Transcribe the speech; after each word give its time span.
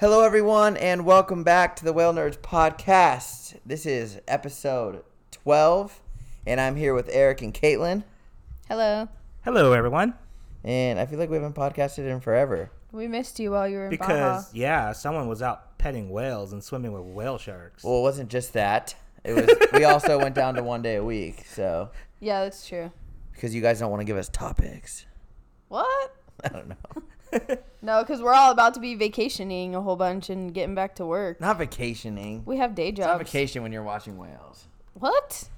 Hello, 0.00 0.22
everyone, 0.22 0.78
and 0.78 1.04
welcome 1.04 1.42
back 1.44 1.76
to 1.76 1.84
the 1.84 1.92
Whale 1.92 2.14
Nerds 2.14 2.38
podcast. 2.38 3.58
This 3.66 3.84
is 3.84 4.18
episode 4.26 5.04
12, 5.32 6.00
and 6.46 6.58
I'm 6.58 6.74
here 6.74 6.94
with 6.94 7.10
Eric 7.12 7.42
and 7.42 7.52
Caitlin. 7.52 8.04
Hello. 8.66 9.08
Hello, 9.44 9.72
everyone. 9.74 10.14
And 10.64 10.98
I 10.98 11.04
feel 11.04 11.18
like 11.18 11.28
we 11.28 11.36
haven't 11.36 11.54
podcasted 11.54 12.08
in 12.10 12.20
forever. 12.20 12.70
We 12.92 13.08
missed 13.08 13.38
you 13.38 13.50
while 13.50 13.68
you 13.68 13.76
were 13.76 13.84
in 13.84 13.90
Because 13.90 14.46
Baja. 14.46 14.50
yeah, 14.54 14.92
someone 14.92 15.28
was 15.28 15.42
out 15.42 15.76
petting 15.76 16.08
whales 16.08 16.54
and 16.54 16.64
swimming 16.64 16.92
with 16.92 17.02
whale 17.14 17.36
sharks. 17.36 17.84
Well, 17.84 17.98
it 17.98 18.02
wasn't 18.02 18.30
just 18.30 18.54
that. 18.54 18.94
It 19.22 19.34
was. 19.34 19.50
we 19.74 19.84
also 19.84 20.18
went 20.18 20.34
down 20.34 20.54
to 20.54 20.62
one 20.62 20.80
day 20.80 20.96
a 20.96 21.04
week, 21.04 21.44
so 21.46 21.90
Yeah, 22.20 22.44
that's 22.44 22.66
true. 22.66 22.90
because 23.34 23.54
you 23.54 23.60
guys 23.60 23.80
don't 23.80 23.90
want 23.90 24.00
to 24.00 24.06
give 24.06 24.16
us 24.16 24.30
topics. 24.30 25.04
What? 25.68 26.16
I 26.44 26.48
don't 26.48 26.68
know. 26.70 27.02
No, 27.82 28.02
because 28.02 28.20
we're 28.20 28.34
all 28.34 28.52
about 28.52 28.74
to 28.74 28.80
be 28.80 28.94
vacationing 28.94 29.74
a 29.74 29.80
whole 29.80 29.96
bunch 29.96 30.28
and 30.28 30.52
getting 30.52 30.74
back 30.74 30.96
to 30.96 31.06
work. 31.06 31.40
Not 31.40 31.56
vacationing. 31.56 32.42
We 32.44 32.58
have 32.58 32.74
day 32.74 32.88
It's 32.90 32.98
not 33.00 33.18
jobs. 33.18 33.30
vacation 33.30 33.62
when 33.62 33.72
you're 33.72 33.82
watching 33.82 34.18
whales. 34.18 34.66
What? 34.92 35.48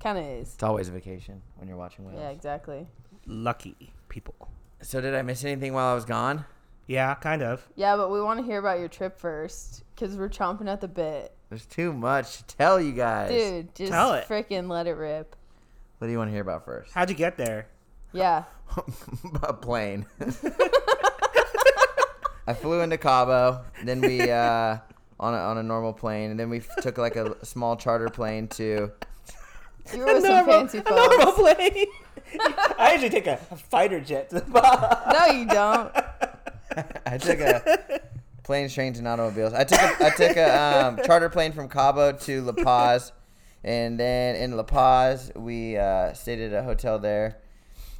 Kind 0.00 0.18
of 0.18 0.24
is. 0.24 0.54
It's 0.54 0.62
always 0.64 0.88
a 0.88 0.92
vacation 0.92 1.40
when 1.56 1.68
you're 1.68 1.76
watching 1.76 2.04
whales. 2.04 2.18
Yeah, 2.20 2.30
exactly. 2.30 2.88
Lucky 3.26 3.92
people. 4.08 4.48
So 4.82 5.00
did 5.00 5.14
I 5.14 5.22
miss 5.22 5.44
anything 5.44 5.72
while 5.72 5.92
I 5.92 5.94
was 5.94 6.04
gone? 6.04 6.44
Yeah, 6.88 7.14
kind 7.14 7.42
of. 7.42 7.64
Yeah, 7.76 7.96
but 7.96 8.10
we 8.10 8.20
want 8.20 8.40
to 8.40 8.44
hear 8.44 8.58
about 8.58 8.80
your 8.80 8.88
trip 8.88 9.16
first 9.20 9.84
because 9.94 10.16
we're 10.16 10.28
chomping 10.28 10.68
at 10.68 10.80
the 10.80 10.88
bit. 10.88 11.32
There's 11.48 11.66
too 11.66 11.92
much 11.92 12.38
to 12.38 12.56
tell 12.56 12.80
you 12.80 12.90
guys. 12.92 13.30
Dude, 13.30 13.74
just 13.76 13.92
Tell 13.92 14.14
it. 14.14 14.26
freaking 14.26 14.68
let 14.68 14.86
it 14.88 14.94
rip. 14.94 15.36
What 15.98 16.08
do 16.08 16.10
you 16.12 16.18
want 16.18 16.28
to 16.28 16.32
hear 16.32 16.42
about 16.42 16.64
first? 16.64 16.92
How'd 16.92 17.08
you 17.10 17.14
get 17.16 17.36
there? 17.36 17.68
Yeah. 18.12 18.44
a 19.42 19.52
plane. 19.52 20.06
I 22.48 22.54
flew 22.54 22.80
into 22.80 22.96
Cabo. 22.96 23.62
Then 23.84 24.00
we 24.00 24.22
uh, 24.30 24.78
on 25.20 25.34
a, 25.34 25.36
on 25.36 25.58
a 25.58 25.62
normal 25.62 25.92
plane, 25.92 26.30
and 26.30 26.40
then 26.40 26.48
we 26.48 26.62
took 26.80 26.96
like 26.96 27.14
a 27.14 27.36
small 27.44 27.76
charter 27.76 28.08
plane 28.08 28.48
to. 28.48 28.90
You 29.92 29.98
were 29.98 30.14
with 30.14 30.24
some 30.24 30.46
fancy 30.46 30.80
folks. 30.80 31.34
plane. 31.38 31.86
I 32.78 32.92
usually 32.92 33.10
take 33.10 33.26
a, 33.26 33.38
a 33.50 33.56
fighter 33.56 34.00
jet 34.00 34.30
to 34.30 34.36
the 34.36 34.50
bar. 34.50 35.12
No, 35.12 35.26
you 35.26 35.46
don't. 35.46 35.94
I 37.04 37.18
took 37.18 37.40
a 37.40 38.00
planes, 38.44 38.72
trains, 38.72 38.98
and 38.98 39.06
automobiles. 39.06 39.52
I 39.52 39.64
took 39.64 39.80
a, 39.80 40.06
I 40.06 40.10
took 40.10 40.36
a 40.38 40.86
um, 40.86 40.98
charter 41.04 41.28
plane 41.28 41.52
from 41.52 41.68
Cabo 41.68 42.12
to 42.12 42.42
La 42.42 42.52
Paz, 42.52 43.12
and 43.62 44.00
then 44.00 44.36
in 44.36 44.56
La 44.56 44.62
Paz 44.62 45.32
we 45.36 45.76
uh, 45.76 46.14
stayed 46.14 46.40
at 46.40 46.52
a 46.54 46.62
hotel 46.62 46.98
there. 46.98 47.38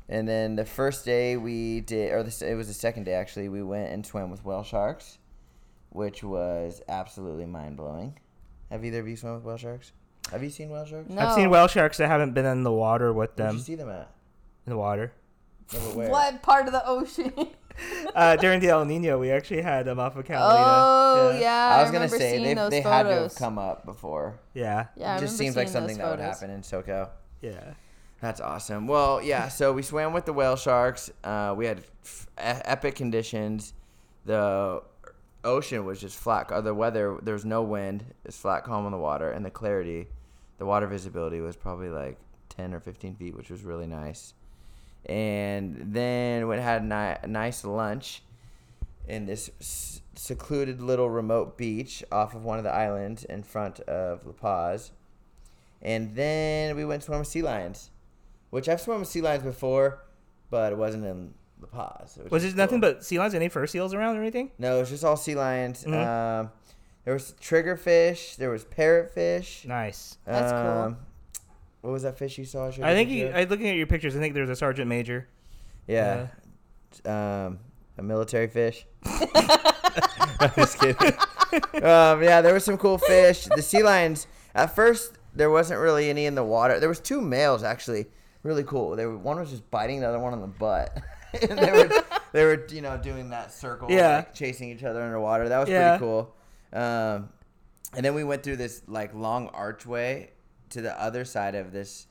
And 0.09 0.27
then 0.27 0.57
the 0.57 0.65
first 0.65 1.05
day 1.05 1.37
we 1.37 1.81
did, 1.83 2.13
or 2.13 2.23
the, 2.23 2.51
it 2.51 2.55
was 2.55 2.69
the 2.69 2.75
second 2.75 3.05
day 3.05 3.13
actually, 3.13 3.49
we 3.49 3.63
went 3.63 3.93
and 3.93 4.07
swam 4.07 4.31
with 4.31 4.45
whale 4.45 4.63
sharks, 4.63 5.19
which 5.91 6.25
was 6.25 6.81
absolutely 6.89 7.45
mind 7.47 7.77
blowing. 7.77 8.19
Have 8.71 8.85
either 8.85 9.01
of 9.01 9.09
you 9.09 9.17
swum 9.17 9.35
with 9.35 9.45
whale 9.45 9.57
sharks? 9.57 9.93
Have 10.31 10.43
you 10.43 10.51
seen 10.51 10.71
whale 10.71 10.85
sharks? 10.85 11.11
No. 11.11 11.21
I've 11.21 11.35
seen 11.35 11.51
whale 11.51 11.69
sharks 11.69 11.99
that 11.99 12.09
haven't 12.09 12.33
been 12.33 12.47
in 12.47 12.63
the 12.63 12.73
water 12.73 13.13
with 13.13 13.37
Where'd 13.37 13.51
them. 13.51 13.57
you 13.57 13.63
see 13.63 13.75
them 13.75 13.91
at? 13.91 14.11
In 14.67 14.71
the 14.71 14.79
water. 14.79 15.13
No, 15.73 15.79
where? 15.81 16.09
What 16.11 16.43
part 16.43 16.67
of 16.67 16.73
the 16.73 16.87
ocean? 16.87 17.33
Uh, 18.13 18.35
during 18.35 18.59
the 18.59 18.69
El 18.69 18.85
Nino, 18.85 19.21
we 19.21 19.31
actually 19.31 19.63
had 19.63 19.87
them 19.87 20.01
off 20.01 20.17
of 20.17 20.25
Catalina. 20.25 20.65
oh, 20.67 21.39
yeah. 21.41 21.77
I 21.77 21.83
was 21.83 21.93
gonna 21.93 22.09
say 22.09 22.43
they, 22.43 22.55
they 22.71 22.81
had 22.81 23.05
to 23.05 23.15
have 23.15 23.35
come 23.37 23.57
up 23.57 23.85
before. 23.85 24.41
Yeah. 24.53 24.87
Yeah, 24.97 25.15
I 25.15 25.17
it 25.19 25.21
just 25.21 25.37
seems 25.39 25.55
like 25.55 25.69
something 25.69 25.97
that 25.99 26.11
would 26.11 26.19
happen 26.19 26.51
in 26.51 26.63
SoCo. 26.63 27.09
Yeah. 27.41 27.75
That's 28.21 28.41
awesome. 28.41 28.87
Well, 28.87 29.23
yeah. 29.23 29.49
So 29.49 29.73
we 29.73 29.83
swam 29.83 30.13
with 30.13 30.25
the 30.25 30.33
whale 30.33 30.57
sharks. 30.57 31.11
Uh, 31.23 31.55
we 31.57 31.67
had 31.67 31.83
f- 32.05 32.27
epic 32.37 32.97
conditions. 32.97 33.75
The 34.25 34.83
ocean 35.45 35.85
was 35.85 36.01
just 36.01 36.17
flat. 36.19 36.51
Or 36.51 36.61
the 36.61 36.75
weather, 36.75 37.19
there 37.23 37.35
was 37.35 37.45
no 37.45 37.63
wind. 37.63 38.05
It's 38.25 38.37
flat, 38.37 38.65
calm 38.65 38.87
on 38.87 38.93
the 38.93 38.99
water, 38.99 39.31
and 39.31 39.45
the 39.45 39.51
clarity, 39.51 40.09
the 40.59 40.67
water 40.67 40.87
visibility 40.89 41.41
was 41.41 41.55
probably 41.55 41.91
like 41.91 42.19
ten 42.49 42.75
or 42.75 42.81
fifteen 42.81 43.15
feet, 43.15 43.37
which 43.37 43.51
was 43.51 43.63
really 43.63 43.87
nice. 43.87 44.35
And 45.07 45.77
then 45.95 46.49
we 46.49 46.57
had 46.57 46.83
a, 46.83 46.85
ni- 46.85 47.19
a 47.23 47.27
nice 47.29 47.65
lunch 47.65 48.23
in 49.07 49.27
this 49.27 49.49
s- 49.61 50.01
secluded 50.17 50.83
little 50.83 51.09
remote 51.09 51.57
beach 51.57 52.03
off 52.11 52.35
of 52.35 52.45
one 52.45 52.59
of 52.59 52.65
the 52.65 52.75
islands 52.75 53.25
in 53.25 53.45
front 53.45 53.79
of 53.81 54.27
La 54.27 54.33
Paz. 54.33 54.91
And 55.81 56.17
then 56.17 56.75
we 56.75 56.85
went 56.85 57.05
swim 57.05 57.21
with 57.21 57.29
sea 57.29 57.43
lions, 57.43 57.91
which 58.51 58.69
I've 58.69 58.81
swum 58.81 59.01
with 59.01 59.09
sea 59.09 59.21
lions 59.21 59.43
before, 59.45 60.03
but 60.51 60.73
it 60.73 60.77
wasn't 60.79 61.05
in 61.05 61.35
La 61.61 61.69
Paz. 61.69 62.17
which 62.23 62.31
Was 62.31 62.45
is 62.45 62.55
there 62.55 62.65
nothing 62.65 62.81
but 62.81 63.05
sea 63.05 63.19
lions? 63.19 63.35
Any 63.35 63.49
fur 63.49 63.67
seals 63.67 63.95
around 63.95 64.17
or 64.17 64.21
anything? 64.21 64.51
No, 64.59 64.77
it 64.77 64.81
was 64.81 64.91
just 64.91 65.05
all 65.05 65.17
sea 65.17 65.35
lions. 65.35 65.85
Mhm. 65.85 65.95
Um, 66.07 66.51
there 67.05 67.15
was 67.15 67.35
triggerfish. 67.41 68.37
There 68.37 68.51
was 68.51 68.65
parrotfish. 68.65 69.65
Nice. 69.67 70.19
That's 70.25 70.53
cool. 70.53 70.61
Um, 70.61 70.97
What 71.81 71.91
was 71.93 72.03
that 72.03 72.19
fish 72.19 72.37
you 72.39 72.45
saw? 72.45 72.71
showed 72.71 72.85
I 72.85 72.93
think 72.95 73.09
picture 73.09 73.25
you. 73.25 73.29
of? 73.31 73.37
I 73.37 73.45
looking 73.45 73.69
at 73.69 73.77
your 73.77 73.87
pictures. 73.87 74.15
I 74.17 74.19
think 74.19 74.35
there 74.35 74.43
was 74.43 74.51
a 74.51 74.57
sergeant 74.57 74.89
major. 74.89 75.29
yeah. 75.87 76.27
Um, 77.05 77.59
a 77.97 78.03
military 78.03 78.49
fish. 78.49 78.87
I'm 79.05 80.51
just 80.57 80.79
kidding. 80.79 81.13
um, 81.83 82.23
yeah, 82.23 82.41
there 82.41 82.55
was 82.55 82.65
some 82.65 82.79
cool 82.79 82.99
fish. 82.99 83.45
The 83.45 83.63
sea 83.63 83.83
lions. 83.83 84.27
At 84.55 84.75
first, 84.75 85.15
there 85.35 85.51
wasn't 85.51 85.81
really 85.81 86.09
any 86.11 86.27
in 86.27 86.35
the 86.35 86.45
water. 86.45 86.79
There 86.81 86.89
was 86.89 87.01
two 87.01 87.21
males 87.21 87.63
actually, 87.63 88.07
really 88.43 88.65
cool. 88.65 88.97
They 88.97 89.07
were 89.07 89.17
one 89.19 89.39
was 89.39 89.51
just 89.51 89.71
biting 89.71 90.01
the 90.01 90.09
other 90.09 90.19
one 90.19 90.33
on 90.33 90.41
the 90.41 90.47
butt, 90.47 90.97
and 91.49 91.59
they 91.59 91.73
were 91.73 92.05
they 92.33 92.45
were 92.45 92.67
you 92.71 92.81
know 92.83 92.97
doing 92.97 93.31
that 93.31 93.53
circle, 93.53 93.91
Yeah. 93.91 94.17
like, 94.17 94.35
chasing 94.35 94.71
each 94.71 94.85
other 94.85 95.03
underwater. 95.03 95.49
That 95.49 95.59
was 95.59 95.69
Yeah. 95.69 95.97
pretty 95.99 96.05
cool. 96.05 96.35
Um, 96.73 97.29
and 97.95 98.05
then 98.05 98.15
we 98.15 98.25
went 98.25 98.43
through 98.43 98.57
this 98.57 98.83
like 98.87 99.15
long 99.15 99.49
archway 99.49 100.31
to 100.71 100.81
the 100.83 101.01
other 101.01 101.25
side 101.25 101.55
of 101.55 101.73
this. 101.73 102.07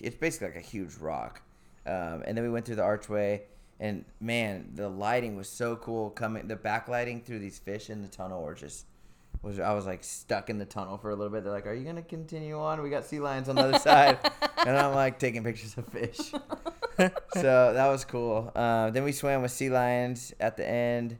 It's 0.00 0.16
basically 0.16 0.48
like 0.48 0.56
a 0.56 0.60
huge 0.60 0.94
rock. 0.96 1.40
Um, 1.86 2.22
and 2.26 2.36
then 2.36 2.44
we 2.44 2.50
went 2.50 2.64
through 2.66 2.76
the 2.76 2.82
archway, 2.84 3.42
and 3.80 4.04
man, 4.20 4.70
the 4.74 4.88
lighting 4.88 5.36
was 5.36 5.48
so 5.48 5.76
cool. 5.76 6.10
Coming, 6.10 6.46
the 6.46 6.56
backlighting 6.56 7.24
through 7.24 7.38
these 7.40 7.58
fish 7.58 7.88
in 7.90 8.02
the 8.02 8.08
tunnel 8.08 8.42
were 8.42 8.54
just 8.54 8.86
was. 9.42 9.58
I 9.58 9.72
was 9.72 9.86
like 9.86 10.04
stuck 10.04 10.50
in 10.50 10.58
the 10.58 10.64
tunnel 10.64 10.98
for 10.98 11.10
a 11.10 11.14
little 11.16 11.32
bit. 11.32 11.44
They're 11.44 11.52
like, 11.52 11.66
"Are 11.66 11.74
you 11.74 11.84
gonna 11.84 12.02
continue 12.02 12.58
on? 12.58 12.82
We 12.82 12.90
got 12.90 13.04
sea 13.04 13.20
lions 13.20 13.48
on 13.48 13.56
the 13.56 13.62
other 13.62 13.78
side," 13.78 14.18
and 14.66 14.76
I'm 14.76 14.94
like 14.94 15.18
taking 15.18 15.42
pictures 15.44 15.76
of 15.76 15.86
fish. 15.88 16.18
so 17.34 17.72
that 17.74 17.86
was 17.88 18.04
cool. 18.04 18.50
Uh, 18.54 18.90
then 18.90 19.04
we 19.04 19.12
swam 19.12 19.42
with 19.42 19.50
sea 19.50 19.70
lions 19.70 20.32
at 20.40 20.56
the 20.56 20.68
end. 20.68 21.18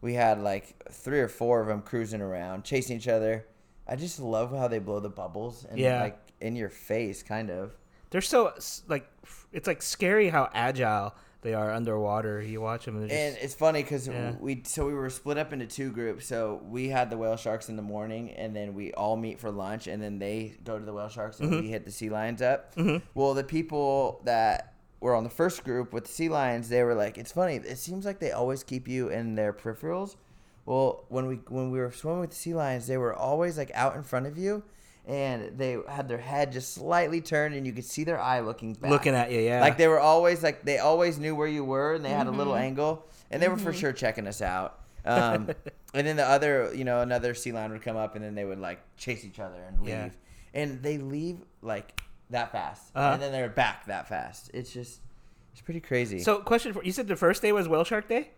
We 0.00 0.14
had 0.14 0.40
like 0.40 0.74
three 0.90 1.20
or 1.20 1.28
four 1.28 1.60
of 1.60 1.66
them 1.66 1.82
cruising 1.82 2.20
around, 2.20 2.64
chasing 2.64 2.96
each 2.96 3.08
other. 3.08 3.46
I 3.86 3.96
just 3.96 4.20
love 4.20 4.56
how 4.56 4.68
they 4.68 4.78
blow 4.78 5.00
the 5.00 5.10
bubbles 5.10 5.64
and 5.68 5.78
Yeah. 5.78 6.00
like 6.00 6.18
in 6.40 6.56
your 6.56 6.70
face, 6.70 7.22
kind 7.22 7.50
of. 7.50 7.72
They're 8.10 8.20
so 8.20 8.54
like 8.88 9.08
it's 9.52 9.66
like 9.66 9.82
scary 9.82 10.28
how 10.28 10.48
agile 10.54 11.14
they 11.42 11.54
are 11.54 11.70
underwater. 11.70 12.42
You 12.42 12.60
watch 12.60 12.84
them 12.84 12.96
and 12.96 13.08
they're 13.10 13.28
And 13.28 13.36
it's 13.40 13.54
funny 13.54 13.82
because 13.82 14.06
Yeah. 14.06 14.34
we 14.40 14.62
so 14.64 14.86
we 14.86 14.94
were 14.94 15.08
split 15.10 15.38
up 15.38 15.52
into 15.52 15.66
two 15.66 15.90
groups. 15.90 16.26
So 16.26 16.60
we 16.64 16.88
had 16.88 17.08
the 17.10 17.16
whale 17.16 17.36
sharks 17.36 17.68
in 17.68 17.76
the 17.76 17.82
morning, 17.82 18.30
and 18.32 18.54
then 18.54 18.74
we 18.74 18.92
all 18.92 19.16
meet 19.16 19.40
for 19.40 19.50
lunch, 19.50 19.86
and 19.86 20.02
then 20.02 20.18
they 20.18 20.56
go 20.64 20.78
to 20.78 20.84
the 20.84 20.92
whale 20.92 21.08
sharks, 21.08 21.40
and 21.40 21.50
Mm-hmm. 21.50 21.62
we 21.62 21.68
hit 21.70 21.84
the 21.84 21.90
sea 21.92 22.10
lions 22.10 22.42
up. 22.42 22.74
Well, 23.14 23.34
the 23.34 23.44
people 23.44 24.20
that 24.24 24.74
were 25.00 25.14
on 25.14 25.24
the 25.24 25.30
first 25.30 25.64
group 25.64 25.94
with 25.94 26.04
the 26.04 26.12
sea 26.12 26.28
lions, 26.28 26.68
they 26.68 26.82
were 26.82 26.94
like, 26.94 27.16
"It's 27.16 27.32
funny. 27.32 27.54
It 27.56 27.78
seems 27.78 28.04
like 28.04 28.18
they 28.20 28.32
always 28.32 28.62
keep 28.62 28.86
you 28.86 29.08
in 29.08 29.34
their 29.34 29.52
peripherals." 29.54 30.16
Well, 30.66 31.06
when 31.08 31.26
we 31.26 31.36
when 31.48 31.70
we 31.70 31.78
were 31.78 31.90
swimming 31.90 32.20
with 32.20 32.30
the 32.30 32.36
sea 32.36 32.52
lions, 32.54 32.86
they 32.86 32.98
were 32.98 33.14
always 33.14 33.56
like 33.56 33.70
out 33.74 33.96
in 33.96 34.02
front 34.02 34.26
of 34.26 34.36
you. 34.36 34.62
And 35.06 35.58
they 35.58 35.78
had 35.88 36.08
their 36.08 36.18
head 36.18 36.52
just 36.52 36.74
slightly 36.74 37.20
turned, 37.20 37.54
and 37.54 37.66
you 37.66 37.72
could 37.72 37.84
see 37.84 38.04
their 38.04 38.20
eye 38.20 38.40
looking 38.40 38.74
back. 38.74 38.90
looking 38.90 39.14
at 39.14 39.32
you. 39.32 39.40
Yeah, 39.40 39.60
Like 39.60 39.76
they 39.78 39.88
were 39.88 39.98
always 40.00 40.42
like 40.42 40.64
they 40.64 40.78
always 40.78 41.18
knew 41.18 41.34
where 41.34 41.48
you 41.48 41.64
were, 41.64 41.94
and 41.94 42.04
they 42.04 42.10
had 42.10 42.26
a 42.26 42.30
little 42.30 42.52
Mm-hmm. 42.52 42.62
angle, 42.64 43.06
and 43.30 43.42
they 43.42 43.48
were 43.48 43.56
for 43.56 43.72
sure 43.72 43.92
checking 43.92 44.26
us 44.26 44.40
out. 44.42 44.78
Um, 45.04 45.48
and 45.94 46.06
then 46.06 46.16
the 46.16 46.26
other, 46.26 46.70
you 46.74 46.84
know, 46.84 47.00
another 47.00 47.34
sea 47.34 47.50
lion 47.52 47.72
would 47.72 47.82
come 47.82 47.96
up, 47.96 48.14
and 48.14 48.24
then 48.24 48.34
they 48.34 48.44
would 48.44 48.60
like 48.60 48.78
chase 48.96 49.24
each 49.24 49.40
other 49.40 49.60
and 49.66 49.80
leave, 49.80 49.88
Yeah. 49.88 50.08
and 50.54 50.82
they 50.82 50.98
leave 50.98 51.38
like 51.62 52.00
that 52.28 52.52
fast, 52.52 52.92
Uh-huh. 52.94 53.14
and 53.14 53.22
then 53.22 53.32
they're 53.32 53.48
back 53.48 53.86
that 53.86 54.06
fast. 54.08 54.50
It's 54.54 54.72
just 54.72 55.00
it's 55.52 55.62
pretty 55.62 55.80
crazy. 55.80 56.20
So, 56.20 56.38
question 56.40 56.72
for 56.72 56.84
you 56.84 56.92
said 56.92 57.08
the 57.08 57.16
first 57.16 57.40
day 57.42 57.50
was 57.52 57.66
whale 57.68 57.82
shark 57.84 58.06
day. 58.08 58.30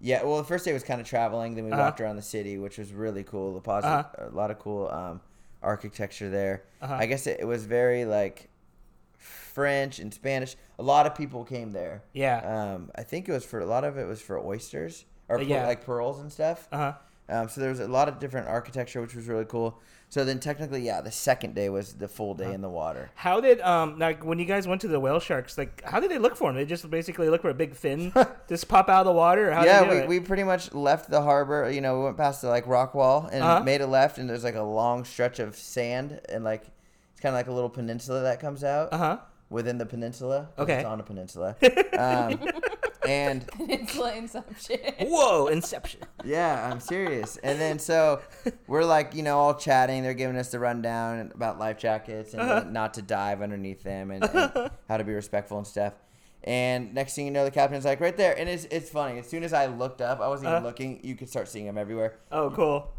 yeah, 0.00 0.24
well, 0.24 0.38
the 0.38 0.44
first 0.44 0.64
day 0.64 0.72
was 0.72 0.82
kind 0.82 1.00
of 1.00 1.06
traveling. 1.06 1.54
Then 1.54 1.66
we 1.66 1.70
Uh-huh. 1.72 1.82
walked 1.82 2.00
around 2.00 2.16
the 2.16 2.22
city, 2.22 2.56
which 2.58 2.78
was 2.78 2.92
really 2.92 3.22
cool. 3.22 3.52
La 3.52 3.60
Paz, 3.60 3.84
Uh-huh. 3.84 4.26
a 4.26 4.34
lot 4.34 4.50
of 4.50 4.58
cool 4.58 4.88
um, 4.88 5.20
architecture 5.62 6.28
there. 6.30 6.64
Uh-huh. 6.80 6.94
I 6.98 7.06
guess 7.06 7.26
it, 7.26 7.38
it 7.40 7.44
was 7.44 7.64
very 7.64 8.04
like 8.04 8.48
French 9.18 9.98
and 9.98 10.12
Spanish. 10.12 10.56
A 10.78 10.82
lot 10.82 11.06
of 11.06 11.14
people 11.14 11.44
came 11.44 11.72
there. 11.72 12.02
Yeah. 12.12 12.38
Um, 12.74 12.90
I 12.94 13.02
think 13.02 13.28
it 13.28 13.32
was 13.32 13.44
for 13.44 13.60
a 13.60 13.66
lot 13.66 13.84
of 13.84 13.98
it 13.98 14.06
was 14.06 14.20
for 14.20 14.38
oysters 14.38 15.04
or 15.28 15.38
Uh, 15.38 15.42
yeah. 15.42 15.66
like 15.66 15.84
pearls 15.84 16.20
and 16.20 16.32
stuff. 16.32 16.68
Uh 16.72 16.76
huh. 16.76 16.92
Um, 17.28 17.48
so 17.48 17.60
there 17.60 17.70
was 17.70 17.80
a 17.80 17.86
lot 17.86 18.08
of 18.08 18.18
different 18.18 18.48
architecture, 18.48 19.00
which 19.00 19.14
was 19.14 19.26
really 19.28 19.44
cool. 19.44 19.78
So 20.10 20.24
then 20.24 20.40
technically, 20.40 20.82
yeah, 20.82 21.00
the 21.00 21.12
second 21.12 21.54
day 21.54 21.68
was 21.68 21.94
the 21.94 22.08
full 22.08 22.34
day 22.34 22.52
in 22.52 22.62
the 22.62 22.68
water. 22.68 23.10
How 23.14 23.40
did 23.40 23.60
um 23.60 23.96
like 23.98 24.24
when 24.24 24.38
you 24.40 24.44
guys 24.44 24.66
went 24.66 24.80
to 24.80 24.88
the 24.88 24.98
whale 24.98 25.20
sharks 25.20 25.56
like 25.56 25.82
how 25.84 26.00
did 26.00 26.10
they 26.10 26.18
look 26.18 26.34
for 26.36 26.48
them? 26.48 26.56
They 26.56 26.64
just 26.66 26.90
basically 26.90 27.28
look 27.30 27.42
for 27.42 27.50
a 27.50 27.54
big 27.54 27.74
fin 27.76 28.12
just 28.48 28.66
pop 28.66 28.88
out 28.88 29.00
of 29.00 29.06
the 29.06 29.12
water. 29.12 29.50
Or 29.50 29.52
how 29.52 29.64
yeah, 29.64 29.80
did 29.84 29.90
they 29.90 30.00
do 30.02 30.08
we, 30.08 30.18
we 30.18 30.26
pretty 30.26 30.42
much 30.42 30.74
left 30.74 31.08
the 31.10 31.22
harbor. 31.22 31.70
You 31.70 31.80
know, 31.80 31.98
we 31.98 32.04
went 32.06 32.16
past 32.16 32.42
the 32.42 32.48
like 32.48 32.66
rock 32.66 32.92
wall 32.94 33.28
and 33.32 33.42
Uh-huh. 33.44 33.62
made 33.62 33.80
a 33.82 33.86
left, 33.86 34.18
and 34.18 34.28
there's 34.28 34.42
like 34.44 34.56
a 34.56 34.62
long 34.62 35.04
stretch 35.04 35.38
of 35.38 35.54
sand, 35.56 36.20
and 36.28 36.42
like 36.42 36.62
it's 37.12 37.20
kind 37.20 37.32
of 37.32 37.38
like 37.38 37.46
a 37.46 37.52
little 37.52 37.70
peninsula 37.70 38.22
that 38.22 38.40
comes 38.40 38.64
out 38.64 38.92
uh 38.92 38.98
huh. 38.98 39.18
Within 39.50 39.76
the 39.78 39.84
peninsula. 39.86 40.48
Okay. 40.58 40.76
it's 40.78 40.86
on 40.86 41.00
a 41.00 41.02
peninsula. 41.02 41.56
um, 41.98 42.40
and 43.06 43.46
Peninsula 43.52 44.14
Inception. 44.14 44.78
Whoa, 45.00 45.46
Inception. 45.48 46.00
yeah, 46.24 46.70
I'm 46.70 46.80
serious. 46.80 47.36
And 47.38 47.60
then 47.60 47.78
so 47.78 48.20
we're 48.66 48.84
like, 48.84 49.14
you 49.14 49.22
know, 49.22 49.38
all 49.38 49.54
chatting. 49.54 50.02
They're 50.02 50.14
giving 50.14 50.36
us 50.36 50.50
the 50.50 50.58
rundown 50.58 51.32
about 51.34 51.58
life 51.58 51.78
jackets 51.78 52.32
and 52.34 52.42
Uh-huh. 52.42 52.64
not 52.70 52.94
to 52.94 53.02
dive 53.02 53.42
underneath 53.42 53.82
them 53.82 54.10
and, 54.10 54.24
and 54.24 54.70
how 54.88 54.96
to 54.96 55.04
be 55.04 55.12
respectful 55.12 55.58
and 55.58 55.66
stuff. 55.66 55.94
And 56.44 56.94
next 56.94 57.14
thing 57.14 57.26
you 57.26 57.30
know, 57.30 57.44
the 57.44 57.50
captain's 57.50 57.84
like 57.84 58.00
right 58.00 58.16
there, 58.16 58.38
and 58.38 58.48
it's 58.48 58.64
it's 58.70 58.88
funny. 58.88 59.18
As 59.18 59.28
soon 59.28 59.44
as 59.44 59.52
I 59.52 59.66
looked 59.66 60.00
up, 60.00 60.20
I 60.20 60.28
wasn't 60.28 60.46
even 60.48 60.56
Uh-huh. 60.58 60.66
looking. 60.68 61.00
You 61.04 61.14
could 61.14 61.28
start 61.28 61.48
seeing 61.48 61.66
them 61.66 61.76
everywhere. 61.76 62.18
Oh, 62.32 62.50
cool. 62.50 62.92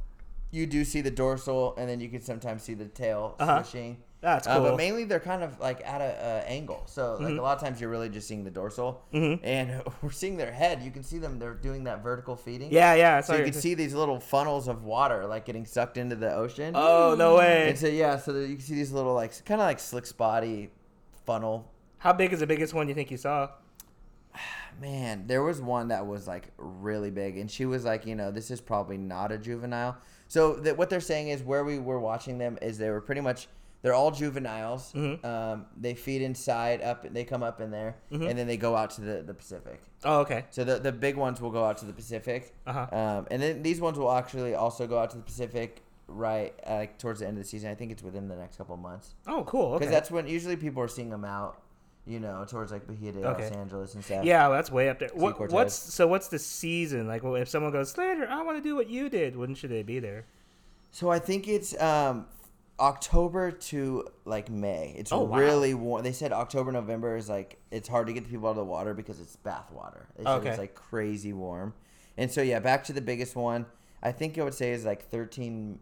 You 0.51 0.68
do 0.68 0.83
see 0.83 1.01
the 1.01 1.09
dorsal, 1.09 1.74
and 1.77 1.89
then 1.89 2.00
you 2.01 2.09
can 2.09 2.21
sometimes 2.21 2.62
see 2.62 2.74
the 2.75 2.86
tail 2.86 3.36
Uh-huh. 3.39 3.63
swishing. 3.63 3.98
That's 4.22 4.48
Uh, 4.48 4.58
cool. 4.58 4.64
but 4.70 4.78
mainly 4.78 5.04
they're 5.04 5.20
kind 5.20 5.42
of 5.42 5.60
like 5.60 5.82
at 5.84 6.00
a 6.00 6.04
uh, 6.06 6.44
angle, 6.46 6.84
so 6.86 7.18
like 7.20 7.34
Mhm. 7.34 7.40
a 7.40 7.42
lot 7.42 7.58
of 7.58 7.64
times 7.64 7.82
you're 7.82 7.90
really 7.90 8.08
just 8.10 8.28
seeing 8.28 8.44
the 8.44 8.52
dorsal, 8.52 9.02
Mhm. 9.12 9.40
and 9.44 9.82
we're 10.04 10.12
seeing 10.12 10.38
their 10.38 10.52
head. 10.52 10.84
You 10.84 10.92
can 10.92 11.02
see 11.02 11.18
them; 11.18 11.40
they're 11.40 11.56
doing 11.56 11.86
that 11.86 12.04
vertical 12.04 12.36
feeding. 12.36 12.72
yeah, 12.72 12.94
yeah. 12.94 13.22
So 13.22 13.36
you 13.36 13.44
can 13.46 13.54
see 13.54 13.74
these 13.74 13.96
little 13.96 14.20
funnels 14.20 14.68
of 14.68 14.84
water 14.84 15.26
like 15.26 15.46
getting 15.46 15.66
sucked 15.66 15.98
into 15.98 16.16
the 16.16 16.32
ocean. 16.34 16.74
Oh 16.78 17.16
no 17.18 17.36
way! 17.38 17.70
And 17.70 17.78
so 17.80 17.88
yeah, 17.88 18.18
so 18.18 18.32
you 18.36 18.56
can 18.58 18.64
see 18.64 18.76
these 18.76 18.92
little 18.92 19.16
like 19.16 19.44
kind 19.44 19.60
of 19.60 19.66
like 19.66 19.80
slick 19.80 20.06
spotty 20.06 20.70
funnel. 21.26 21.72
How 21.98 22.14
big 22.14 22.32
is 22.32 22.42
the 22.42 22.48
biggest 22.48 22.74
one 22.76 22.88
you 22.88 22.94
think 22.94 23.10
you 23.10 23.18
saw? 23.18 23.50
Man, 24.80 25.26
there 25.28 25.44
was 25.44 25.62
one 25.62 25.90
that 25.90 26.06
was 26.06 26.28
like 26.28 26.50
really 26.58 27.12
big, 27.12 27.38
and 27.38 27.50
she 27.50 27.66
was 27.66 27.86
like, 27.86 28.06
you 28.06 28.16
know, 28.16 28.32
this 28.32 28.52
is 28.52 28.62
probably 28.62 28.98
not 28.98 29.32
a 29.32 29.38
juvenile. 29.38 29.98
So 30.28 30.54
that 30.58 30.78
what 30.78 30.90
they're 30.90 31.00
saying 31.02 31.28
is 31.30 31.44
where 31.44 31.64
we 31.64 31.78
were 31.80 32.00
watching 32.00 32.38
them 32.38 32.58
is 32.62 32.78
they 32.78 32.90
were 32.90 33.02
pretty 33.02 33.22
much 33.22 33.48
they're 33.81 33.94
all 33.94 34.12
juveniles. 34.12 34.94
Mhm. 34.94 35.24
Um, 35.25 35.66
they 35.75 35.94
feed 35.95 36.22
inside 36.22 36.81
up, 36.81 37.12
they 37.13 37.24
come 37.24 37.44
up 37.44 37.60
in 37.62 37.72
there, 37.72 37.95
Mhm. 38.12 38.30
and 38.30 38.38
then 38.39 38.48
they 38.48 38.57
go 38.57 38.75
out 38.75 38.92
to 38.92 39.01
the 39.01 39.24
the 39.24 39.33
Pacific. 39.33 39.81
Oh, 40.04 40.19
okay. 40.19 40.45
So 40.51 40.63
the 40.63 40.80
the 40.80 40.92
big 40.92 41.16
ones 41.18 41.42
will 41.42 41.51
go 41.51 41.63
out 41.66 41.78
to 41.80 41.86
the 41.86 41.94
Pacific. 41.94 42.54
Uh 42.68 42.74
huh. 42.74 42.88
Um, 42.92 43.28
and 43.31 43.42
then 43.42 43.63
these 43.63 43.81
ones 43.81 43.98
will 43.98 44.12
actually 44.12 44.54
also 44.56 44.88
go 44.88 45.00
out 45.00 45.10
to 45.12 45.18
the 45.18 45.24
Pacific 45.24 45.81
right 46.07 46.54
uh, 46.68 46.75
like 46.75 46.98
towards 46.98 47.22
the 47.22 47.28
end 47.28 47.38
of 47.38 47.44
the 47.44 47.50
season. 47.50 47.72
I 47.72 47.75
think 47.75 47.92
it's 47.92 48.04
within 48.04 48.28
the 48.28 48.36
next 48.36 48.57
couple 48.57 48.75
of 48.75 48.81
months 48.81 49.16
Oh, 49.28 49.44
cool. 49.45 49.74
because 49.74 49.88
Okay. 49.88 49.95
that's 49.95 50.12
when 50.12 50.27
usually 50.27 50.57
people 50.57 50.84
are 50.84 50.89
seeing 50.89 51.10
them 51.10 51.24
out, 51.24 51.62
you 52.06 52.19
know, 52.19 52.44
towards 52.45 52.72
like 52.72 52.86
Bahia 52.86 53.13
de 53.13 53.25
Okay. 53.25 53.44
Los 53.44 53.51
Angeles 53.54 53.95
and 53.95 54.04
stuff. 54.04 54.25
Yeah, 54.25 54.48
well, 54.50 54.57
that's 54.57 54.69
way 54.72 54.89
up 54.89 55.00
there. 55.00 55.10
What, 55.13 55.39
what's 55.51 55.74
so? 55.74 56.07
What's 56.07 56.27
the 56.27 56.39
season 56.39 57.07
like? 57.07 57.24
Well, 57.24 57.36
if 57.36 57.48
someone 57.48 57.72
goes 57.72 57.92
Slater, 57.92 58.27
I 58.30 58.42
want 58.44 58.57
to 58.57 58.62
do 58.63 58.75
what 58.75 58.89
you 58.89 59.07
did. 59.10 59.36
Wouldn't 59.38 59.57
should 59.57 59.72
they 59.72 59.84
be 59.84 60.00
there? 60.00 60.25
So 60.92 61.10
I 61.10 61.19
think 61.19 61.48
it's 61.48 61.80
um, 61.81 62.25
October 62.81 63.51
to 63.51 64.07
like 64.25 64.50
May. 64.50 64.94
It's 64.98 65.12
Oh, 65.12 65.22
wow. 65.24 65.38
really 65.38 65.74
warm. 65.74 66.04
They 66.04 66.12
said 66.12 66.33
October 66.33 66.72
November 66.72 67.16
is 67.16 67.30
like 67.30 67.60
it's 67.69 67.88
hard 67.88 68.07
to 68.07 68.13
get 68.13 68.24
the 68.25 68.30
people 68.30 68.48
out 68.48 68.51
of 68.51 68.56
the 68.57 68.63
water 68.66 68.94
because 68.94 69.19
it's 69.19 69.36
bath 69.36 69.72
water. 69.72 70.07
They 70.18 70.24
said 70.24 70.31
Okay. 70.39 70.50
it's 70.50 70.57
like 70.57 70.74
crazy 70.75 71.31
warm. 71.31 71.74
And 72.18 72.31
so 72.31 72.42
yeah, 72.42 72.60
back 72.60 72.83
to 72.86 72.94
the 72.94 73.01
biggest 73.01 73.36
one. 73.36 73.68
I 74.04 74.12
think 74.12 74.38
I 74.39 74.44
would 74.44 74.56
say 74.56 74.72
is 74.72 74.83
like 74.83 75.07
thirteen, 75.10 75.80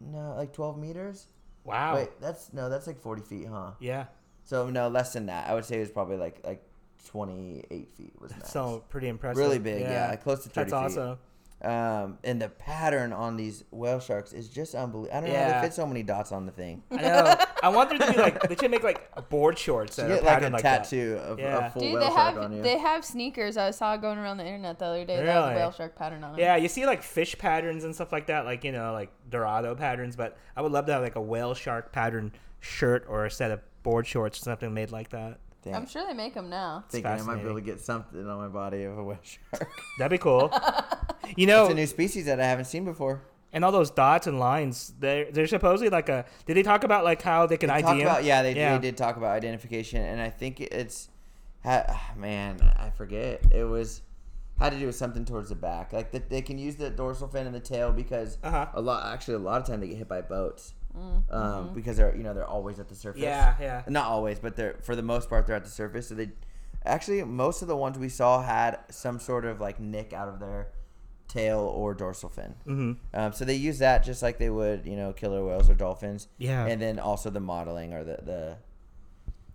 no, 0.00 0.34
like 0.36 0.52
twelve 0.52 0.78
meters. 0.78 1.26
Wow. 1.64 1.96
Wait, 1.96 2.10
that's 2.20 2.52
no, 2.52 2.68
that's 2.68 2.86
like 2.86 3.00
forty 3.00 3.22
feet, 3.22 3.48
huh? 3.50 3.70
Yeah. 3.80 4.04
So 4.44 4.68
no, 4.70 4.88
less 4.88 5.14
than 5.14 5.26
that. 5.26 5.48
I 5.48 5.54
would 5.54 5.64
say 5.64 5.78
it 5.78 5.80
was 5.80 5.90
probably 5.90 6.18
like 6.18 6.40
like 6.44 6.62
twenty 7.06 7.64
eight 7.70 7.88
feet 7.96 8.12
was 8.20 8.30
max. 8.32 8.52
So 8.52 8.84
pretty 8.90 9.08
impressive. 9.08 9.38
really 9.38 9.58
big, 9.58 9.80
yeah, 9.80 10.08
like 10.10 10.22
close 10.22 10.42
to 10.44 10.50
thirty 10.50 10.70
That's 10.70 10.92
feet. 10.94 11.00
awesome. 11.00 11.18
Um, 11.62 12.18
and 12.22 12.40
the 12.40 12.50
pattern 12.50 13.14
on 13.14 13.36
these 13.38 13.64
whale 13.70 13.98
sharks 13.98 14.34
is 14.34 14.48
just 14.50 14.74
unbelievable. 14.74 15.16
I 15.16 15.20
don't 15.22 15.30
know 15.30 15.36
how 15.36 15.40
Yeah. 15.48 15.60
they 15.62 15.66
fit 15.68 15.74
so 15.74 15.86
many 15.86 16.02
dots 16.02 16.30
on 16.30 16.44
the 16.44 16.52
thing. 16.52 16.82
I 16.90 16.96
know. 16.96 17.34
I 17.62 17.68
want 17.70 17.88
them 17.88 17.98
to 17.98 18.12
be 18.12 18.18
like 18.18 18.40
they 18.42 18.54
should 18.56 18.70
make 18.70 18.84
like 18.84 19.28
board 19.30 19.58
shorts 19.58 19.96
You 19.96 20.04
that 20.04 20.10
are 20.10 20.14
get 20.16 20.24
like 20.24 20.32
a 20.32 20.34
patterned 20.34 20.52
like 20.52 20.62
that. 20.64 20.84
tattoo 20.84 21.18
of 21.24 21.38
Yeah. 21.38 21.66
a 21.66 21.70
full 21.70 21.80
Dude, 21.80 21.92
whale 21.94 22.00
they 22.02 22.06
shark 22.14 22.36
on 22.36 22.42
have 22.42 22.52
you. 22.52 22.62
they 22.62 22.78
have 22.78 23.04
sneakers 23.06 23.56
I 23.56 23.70
saw 23.70 23.96
going 23.96 24.18
around 24.18 24.36
the 24.36 24.44
internet 24.44 24.78
the 24.78 24.84
other 24.84 25.04
day 25.06 25.16
that 25.16 25.24
have 25.26 25.44
Really? 25.44 25.54
a 25.54 25.56
whale 25.56 25.72
shark 25.72 25.96
pattern 25.96 26.22
on 26.22 26.32
them. 26.32 26.40
Yeah, 26.40 26.56
you 26.56 26.68
see 26.68 26.84
like 26.84 27.02
fish 27.02 27.36
patterns 27.38 27.84
and 27.84 27.94
stuff 27.94 28.12
like 28.12 28.26
that, 28.26 28.44
like 28.44 28.62
you 28.62 28.72
know, 28.72 28.92
like 28.92 29.10
Dorado 29.30 29.74
patterns. 29.74 30.14
But 30.14 30.36
I 30.56 30.62
would 30.62 30.72
love 30.72 30.84
to 30.86 30.92
have 30.92 31.02
like 31.02 31.16
a 31.16 31.22
whale 31.22 31.54
shark 31.54 31.90
pattern 31.90 32.32
shirt 32.60 33.06
or 33.08 33.24
a 33.24 33.30
set 33.30 33.50
of 33.50 33.60
board 33.82 34.06
shorts, 34.06 34.38
something 34.40 34.74
made 34.74 34.90
like 34.90 35.08
that. 35.10 35.38
Dang, 35.66 35.74
I'm 35.74 35.86
sure 35.86 36.06
they 36.06 36.14
make 36.14 36.34
them 36.34 36.48
now. 36.48 36.84
thinking 36.88 37.10
I 37.10 37.20
might 37.22 37.36
be 37.36 37.42
able 37.42 37.56
to 37.56 37.60
get 37.60 37.80
something 37.80 38.26
on 38.26 38.38
my 38.38 38.48
body 38.48 38.84
of 38.84 38.96
a 38.96 39.04
whale 39.04 39.18
shark. 39.22 39.68
That'd 39.98 40.10
be 40.12 40.18
cool. 40.18 40.50
you 41.36 41.46
know, 41.46 41.64
it's 41.64 41.72
a 41.72 41.74
new 41.74 41.86
species 41.86 42.24
that 42.26 42.40
I 42.40 42.44
haven't 42.46 42.66
seen 42.66 42.84
before. 42.84 43.22
and 43.52 43.64
all 43.64 43.72
those 43.72 43.90
dots 43.90 44.26
and 44.26 44.38
lines, 44.38 44.92
they're 45.00 45.30
they're 45.32 45.46
supposedly 45.46 45.88
like 45.90 46.08
a. 46.08 46.24
Did 46.46 46.56
they 46.56 46.62
talk 46.62 46.84
about 46.84 47.04
like 47.04 47.20
how 47.22 47.46
they 47.46 47.56
can 47.56 47.68
They 47.68 47.74
ID 47.76 47.82
talked 47.82 48.00
'em? 48.00 48.06
about 48.06 48.24
yeah 48.24 48.42
they, 48.42 48.54
Yeah. 48.54 48.76
they 48.78 48.82
did 48.90 48.96
talk 48.96 49.16
about 49.16 49.30
identification, 49.32 50.02
and 50.02 50.20
I 50.20 50.30
think 50.30 50.60
it's 50.60 51.08
man 52.16 52.60
I 52.78 52.90
forget 52.90 53.42
it 53.52 53.64
was 53.64 54.02
had 54.58 54.72
to 54.72 54.78
do 54.78 54.86
with 54.86 54.94
something 54.96 55.24
towards 55.24 55.48
the 55.50 55.54
back. 55.54 55.92
Like 55.92 56.12
that 56.12 56.30
they 56.30 56.40
can 56.42 56.58
use 56.58 56.76
the 56.76 56.90
dorsal 56.90 57.28
fin 57.28 57.46
and 57.46 57.54
the 57.54 57.60
tail 57.60 57.92
because 57.92 58.38
Uh-huh. 58.42 58.66
a 58.72 58.80
lot 58.80 59.12
actually 59.12 59.34
a 59.34 59.38
lot 59.38 59.60
of 59.60 59.66
time 59.66 59.80
they 59.80 59.88
get 59.88 59.98
hit 59.98 60.08
by 60.08 60.20
boats 60.22 60.74
Um, 60.96 61.68
mhm. 61.68 61.74
because 61.74 61.96
they're 61.96 62.16
you 62.16 62.22
know 62.22 62.34
they're 62.34 62.46
always 62.46 62.78
at 62.78 62.88
the 62.88 62.94
surface. 62.94 63.22
Yeah, 63.22 63.54
yeah. 63.60 63.82
not 63.88 64.06
always, 64.06 64.38
but 64.38 64.56
they're 64.56 64.76
for 64.82 64.96
the 64.96 65.02
most 65.02 65.28
part 65.28 65.46
they're 65.46 65.56
at 65.56 65.64
the 65.64 65.70
surface. 65.70 66.08
So 66.08 66.14
they 66.14 66.30
actually 66.84 67.22
most 67.24 67.62
of 67.62 67.68
the 67.68 67.76
ones 67.76 67.98
we 67.98 68.08
saw 68.08 68.42
had 68.42 68.78
some 68.90 69.18
sort 69.18 69.44
of 69.44 69.60
like 69.60 69.80
nick 69.80 70.12
out 70.12 70.28
of 70.28 70.40
their 70.40 70.68
tail 71.28 71.58
or 71.60 71.94
dorsal 71.94 72.28
fin. 72.28 72.54
Mm-hmm. 72.66 72.92
Um, 73.14 73.32
so 73.32 73.44
they 73.44 73.54
use 73.54 73.78
that 73.80 74.04
just 74.04 74.22
like 74.22 74.38
they 74.38 74.50
would 74.50 74.86
you 74.86 74.96
know 74.96 75.12
killer 75.12 75.44
whales 75.44 75.68
or 75.68 75.74
dolphins. 75.74 76.28
Yeah. 76.38 76.66
And 76.66 76.80
then 76.80 76.98
also 76.98 77.30
the 77.30 77.40
modeling 77.40 77.92
or 77.92 78.04
the 78.04 78.18
the 78.22 78.56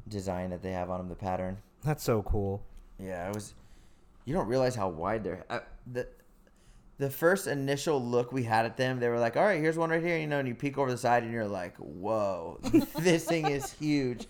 design 0.07 0.49
that 0.49 0.61
they 0.61 0.71
have 0.71 0.89
on 0.89 0.99
them, 0.99 1.09
the 1.09 1.15
pattern. 1.15 1.57
That's 1.83 2.03
so 2.03 2.21
cool. 2.21 2.61
Yeah, 2.99 3.27
it 3.27 3.33
was. 3.33 3.53
You 4.25 4.35
don't 4.35 4.47
realize 4.47 4.75
how 4.75 4.89
wide 4.89 5.23
they're. 5.23 5.43
Uh, 5.49 5.59
the 5.91 6.07
the 7.01 7.09
first 7.09 7.47
initial 7.47 7.99
look 7.99 8.31
we 8.31 8.43
had 8.43 8.63
at 8.63 8.77
them, 8.77 8.99
they 8.99 9.09
were 9.09 9.17
like, 9.17 9.35
"All 9.35 9.43
right, 9.43 9.59
here's 9.59 9.75
one 9.75 9.89
right 9.89 10.03
here," 10.03 10.19
you 10.19 10.27
know, 10.27 10.37
and 10.37 10.47
you 10.47 10.53
peek 10.53 10.77
over 10.77 10.91
the 10.91 10.97
side, 10.97 11.23
and 11.23 11.31
you're 11.33 11.47
like, 11.47 11.75
"Whoa, 11.77 12.59
this 12.99 13.25
thing 13.25 13.47
is 13.47 13.73
huge." 13.73 14.27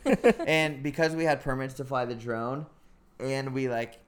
and 0.48 0.82
because 0.82 1.14
we 1.14 1.26
had 1.26 1.42
permits 1.42 1.74
to 1.76 1.86
fly 1.86 2.06
the 2.06 2.16
drone, 2.16 2.66
and 3.20 3.54
we 3.54 3.68
like 3.68 4.00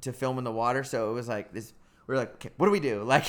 to 0.00 0.14
film 0.14 0.38
in 0.38 0.44
the 0.44 0.50
water, 0.50 0.82
so 0.82 1.10
it 1.10 1.12
was 1.12 1.28
like 1.28 1.52
this. 1.52 1.74
We 2.06 2.14
are 2.14 2.18
like, 2.18 2.34
okay, 2.36 2.48
"What 2.56 2.66
do 2.68 2.72
we 2.72 2.80
do? 2.80 3.02
Like, 3.04 3.26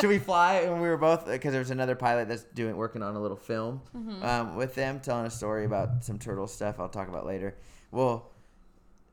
should 0.00 0.08
we 0.08 0.18
fly?" 0.18 0.60
And 0.60 0.80
we 0.80 0.88
were 0.88 0.96
both 0.96 1.26
because 1.26 1.52
there 1.52 1.60
was 1.60 1.70
another 1.70 1.94
pilot 1.94 2.26
that's 2.28 2.44
doing 2.44 2.78
working 2.78 3.02
on 3.02 3.16
a 3.16 3.20
little 3.20 3.36
film 3.36 3.82
um, 4.22 4.56
with 4.56 4.74
them, 4.74 5.00
telling 5.00 5.26
a 5.26 5.30
story 5.30 5.66
about 5.66 6.02
some 6.02 6.18
turtle 6.18 6.46
stuff. 6.46 6.80
I'll 6.80 6.88
talk 6.88 7.08
about 7.08 7.26
later. 7.26 7.56
Well. 7.90 8.30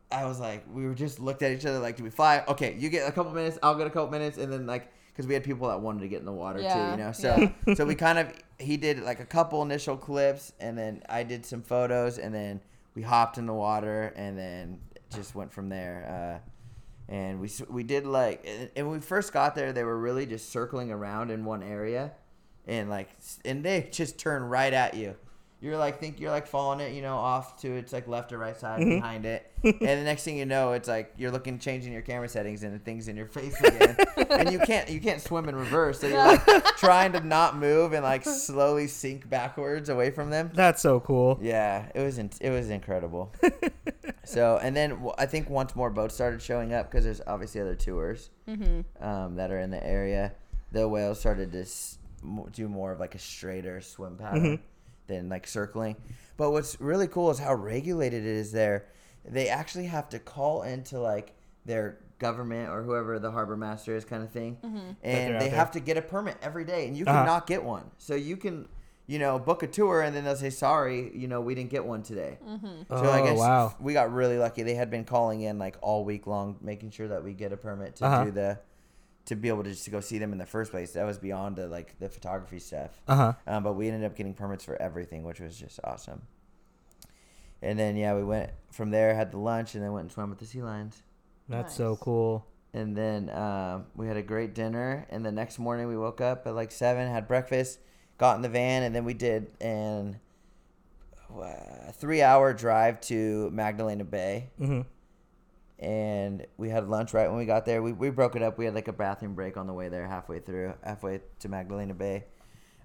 I 0.10 0.24
was 0.24 0.40
like, 0.40 0.64
we 0.72 0.86
were 0.86 0.94
just 0.94 1.20
looked 1.20 1.42
at 1.42 1.52
each 1.52 1.66
other 1.66 1.80
like, 1.80 1.98
do 1.98 2.04
we 2.06 2.10
fly? 2.10 2.42
Okay, 2.48 2.78
you 2.80 2.88
get 2.88 3.10
a 3.10 3.12
couple 3.12 3.34
minutes, 3.34 3.60
I'll 3.62 3.76
get 3.76 3.88
a 3.88 3.90
couple 3.90 4.10
minutes, 4.10 4.38
and 4.38 4.54
then 4.54 4.66
like, 4.66 4.90
because 5.18 5.28
we 5.28 5.34
had 5.34 5.44
people 5.44 5.68
that 5.70 5.82
wanted 5.82 6.02
to 6.02 6.08
get 6.08 6.20
in 6.20 6.26
the 6.26 6.32
water 6.32 6.60
too, 6.60 6.66
you 6.92 6.98
know. 6.98 7.12
So, 7.12 7.52
yeah. 7.66 7.74
so 7.74 7.86
we 7.86 7.96
kind 7.96 8.20
of 8.20 8.32
he 8.60 8.78
did 8.78 9.00
like 9.02 9.20
a 9.20 9.26
couple 9.26 9.64
initial 9.64 9.98
clips, 9.98 10.54
and 10.60 10.78
then 10.78 11.02
I 11.10 11.24
did 11.24 11.44
some 11.44 11.64
photos, 11.64 12.20
and 12.20 12.32
then 12.34 12.62
we 12.94 13.02
hopped 13.02 13.40
in 13.40 13.48
the 13.48 13.54
water, 13.54 14.14
and 14.16 14.38
then 14.38 14.80
just 15.16 15.34
went 15.34 15.52
from 15.52 15.70
there. 15.70 16.40
Uh, 17.10 17.12
and 17.12 17.40
we 17.40 17.50
we 17.68 17.82
did 17.84 18.06
like, 18.06 18.44
and- 18.46 18.70
and 18.76 18.88
when 18.88 18.98
we 18.98 19.02
first 19.02 19.34
got 19.34 19.56
there, 19.56 19.74
they 19.74 19.84
were 19.84 19.98
really 19.98 20.28
just 20.28 20.52
circling 20.52 20.92
around 20.92 21.32
in 21.32 21.46
one 21.46 21.64
area, 21.64 22.12
and 22.68 22.88
like, 22.88 23.10
and 23.44 23.64
they 23.66 23.90
just 23.92 24.20
turn 24.20 24.44
right 24.44 24.74
at 24.74 24.94
you. 24.94 25.16
You're 25.60 25.76
like 25.78 26.00
think 26.00 26.20
you're 26.20 26.30
like 26.30 26.46
following 26.46 26.80
it, 26.82 26.94
you 26.94 27.02
know, 27.02 27.16
off 27.16 27.60
to 27.62 27.72
its 27.76 27.92
like 27.92 28.08
left 28.08 28.32
or 28.32 28.38
right 28.38 28.56
side 28.56 28.80
Mhm. 28.80 28.98
behind 29.02 29.26
it, 29.26 29.52
and 29.64 29.74
the 29.80 30.04
next 30.04 30.24
thing 30.24 30.38
you 30.38 30.46
know, 30.46 30.74
it's 30.74 30.88
like 30.88 31.14
you're 31.18 31.32
looking, 31.32 31.58
changing 31.58 31.92
your 31.94 32.04
camera 32.04 32.30
settings, 32.30 32.62
and 32.64 32.76
the 32.76 32.80
thing's 32.80 33.08
in 33.08 33.18
your 33.18 33.26
face 33.26 33.60
again, 33.62 33.98
and 34.30 34.52
you 34.52 34.60
can't 34.60 34.88
you 34.88 35.00
can't 35.02 35.20
swim 35.20 35.50
in 35.50 35.56
reverse, 35.56 36.00
so 36.02 36.06
you're 36.08 36.18
like 36.20 36.46
trying 36.78 37.12
to 37.14 37.22
not 37.22 37.58
move 37.58 37.94
and 37.94 38.04
like 38.04 38.24
slowly 38.24 38.86
sink 38.86 39.28
backwards 39.30 39.90
away 39.90 40.12
from 40.12 40.30
them. 40.30 40.52
That's 40.54 40.80
so 40.82 41.00
cool. 41.00 41.40
Yeah, 41.42 41.88
it 41.96 42.02
was 42.04 42.20
in, 42.20 42.30
it 42.40 42.52
was 42.52 42.70
incredible. 42.70 43.32
so 44.24 44.60
and 44.62 44.76
then 44.76 44.92
w- 44.92 45.14
I 45.18 45.26
think 45.26 45.50
once 45.50 45.76
more 45.76 45.90
boats 45.90 46.14
started 46.14 46.42
showing 46.42 46.74
up 46.74 46.92
because 46.92 47.04
there's 47.04 47.22
obviously 47.26 47.62
other 47.62 47.76
tours 47.76 48.30
Mm-hmm. 48.48 49.04
um, 49.06 49.36
that 49.36 49.52
are 49.52 49.60
in 49.60 49.72
the 49.72 49.86
area. 49.86 50.34
The 50.72 50.88
whales 50.88 51.20
started 51.20 51.52
to 51.54 51.62
s- 51.62 51.98
do 52.52 52.70
more 52.70 52.92
of 52.92 53.00
like 53.00 53.16
a 53.16 53.20
straighter 53.20 53.82
swim 53.82 54.18
pattern 54.18 54.44
Mhm. 54.44 54.60
Than 55.08 55.30
like 55.30 55.48
circling. 55.48 55.96
But 56.38 56.52
what's 56.52 56.80
really 56.80 57.08
cool 57.08 57.32
is 57.32 57.40
how 57.40 57.54
regulated 57.56 58.24
it 58.26 58.30
is 58.30 58.52
there. 58.52 58.86
They 59.26 59.50
actually 59.50 59.86
have 59.88 60.10
to 60.10 60.20
call 60.20 60.62
into 60.64 61.00
like 61.00 61.34
their 61.66 61.98
government 62.20 62.70
or 62.70 62.82
whoever 62.84 63.20
the 63.20 63.32
harbor 63.32 63.58
master 63.58 63.96
is 63.96 64.04
kind 64.06 64.24
of 64.24 64.32
thing 64.32 64.58
Mm-hmm. 64.64 64.90
and 65.04 65.40
they 65.42 65.50
have 65.50 65.72
to 65.72 65.80
get 65.80 65.98
a 65.98 66.02
permit 66.02 66.36
every 66.42 66.64
day 66.66 66.88
and 66.88 66.98
you 66.98 67.06
Uh-huh. 67.06 67.20
cannot 67.20 67.46
get 67.46 67.64
one 67.64 67.84
so 68.00 68.16
you 68.16 68.38
can 68.38 68.68
you 69.06 69.20
know 69.20 69.38
book 69.38 69.62
a 69.62 69.68
tour 69.68 70.02
and 70.02 70.16
then 70.16 70.24
they'll 70.24 70.36
say 70.36 70.50
sorry 70.50 71.12
you 71.16 71.28
know 71.28 71.42
we 71.42 71.54
didn't 71.54 71.70
get 71.70 71.86
one 71.86 72.02
today 72.02 72.40
Mm-hmm. 72.44 72.68
so 72.90 72.96
i 73.12 73.22
Oh, 73.22 73.24
guess 73.24 73.38
wow. 73.38 73.76
we 73.80 73.94
got 73.94 74.12
really 74.12 74.38
lucky 74.40 74.64
they 74.64 74.74
had 74.74 74.90
been 74.90 75.04
calling 75.04 75.42
in 75.42 75.60
like 75.60 75.76
all 75.82 76.04
week 76.06 76.26
long 76.26 76.58
making 76.60 76.90
sure 76.90 77.08
that 77.10 77.24
we 77.24 77.34
get 77.34 77.54
a 77.54 77.58
permit 77.58 77.98
to 77.98 78.06
Uh-huh. 78.06 78.24
do 78.26 78.32
the 78.32 78.58
to 79.28 79.36
be 79.36 79.48
able 79.48 79.64
to 79.64 79.70
just 79.70 79.86
to 79.86 79.92
go 79.92 80.00
see 80.02 80.18
them 80.18 80.32
in 80.34 80.38
the 80.40 80.46
first 80.46 80.72
place 80.72 80.92
that 80.94 81.06
was 81.06 81.18
beyond 81.18 81.56
the 81.56 81.68
like 81.68 81.98
the 82.00 82.10
photography 82.10 82.60
stuff 82.60 83.00
Uh 83.08 83.16
huh. 83.16 83.34
um, 83.46 83.64
but 83.64 83.74
we 83.74 83.88
ended 83.88 84.04
up 84.04 84.16
getting 84.18 84.34
permits 84.34 84.64
for 84.66 84.76
everything, 84.82 85.24
which 85.24 85.40
was 85.40 85.58
just 85.58 85.80
awesome. 85.84 86.24
And 87.62 87.78
then 87.80 87.96
yeah, 87.96 88.16
we 88.16 88.24
went 88.24 88.52
from 88.72 88.92
there, 88.92 89.16
had 89.16 89.32
the 89.32 89.40
lunch, 89.40 89.74
and 89.76 89.84
then 89.84 89.92
went 89.92 90.04
and 90.06 90.12
swam 90.12 90.30
with 90.30 90.40
the 90.40 90.46
sea 90.46 90.62
lions. 90.62 91.02
That's 91.50 91.76
so 91.76 91.96
cool. 91.96 92.46
And 92.74 92.96
then 92.96 93.30
um, 93.32 93.86
we 93.96 94.06
had 94.08 94.18
a 94.18 94.22
great 94.22 94.54
dinner. 94.54 95.08
And 95.10 95.26
the 95.26 95.32
next 95.32 95.58
morning 95.58 95.88
we 95.88 95.98
woke 95.98 96.22
up 96.22 96.46
at 96.46 96.54
like 96.54 96.72
seven, 96.72 97.10
had 97.10 97.28
breakfast, 97.28 97.80
got 98.18 98.36
in 98.36 98.42
the 98.44 98.50
van, 98.50 98.84
and 98.84 98.94
then 98.94 99.06
we 99.06 99.14
did 99.16 99.48
an 99.62 100.20
uh, 101.34 101.92
three-hour 101.94 102.54
drive 102.54 103.02
to 103.02 103.50
Magdalena 103.52 104.04
Bay. 104.04 104.50
hmm 104.58 104.82
And 105.80 106.46
we 106.58 106.70
had 106.70 106.88
lunch 106.90 107.14
right 107.14 107.28
when 107.28 107.38
we 107.38 107.46
got 107.46 107.66
there. 107.66 107.84
We, 107.84 107.94
we 107.94 108.10
broke 108.10 108.36
it 108.36 108.42
up. 108.42 108.58
We 108.58 108.66
had 108.66 108.74
like 108.74 108.88
a 108.88 108.94
bathroom 108.94 109.36
break 109.36 109.58
on 109.58 109.68
the 109.68 109.74
way 109.74 109.90
there, 109.90 110.08
halfway 110.08 110.40
through, 110.40 110.74
halfway 110.84 111.22
to 111.40 111.50
Magdalena 111.50 111.94
Bay. 111.94 112.24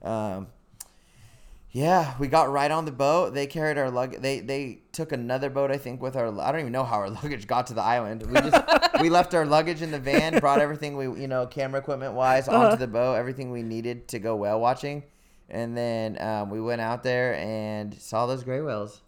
Um, 0.03 0.49
yeah, 1.71 2.15
we 2.19 2.29
got 2.29 2.51
right 2.51 2.71
on 2.71 2.85
the 2.85 2.93
boat. 2.93 3.33
They 3.33 3.47
carried 3.47 3.79
our 3.79 3.91
luggage. 3.91 4.21
They 4.21 4.41
they 4.41 4.81
took 4.93 5.13
another 5.13 5.49
boat, 5.49 5.71
I 5.71 5.79
think, 5.79 6.03
with 6.03 6.17
our. 6.17 6.29
I 6.39 6.53
don't 6.53 6.61
even 6.61 6.73
know 6.73 6.85
how 6.85 6.97
our 6.97 7.09
luggage 7.23 7.47
got 7.47 7.67
to 7.69 7.75
the 7.75 7.81
island. 7.81 8.23
We 8.27 8.35
just 8.35 8.63
we 9.01 9.09
left 9.09 9.33
our 9.33 9.47
luggage 9.47 9.81
in 9.81 9.91
the 9.91 9.99
van, 9.99 10.39
brought 10.39 10.61
everything 10.61 10.99
we 10.99 11.05
you 11.23 11.29
know 11.29 11.47
camera 11.47 11.81
equipment 11.81 12.13
wise 12.13 12.47
Uh-huh. 12.47 12.67
onto 12.67 12.77
the 12.77 12.87
boat, 12.89 13.15
everything 13.15 13.51
we 13.51 13.63
needed 13.63 14.07
to 14.09 14.19
go 14.19 14.37
whale 14.37 14.61
watching, 14.61 15.03
and 15.49 15.75
then 15.75 16.21
um, 16.21 16.51
we 16.51 16.61
went 16.61 16.83
out 16.83 17.03
there 17.03 17.37
and 17.37 17.95
saw 17.99 18.27
those 18.27 18.45
gray 18.45 18.61
whales, 18.61 19.01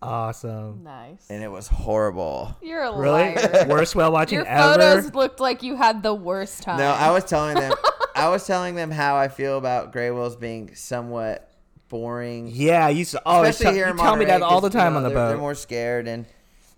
Awesome. 0.00 0.84
Nice. 0.84 1.26
and 1.28 1.42
it 1.42 1.50
was 1.50 1.66
horrible. 1.68 2.56
You're 2.62 2.82
a 2.84 2.96
Really? 2.96 3.34
liar. 3.34 3.66
Worst 3.68 3.96
whale 3.96 4.12
watching 4.12 4.36
Your 4.38 4.46
ever. 4.46 4.74
photos 4.74 5.14
looked 5.14 5.40
like 5.40 5.62
you 5.62 5.74
had 5.76 6.02
the 6.02 6.14
worst 6.14 6.62
time. 6.62 6.78
No, 6.78 6.90
I 6.90 7.10
was 7.10 7.24
telling 7.24 7.56
them, 7.56 7.72
I 8.14 8.28
was 8.30 8.46
telling 8.46 8.76
them 8.76 8.90
how 8.92 9.16
I 9.16 9.26
feel 9.28 9.58
about 9.58 9.92
gray 9.92 10.10
whales 10.12 10.36
being 10.36 10.74
somewhat 10.76 11.50
boring. 11.88 12.48
Yeah, 12.52 12.88
you, 12.88 13.00
s- 13.02 13.14
oh, 13.16 13.20
always 13.24 13.50
especially 13.50 13.64
tell, 13.64 13.74
here 13.74 13.84
you 13.86 13.90
in 13.92 13.96
tell 13.96 14.04
me 14.16 14.24
Monterey, 14.24 14.38
that 14.38 14.42
all 14.42 14.60
'cause, 14.60 14.70
the 14.70 14.78
you 14.78 14.82
time 14.82 14.92
know, 14.92 14.96
on 14.98 15.02
the 15.02 15.08
they're, 15.08 15.18
boat. 15.18 15.28
They're 15.30 15.38
more 15.38 15.54
scared 15.56 16.06
and 16.06 16.26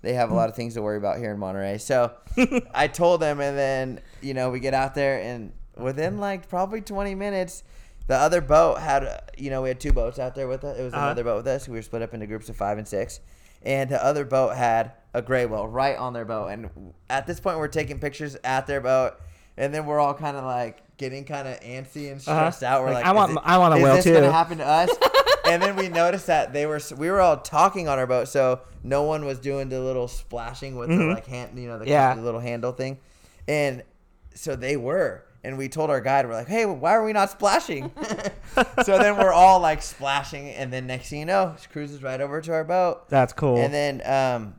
they 0.02 0.14
have 0.14 0.30
a 0.30 0.34
lot 0.34 0.48
of 0.48 0.56
things 0.56 0.72
to 0.74 0.82
worry 0.82 0.96
about 0.96 1.18
here 1.18 1.30
in 1.32 1.38
Monterey. 1.38 1.76
So 1.76 2.12
I 2.74 2.86
told 2.88 3.20
them, 3.20 3.38
and 3.40 3.58
then 3.58 4.00
you 4.22 4.32
know 4.32 4.48
we 4.50 4.60
get 4.60 4.72
out 4.72 4.94
there, 4.94 5.20
and 5.20 5.52
within 5.76 6.18
like 6.18 6.48
probably 6.48 6.80
20 6.80 7.14
minutes, 7.16 7.64
the 8.10 8.16
other 8.16 8.40
boat 8.40 8.78
had 8.80 9.22
you 9.38 9.50
know 9.50 9.62
we 9.62 9.68
had 9.68 9.78
two 9.80 9.92
boats 9.92 10.18
out 10.18 10.34
there 10.34 10.48
with 10.48 10.64
us. 10.64 10.76
It 10.78 10.82
was 10.82 10.92
Uh-huh. 10.92 11.06
another 11.06 11.24
boat 11.24 11.36
with 11.38 11.46
us. 11.46 11.68
We 11.68 11.76
were 11.76 11.82
split 11.82 12.02
up 12.02 12.12
into 12.12 12.26
groups 12.26 12.48
of 12.48 12.56
five 12.56 12.76
and 12.76 12.86
six, 12.86 13.20
and 13.62 13.88
the 13.88 14.04
other 14.04 14.24
boat 14.24 14.56
had 14.56 14.92
a 15.14 15.22
gray 15.22 15.46
whale 15.46 15.66
right 15.68 15.96
on 15.96 16.12
their 16.12 16.24
boat. 16.24 16.48
And 16.48 16.92
at 17.08 17.26
this 17.26 17.40
point, 17.40 17.58
we're 17.58 17.68
taking 17.68 17.98
pictures 17.98 18.36
at 18.44 18.66
their 18.66 18.80
boat. 18.80 19.14
And 19.56 19.74
then 19.74 19.84
we're 19.84 19.98
all 19.98 20.14
kind 20.14 20.36
of 20.36 20.44
like 20.44 20.82
getting 20.96 21.24
kind 21.24 21.46
of 21.48 21.58
antsy 21.60 22.10
and 22.12 22.20
Uh-huh. 22.20 22.50
stressed 22.50 22.62
out. 22.62 22.82
We're 22.82 22.88
Like, 22.92 23.04
like, 23.04 23.06
I 23.06 23.12
want- 23.12 23.30
is 23.32 23.36
it- 23.36 23.42
I 23.44 23.58
want 23.58 23.74
a 23.74 23.76
whale. 23.78 23.96
is 23.96 24.04
whale 24.06 24.14
this 24.14 24.20
gonna 24.22 24.32
happen 24.32 24.58
to 24.58 24.66
us? 24.66 24.90
and 25.46 25.60
then 25.62 25.76
we 25.76 25.88
noticed 25.88 26.26
that 26.28 26.52
they 26.52 26.66
were 26.66 26.80
we 26.96 27.10
were 27.10 27.20
all 27.20 27.36
talking 27.38 27.88
on 27.88 27.98
our 27.98 28.06
boat, 28.06 28.28
so 28.28 28.60
no 28.82 29.02
one 29.02 29.24
was 29.24 29.38
doing 29.38 29.68
the 29.68 29.80
little 29.80 30.08
splashing 30.08 30.76
with 30.76 30.88
the 30.88 30.94
Mhm. 30.94 31.14
like 31.14 31.26
hand, 31.26 31.58
you 31.58 31.68
know, 31.68 31.78
the, 31.78 31.86
Yeah. 31.88 32.14
the 32.14 32.22
little 32.22 32.40
handle 32.40 32.72
thing, 32.72 32.98
and 33.48 33.82
so 34.34 34.56
they 34.56 34.76
were. 34.76 35.24
And 35.42 35.56
we 35.56 35.68
told 35.68 35.88
our 35.88 36.00
guide, 36.02 36.26
we're 36.26 36.34
like, 36.34 36.48
hey, 36.48 36.66
why 36.66 36.92
are 36.92 37.02
we 37.04 37.12
not 37.14 37.30
splashing? 37.30 37.90
so 38.84 38.98
then 38.98 39.16
we're 39.16 39.32
all 39.32 39.58
like 39.60 39.80
splashing, 39.82 40.50
and 40.50 40.70
then 40.72 40.86
next 40.86 41.08
thing 41.08 41.20
you 41.20 41.24
know, 41.24 41.54
she 41.60 41.66
cruises 41.68 42.02
right 42.02 42.20
over 42.20 42.40
to 42.42 42.52
our 42.52 42.64
boat, 42.64 43.08
That's 43.08 43.32
cool. 43.32 43.56
and 43.56 43.72
then 43.72 44.02
um, 44.04 44.54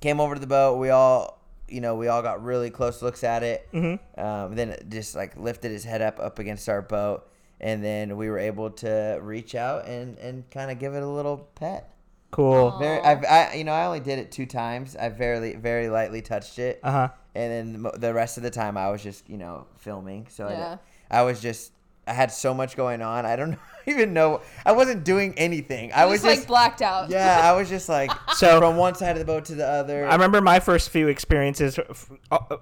came 0.00 0.20
over 0.20 0.34
to 0.34 0.40
the 0.40 0.46
boat. 0.46 0.76
We 0.78 0.90
all, 0.90 1.42
you 1.68 1.80
know, 1.80 1.96
we 1.96 2.06
all 2.06 2.22
got 2.22 2.44
really 2.44 2.70
close 2.70 3.02
looks 3.02 3.24
at 3.24 3.42
it. 3.42 3.68
Mhm. 3.72 3.98
Um, 4.16 4.54
then 4.54 4.70
it 4.70 4.88
just 4.88 5.16
like 5.16 5.36
lifted 5.36 5.72
his 5.72 5.82
head 5.82 6.02
up 6.02 6.20
up 6.20 6.38
against 6.38 6.68
our 6.68 6.82
boat, 6.82 7.28
and 7.60 7.82
then 7.82 8.16
we 8.16 8.30
were 8.30 8.38
able 8.38 8.70
to 8.70 9.18
reach 9.20 9.56
out 9.56 9.86
and 9.88 10.16
and 10.18 10.48
kind 10.50 10.70
of 10.70 10.78
give 10.78 10.94
it 10.94 11.02
a 11.02 11.08
little 11.08 11.48
pet. 11.56 11.90
Cool. 12.30 12.72
Very, 12.78 13.02
I've, 13.02 13.24
I, 13.24 13.54
you 13.54 13.64
know, 13.64 13.72
I 13.72 13.86
only 13.86 14.00
did 14.00 14.18
it 14.18 14.30
two 14.32 14.46
times. 14.46 14.96
I 14.96 15.08
very, 15.08 15.54
very 15.54 15.88
lightly 15.88 16.22
touched 16.22 16.58
it, 16.58 16.80
Uh 16.82 16.92
huh. 16.92 17.08
and 17.34 17.52
then 17.74 17.82
the 17.82 17.90
the 17.98 18.14
rest 18.14 18.36
of 18.36 18.42
the 18.42 18.50
time 18.50 18.76
I 18.76 18.90
was 18.90 19.02
just, 19.02 19.28
you 19.28 19.36
know, 19.38 19.66
filming. 19.78 20.26
So 20.30 20.48
Yeah. 20.48 20.76
I, 21.10 21.20
I 21.20 21.22
was 21.22 21.40
just, 21.40 21.72
I 22.06 22.12
had 22.12 22.30
so 22.30 22.54
much 22.54 22.76
going 22.76 23.02
on. 23.02 23.26
I 23.26 23.34
don't 23.36 23.58
even 23.86 24.12
know. 24.12 24.40
I 24.64 24.72
wasn't 24.72 25.02
doing 25.04 25.34
anything. 25.36 25.92
I 25.92 26.04
was 26.04 26.22
just, 26.22 26.24
just, 26.26 26.38
like 26.42 26.46
blacked 26.48 26.82
out. 26.82 27.10
yeah, 27.10 27.40
I 27.42 27.52
was 27.56 27.68
just 27.68 27.88
like 27.88 28.10
So- 28.34 28.60
from 28.60 28.76
one 28.76 28.94
side 28.94 29.12
of 29.12 29.18
the 29.18 29.24
boat 29.24 29.44
to 29.46 29.54
the 29.56 29.66
other. 29.66 30.06
I 30.06 30.12
remember 30.12 30.40
my 30.40 30.60
first 30.60 30.90
few 30.90 31.08
experiences, 31.08 31.78
f- 31.78 32.10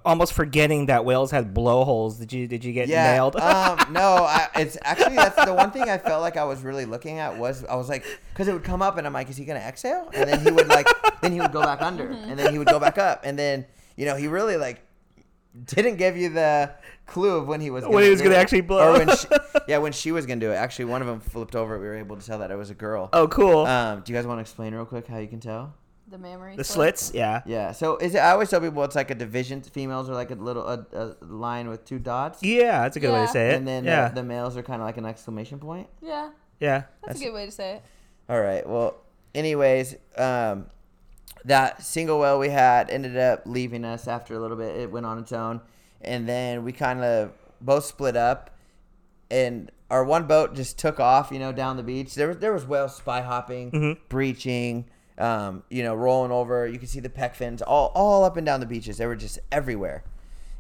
almost 0.05 0.33
forgetting 0.33 0.87
that 0.87 1.05
whales 1.05 1.31
had 1.31 1.53
blowholes. 1.53 2.19
Did 2.19 2.33
you 2.33 2.47
Did 2.47 2.65
you 2.65 2.73
get 2.73 2.89
yeah. 2.89 3.13
nailed? 3.13 3.37
um, 3.37 3.79
no, 3.93 4.25
I, 4.25 4.49
it's 4.57 4.79
actually 4.83 5.17
that's 5.17 5.45
the 5.45 5.53
one 5.55 5.71
thing 5.71 5.91
I 5.91 5.99
felt 5.99 6.23
like 6.23 6.37
I 6.37 6.45
was 6.45 6.63
really 6.63 6.87
looking 6.87 7.19
at 7.19 7.37
was 7.37 7.65
I 7.65 7.75
was 7.77 7.89
like 7.89 8.05
because 8.33 8.49
it 8.49 8.53
would 8.53 8.65
come 8.65 8.81
up 8.83 8.97
and 8.99 9.07
I'm 9.07 9.13
like, 9.13 9.29
is 9.29 9.37
he 9.37 9.45
gonna 9.45 9.61
exhale? 9.61 10.11
And 10.15 10.29
then 10.29 10.41
he 10.41 10.51
would 10.51 10.69
like, 10.69 10.87
then 11.21 11.33
he 11.33 11.41
would 11.41 11.53
go 11.53 11.63
back 11.63 11.83
under, 11.83 12.09
and 12.11 12.39
then 12.39 12.51
he 12.53 12.59
would 12.59 12.69
go 12.69 12.81
back 12.81 12.99
up, 12.99 13.21
and 13.25 13.39
then 13.39 13.67
you 13.97 14.07
know 14.07 14.17
he 14.17 14.27
really 14.27 14.57
like 14.57 14.81
didn't 15.67 15.97
give 15.97 16.17
you 16.17 16.31
the 16.31 16.73
clue 17.07 17.37
of 17.37 17.47
when 17.47 17.61
he 17.61 17.71
was 17.71 17.85
When 17.87 18.03
he 18.03 18.11
was 18.11 18.21
gonna 18.21 18.35
actually 18.37 18.63
blow. 18.63 18.95
or 18.95 18.99
when 19.05 19.17
she, 19.17 19.27
yeah 19.69 19.79
when 19.79 19.93
she 19.93 20.11
was 20.13 20.27
gonna 20.27 20.41
do 20.41 20.51
it. 20.51 20.57
Actually, 20.57 20.87
one 20.87 21.01
of 21.01 21.07
them 21.07 21.21
flipped 21.21 21.55
over. 21.55 21.79
We 21.79 21.87
were 21.87 21.97
able 21.97 22.17
to 22.17 22.27
tell 22.27 22.39
that 22.41 22.51
it 22.51 22.57
was 22.57 22.71
a 22.71 22.75
girl. 22.75 23.09
oh, 23.13 23.29
cool. 23.29 23.67
Um, 23.67 24.01
do 24.01 24.13
you 24.13 24.19
guys 24.19 24.27
want 24.27 24.39
to 24.39 24.41
explain 24.43 24.75
real 24.75 24.85
quick 24.87 25.07
how 25.07 25.19
you 25.19 25.29
can 25.29 25.41
tell? 25.41 25.75
The 26.09 26.19
memory. 26.19 26.55
the 26.57 26.65
slip. 26.65 26.97
slits. 26.99 27.15
Yeah. 27.15 27.43
Yeah. 27.47 27.73
So 27.73 27.97
is 27.97 28.15
it? 28.15 28.19
I 28.19 28.33
always 28.33 28.51
tell 28.51 28.61
people 28.61 28.85
it's 28.85 28.95
like 28.95 29.11
a 29.11 29.15
division. 29.15 29.63
Females 29.63 30.09
are 30.11 30.15
like 30.15 30.31
a 30.31 30.35
little 30.35 30.67
a, 30.69 30.87
a 30.93 31.25
line 31.25 31.69
with 31.69 31.85
two 31.85 31.99
dots, 31.99 32.43
Yeah, 32.43 32.83
that's 32.83 32.97
a 32.97 33.01
good 33.01 33.11
way 33.13 33.21
Yeah. 33.21 33.27
to 33.27 33.33
say 33.33 33.51
it. 33.51 33.55
and 33.57 33.67
then 33.67 33.85
yeah, 33.85 34.09
the, 34.09 34.17
the 34.17 34.23
males 34.23 34.57
are 34.57 34.63
kind 34.63 34.81
of 34.83 34.87
like 34.87 34.97
an 34.99 35.07
exclamation 35.07 35.59
point. 35.59 35.89
Yeah, 36.03 36.31
yeah. 36.61 36.85
that's, 37.05 37.21
a 37.21 37.25
good 37.25 37.33
way 37.35 37.47
to 37.47 37.51
say 37.53 37.77
it. 37.77 37.83
All 38.29 38.41
right. 38.41 38.69
Well, 38.69 38.97
anyways, 39.35 39.97
um, 40.17 40.67
that 41.45 41.83
single 41.83 42.19
whale 42.21 42.39
we 42.39 42.49
had 42.51 42.89
ended 42.91 43.17
up 43.17 43.43
leaving 43.47 43.85
us 43.85 44.09
after 44.09 44.35
a 44.35 44.39
little 44.41 44.57
bit. 44.57 44.77
It 44.77 44.91
went 44.91 45.07
on 45.07 45.19
its 45.19 45.33
own, 45.33 45.61
and 46.01 46.29
then 46.29 46.65
we 46.65 46.73
kind 46.73 47.03
of 47.03 47.33
both 47.61 47.85
split 47.85 48.17
up, 48.17 48.51
and 49.31 49.71
our 49.91 50.05
one 50.05 50.27
boat 50.27 50.55
just 50.55 50.79
took 50.79 50.99
off. 51.01 51.31
You 51.31 51.39
know, 51.39 51.53
down 51.53 51.77
the 51.77 51.83
beach. 51.83 52.15
There 52.15 52.29
was 52.29 52.39
there 52.39 52.53
was 52.53 52.67
whales 52.67 52.97
spy 52.97 53.21
hopping, 53.21 53.71
Mhm. 53.71 53.99
breaching. 54.09 54.87
Um, 55.17 55.63
you 55.71 55.85
know, 55.85 55.95
rolling 55.95 56.33
over. 56.33 56.67
You 56.67 56.79
could 56.79 56.89
see 56.89 56.99
the 56.99 57.09
pec 57.09 57.35
fins 57.37 57.63
all 57.63 57.93
all 57.95 58.25
up 58.25 58.37
and 58.37 58.45
down 58.45 58.59
the 58.61 58.67
beaches. 58.67 58.97
They 58.99 59.07
were 59.07 59.15
just 59.15 59.39
everywhere, 59.53 60.03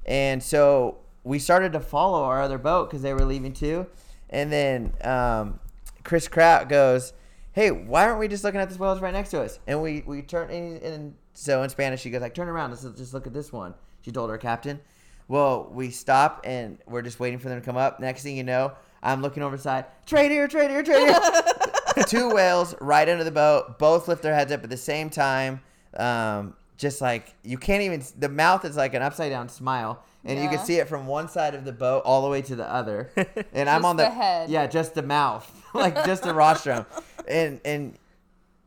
and 0.06 0.42
so 0.42 0.98
we 1.24 1.38
started 1.40 1.72
to 1.72 1.80
follow 1.80 2.22
our 2.24 2.40
other 2.42 2.58
boat 2.58 2.88
because 2.88 3.02
they 3.02 3.12
were 3.14 3.24
leaving 3.24 3.52
too. 3.52 3.86
And 4.30 4.52
then 4.52 4.92
um, 5.02 5.58
Chris 6.04 6.28
Kratt 6.28 6.68
goes, 6.68 7.12
"Hey, 7.54 7.70
why 7.70 8.06
aren't 8.06 8.18
we 8.18 8.28
just 8.28 8.44
looking 8.44 8.61
at 8.61 8.68
this 8.68 8.78
whale 8.78 8.99
right 9.00 9.12
next 9.12 9.30
to 9.30 9.40
us?" 9.40 9.58
And 9.66 9.80
we 9.80 10.02
we 10.06 10.23
turn 10.23 10.50
and, 10.50 10.82
and 10.82 11.14
so 11.32 11.62
in 11.62 11.70
Spanish 11.70 12.02
she 12.02 12.11
goes 12.11 12.20
like, 12.20 12.34
"Turn 12.34 12.49
around, 12.49 12.70
let's 12.70 12.82
just 12.82 13.14
look 13.14 13.26
at 13.26 13.32
this 13.32 13.52
one." 13.52 13.75
She 14.02 14.12
told 14.12 14.28
her 14.28 14.38
captain. 14.38 14.80
Well, 15.26 15.70
we 15.73 15.90
stop 15.90 16.42
and 16.44 16.78
we're 16.87 17.00
just 17.00 17.18
waiting 17.18 17.38
for 17.38 17.49
them 17.49 17.58
to 17.58 17.64
come 17.64 17.78
up. 17.78 17.99
Next 17.99 18.23
thing 18.23 18.37
you 18.37 18.44
know, 18.44 18.73
I'm 19.02 19.23
looking 19.23 19.42
over 19.42 19.56
the 19.56 19.62
side. 19.62 19.87
Trade 20.04 20.30
here, 20.30 20.46
trade 20.49 20.70
here, 20.70 20.82
trade 20.82 21.08
here. 21.08 22.04
Two 22.06 22.30
whales 22.30 22.75
right 22.80 23.08
under 23.08 23.25
the 23.25 23.30
boat. 23.30 23.78
Both 23.78 24.08
lift 24.08 24.23
their 24.23 24.34
heads 24.34 24.52
up 24.52 24.62
at 24.62 24.70
the 24.70 24.76
same 24.76 25.08
time. 25.08 25.62
Um, 25.96 26.54
just 26.76 27.00
like 27.00 27.34
you 27.42 27.56
can't 27.56 27.82
even. 27.82 28.02
The 28.18 28.28
mouth 28.28 28.64
is 28.64 28.76
like 28.76 28.94
an 28.94 29.02
upside 29.02 29.30
down 29.30 29.49
smile, 29.49 30.02
and 30.25 30.42
you 30.42 30.49
can 30.49 30.58
see 30.58 30.76
it 30.76 30.88
from 30.88 31.06
one 31.06 31.28
side 31.28 31.54
of 31.54 31.64
the 31.64 31.73
boat 31.73 32.02
all 32.04 32.23
the 32.23 32.28
way 32.28 32.42
to 32.42 32.56
the 32.56 32.70
other. 32.70 33.11
And 33.52 33.70
I'm 33.70 33.84
on 33.84 33.96
the, 33.96 34.02
the 34.04 34.11
head. 34.11 34.50
Yeah, 34.50 34.66
just 34.66 34.94
the 34.94 35.02
mouth, 35.02 35.49
like 35.75 35.94
just 36.04 36.25
the 36.25 36.34
rostrum, 36.34 36.87
and 37.28 37.60
and 37.64 37.98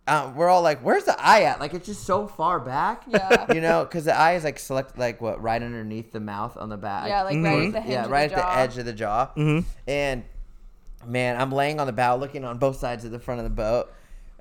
uh, 0.07 0.31
we're 0.35 0.47
all 0.49 0.61
like, 0.61 0.79
"Where's 0.79 1.03
the 1.03 1.15
eye 1.19 1.43
at?" 1.43 1.59
Like 1.59 1.73
it's 1.73 1.85
just 1.85 2.03
so 2.05 2.27
far 2.27 2.59
back. 2.59 3.03
Yeah. 3.07 3.45
You 3.53 3.61
know, 3.61 3.83
because 3.85 4.05
the 4.05 4.15
eye 4.17 4.35
is 4.35 4.43
like 4.43 4.59
select 4.59 4.97
like 4.97 5.19
what 5.21 5.41
right 5.41 5.61
underneath 5.61 6.11
the 6.11 6.19
mouth 6.19 6.55
on 6.57 6.69
the 6.69 6.77
back. 6.77 7.07
Yeah, 7.07 7.23
like 7.23 7.35
right 7.35 7.43
Mhm. 7.43 7.67
at 7.67 7.73
the 7.73 7.81
hinge 7.81 7.91
yeah, 7.93 8.07
right 8.07 8.29
the 8.29 8.35
at 8.37 8.41
jaw. 8.41 8.53
the 8.53 8.59
edge 8.59 8.77
of 8.77 8.85
the 8.85 8.93
jaw. 8.93 9.25
hmm 9.33 9.59
And 9.87 10.23
man, 11.05 11.39
I'm 11.39 11.51
laying 11.51 11.79
on 11.79 11.87
the 11.87 11.93
bow, 11.93 12.15
looking 12.17 12.43
on 12.45 12.57
both 12.57 12.77
sides 12.77 13.03
of 13.05 13.11
the 13.11 13.19
front 13.19 13.39
of 13.39 13.43
the 13.43 13.49
boat, 13.49 13.91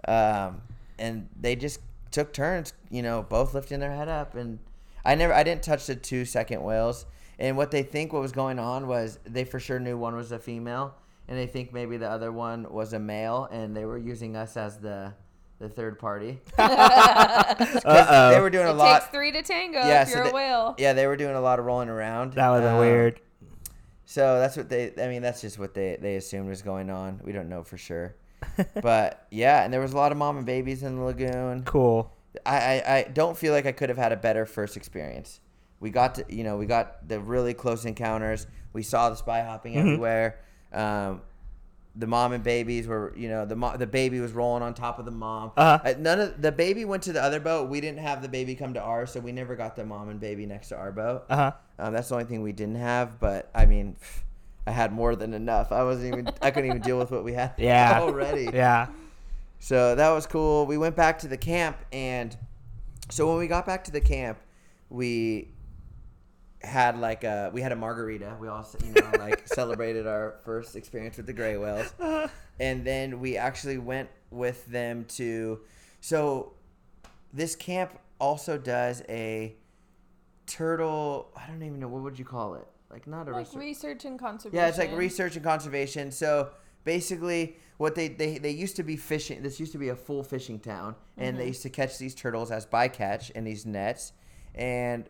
um, 0.09 0.63
and 0.99 1.29
they 1.41 1.57
just 1.57 1.81
took 2.11 2.33
turns. 2.33 2.73
You 2.91 3.03
know, 3.03 3.23
both 3.23 3.55
lifting 3.55 3.81
their 3.81 3.93
head 3.93 4.09
up, 4.09 4.35
and 4.35 4.59
I 5.05 5.15
never, 5.15 5.33
I 5.35 5.43
didn't 5.43 5.63
touch 5.63 5.87
the 5.87 5.97
two 5.97 6.25
second 6.25 6.63
whales. 6.63 7.07
And 7.39 7.57
what 7.57 7.71
they 7.71 7.83
think 7.83 8.13
what 8.13 8.23
was 8.23 8.33
going 8.33 8.59
on 8.59 8.87
was 8.89 9.19
they 9.25 9.45
for 9.45 9.61
sure 9.61 9.79
knew 9.79 9.99
one 9.99 10.15
was 10.17 10.33
a 10.33 10.39
female, 10.39 10.95
and 11.29 11.37
they 11.39 11.47
think 11.47 11.73
maybe 11.73 11.97
the 11.97 12.09
other 12.11 12.31
one 12.33 12.67
was 12.71 12.93
a 12.93 12.99
male, 12.99 13.49
and 13.51 13.77
they 13.77 13.85
were 13.85 13.99
using 13.99 14.37
us 14.37 14.57
as 14.57 14.79
the 14.79 15.13
the 15.59 15.69
third 15.69 15.99
party. 15.99 16.39
They 16.59 18.41
were 18.41 18.51
doing 18.51 18.67
a 18.67 18.71
It 18.71 18.75
lot. 18.75 19.01
takes 19.01 19.11
three 19.13 19.33
to 19.33 19.43
tango 19.43 19.79
Yeah, 19.79 20.03
if 20.03 20.09
so 20.09 20.17
you're 20.17 20.25
they- 20.25 20.31
a 20.31 20.35
whale. 20.35 20.75
Yeah, 20.79 20.93
they 20.93 21.07
were 21.07 21.17
doing 21.17 21.35
a 21.35 21.41
lot 21.41 21.59
of 21.59 21.65
rolling 21.65 21.89
around. 21.89 22.35
That 22.35 22.49
was 22.51 22.65
Um, 22.65 22.79
weird. 22.79 23.21
So 24.05 24.39
that's 24.39 24.57
what 24.57 24.69
they. 24.69 24.93
I 25.03 25.09
mean, 25.09 25.23
that's 25.23 25.41
just 25.41 25.59
what 25.59 25.75
they 25.75 25.97
they 26.01 26.17
assumed 26.17 26.49
was 26.49 26.63
going 26.63 26.91
on. 26.91 27.21
We 27.25 27.33
don't 27.33 27.49
know 27.49 27.63
for 27.65 27.77
sure. 27.77 28.15
but 28.83 29.27
yeah, 29.31 29.65
and 29.65 29.73
there 29.73 29.81
was 29.81 29.93
a 29.93 29.97
lot 29.97 30.13
of 30.13 30.19
mom 30.19 30.37
and 30.37 30.47
babies 30.47 30.83
in 30.83 30.97
the 30.97 31.03
lagoon. 31.03 31.63
Cool. 31.65 32.13
I, 32.45 32.57
I, 32.87 32.95
I 32.99 33.03
don't 33.05 33.37
feel 33.37 33.53
like 33.55 33.65
I 33.67 33.73
could 33.73 33.89
have 33.89 33.97
had 33.99 34.13
a 34.13 34.17
better 34.17 34.45
first 34.45 34.77
experience. 34.77 35.41
We 35.81 35.89
got 35.91 36.17
to, 36.17 36.25
you 36.29 36.45
know, 36.45 36.57
we 36.59 36.67
got 36.67 37.09
the 37.09 37.19
really 37.19 37.55
close 37.55 37.85
encounters. 37.87 38.47
We 38.75 38.83
saw 38.83 39.09
the 39.11 39.17
spy 39.17 39.41
hopping 39.43 39.73
Mhm. 39.75 39.81
everywhere. 39.81 40.41
Um, 40.77 41.23
the 41.99 42.07
mom 42.07 42.33
and 42.33 42.45
babies 42.45 42.87
were, 42.87 43.15
you 43.17 43.29
know, 43.29 43.47
the 43.47 43.57
mo- 43.57 43.77
the 43.77 43.87
baby 43.87 44.21
was 44.21 44.33
rolling 44.33 44.63
on 44.63 44.75
top 44.75 44.99
of 44.99 45.07
the 45.07 45.11
mom. 45.11 45.53
Uh-huh. 45.57 45.79
Uh, 45.83 45.95
none 45.99 46.21
of 46.21 46.43
the 46.43 46.53
baby 46.53 46.85
went 46.85 47.03
to 47.05 47.13
the 47.13 47.23
other 47.23 47.41
boat. 47.41 47.71
We 47.71 47.81
didn't 47.81 48.01
have 48.01 48.21
the 48.21 48.29
baby 48.29 48.55
come 48.55 48.75
to 48.75 48.81
ours, 48.81 49.13
so 49.13 49.21
we 49.21 49.33
never 49.33 49.57
got 49.57 49.77
the 49.77 49.85
mom 49.85 50.11
and 50.11 50.21
baby 50.21 50.45
next 50.45 50.69
to 50.69 50.77
our 50.77 50.93
boat. 50.93 51.25
Uh 51.31 51.37
huh. 51.37 51.53
Um, 51.79 51.95
that's 51.95 52.09
the 52.11 52.17
only 52.17 52.27
thing 52.27 52.43
we 52.43 52.53
didn't 52.53 52.77
have. 52.77 53.19
But 53.19 53.51
I 53.55 53.65
mean, 53.65 53.97
I 54.67 54.73
had 54.73 54.93
more 54.93 55.17
than 55.17 55.33
enough. 55.33 55.73
I 55.73 55.85
wasn't 55.85 56.13
even. 56.13 56.29
I 56.43 56.51
couldn't 56.51 56.69
even 56.69 56.83
deal 56.83 56.99
with 56.99 57.11
what 57.11 57.25
we 57.25 57.33
had 57.33 57.55
Yeah. 57.59 57.99
already. 58.03 58.51
Yeah. 58.53 58.89
So 59.59 59.95
that 59.95 60.11
was 60.11 60.27
cool. 60.27 60.67
We 60.67 60.77
went 60.77 60.97
back 60.97 61.19
to 61.21 61.29
the 61.29 61.39
camp, 61.39 61.79
and 61.93 62.37
so 63.09 63.27
when 63.29 63.39
we 63.39 63.47
got 63.47 63.65
back 63.65 63.85
to 63.85 63.91
the 63.91 64.03
camp, 64.03 64.39
we 64.91 65.49
had 66.63 66.99
like 66.99 67.25
a 67.25 67.51
we 67.53 67.61
had 67.61 67.73
a 67.73 67.77
margarita. 67.77 68.37
We 68.41 68.49
all 68.49 68.67
you 68.85 68.93
know 68.93 69.11
like 69.19 69.47
celebrated 69.55 70.07
our 70.07 70.37
first 70.45 70.77
experience 70.77 71.17
with 71.17 71.27
the 71.27 71.33
gray 71.33 71.57
whales, 71.57 71.93
and 72.61 72.85
then 72.85 73.21
we 73.21 73.37
actually 73.37 73.79
went 73.79 74.09
with 74.31 74.67
them 74.67 75.05
to. 75.17 75.61
So 76.01 76.53
this 77.33 77.57
camp 77.57 77.99
also 78.19 78.59
does 78.59 79.03
a 79.09 79.57
turtle. 80.47 81.33
I 81.37 81.47
don't 81.47 81.63
even 81.63 81.81
know 81.81 81.89
what 81.89 82.03
would 82.03 82.19
you 82.19 82.25
call 82.25 82.55
it. 82.55 82.67
Like 82.91 83.07
not 83.07 83.29
a 83.29 83.33
Like 83.33 83.47
research- 83.47 83.61
research 83.61 84.05
and 84.05 84.19
conservation. 84.19 84.57
yeah, 84.57 84.69
it's 84.69 84.79
like 84.79 84.93
research 84.93 85.35
and 85.37 85.45
conservation. 85.45 86.11
So 86.13 86.51
basically, 86.85 87.57
what 87.79 87.95
they, 87.95 88.09
they 88.09 88.39
they 88.39 88.53
used 88.53 88.77
to 88.77 88.83
be 88.83 88.97
fishing. 88.97 89.43
This 89.43 89.61
used 89.61 89.73
to 89.73 89.79
be 89.79 89.91
a 89.91 89.97
full 89.97 90.23
fishing 90.23 90.59
town, 90.59 90.95
and 91.19 91.37
they 91.37 91.43
mm-hmm. 91.43 91.49
used 91.49 91.63
to 91.63 91.71
catch 91.71 91.99
these 91.99 92.15
turtles 92.15 92.51
as 92.51 92.65
bycatch 92.65 93.31
in 93.33 93.45
these 93.45 93.67
nets, 93.67 94.13
and 94.55 95.09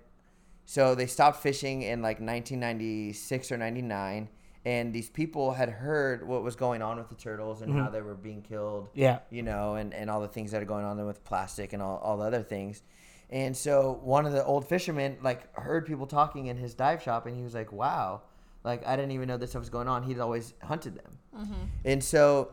so 0.66 0.96
they 0.96 1.06
stopped 1.06 1.42
fishing 1.42 1.82
in 1.82 2.02
like 2.02 2.16
1996 2.16 3.52
or 3.52 3.56
99. 3.56 4.28
And 4.64 4.92
these 4.92 5.08
people 5.08 5.52
had 5.52 5.68
heard 5.68 6.26
what 6.26 6.42
was 6.42 6.56
going 6.56 6.82
on 6.82 6.98
with 6.98 7.08
the 7.08 7.14
turtles 7.14 7.62
and 7.62 7.72
how 7.72 7.84
mm-hmm. 7.84 7.92
they 7.92 8.02
were 8.02 8.16
being 8.16 8.42
killed 8.42 8.88
Yeah. 8.94 9.20
you 9.30 9.44
know, 9.44 9.76
and, 9.76 9.94
and 9.94 10.10
all 10.10 10.20
the 10.20 10.26
things 10.26 10.50
that 10.50 10.60
are 10.60 10.66
going 10.66 10.84
on 10.84 10.96
there 10.96 11.06
with 11.06 11.22
plastic 11.22 11.72
and 11.72 11.80
all, 11.80 11.98
all 11.98 12.16
the 12.16 12.24
other 12.24 12.42
things. 12.42 12.82
And 13.30 13.56
so 13.56 14.00
one 14.02 14.26
of 14.26 14.32
the 14.32 14.44
old 14.44 14.68
fishermen 14.68 15.18
like 15.22 15.56
heard 15.56 15.86
people 15.86 16.06
talking 16.06 16.46
in 16.46 16.56
his 16.56 16.74
dive 16.74 17.00
shop 17.00 17.26
and 17.26 17.36
he 17.36 17.44
was 17.44 17.54
like, 17.54 17.70
wow, 17.70 18.22
like 18.64 18.84
I 18.84 18.96
didn't 18.96 19.12
even 19.12 19.28
know 19.28 19.36
this 19.36 19.50
stuff 19.50 19.60
was 19.60 19.70
going 19.70 19.86
on. 19.86 20.02
He'd 20.02 20.18
always 20.18 20.52
hunted 20.64 20.96
them. 20.96 21.18
Mm-hmm. 21.38 21.62
And 21.84 22.02
so, 22.02 22.50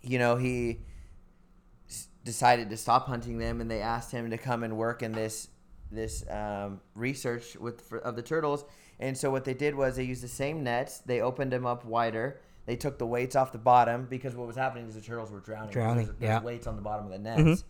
you 0.00 0.18
know, 0.18 0.36
he 0.36 0.78
s- 1.86 2.08
decided 2.24 2.70
to 2.70 2.78
stop 2.78 3.08
hunting 3.08 3.36
them 3.36 3.60
and 3.60 3.70
they 3.70 3.82
asked 3.82 4.10
him 4.10 4.30
to 4.30 4.38
come 4.38 4.62
and 4.62 4.78
work 4.78 5.02
in 5.02 5.12
this 5.12 5.48
this 5.90 6.28
um, 6.30 6.80
research 6.94 7.56
with 7.56 7.80
for, 7.80 7.98
of 7.98 8.16
the 8.16 8.22
turtles. 8.22 8.64
And 8.98 9.16
so 9.16 9.30
what 9.30 9.44
they 9.44 9.54
did 9.54 9.74
was 9.74 9.96
they 9.96 10.04
used 10.04 10.22
the 10.22 10.28
same 10.28 10.64
nets. 10.64 10.98
They 11.00 11.20
opened 11.20 11.52
them 11.52 11.66
up 11.66 11.84
wider. 11.84 12.40
They 12.64 12.76
took 12.76 12.98
the 12.98 13.06
weights 13.06 13.36
off 13.36 13.52
the 13.52 13.58
bottom 13.58 14.06
because 14.08 14.34
what 14.34 14.46
was 14.46 14.56
happening 14.56 14.88
is 14.88 14.94
the 14.94 15.00
turtles 15.00 15.30
were 15.30 15.40
drowning. 15.40 15.68
'cause 15.68 15.74
Drowning, 15.74 16.06
There's, 16.06 16.18
there's 16.18 16.28
yeah. 16.30 16.42
weights 16.42 16.66
on 16.66 16.76
the 16.76 16.82
bottom 16.82 17.06
of 17.06 17.12
the 17.12 17.18
nets. 17.18 17.64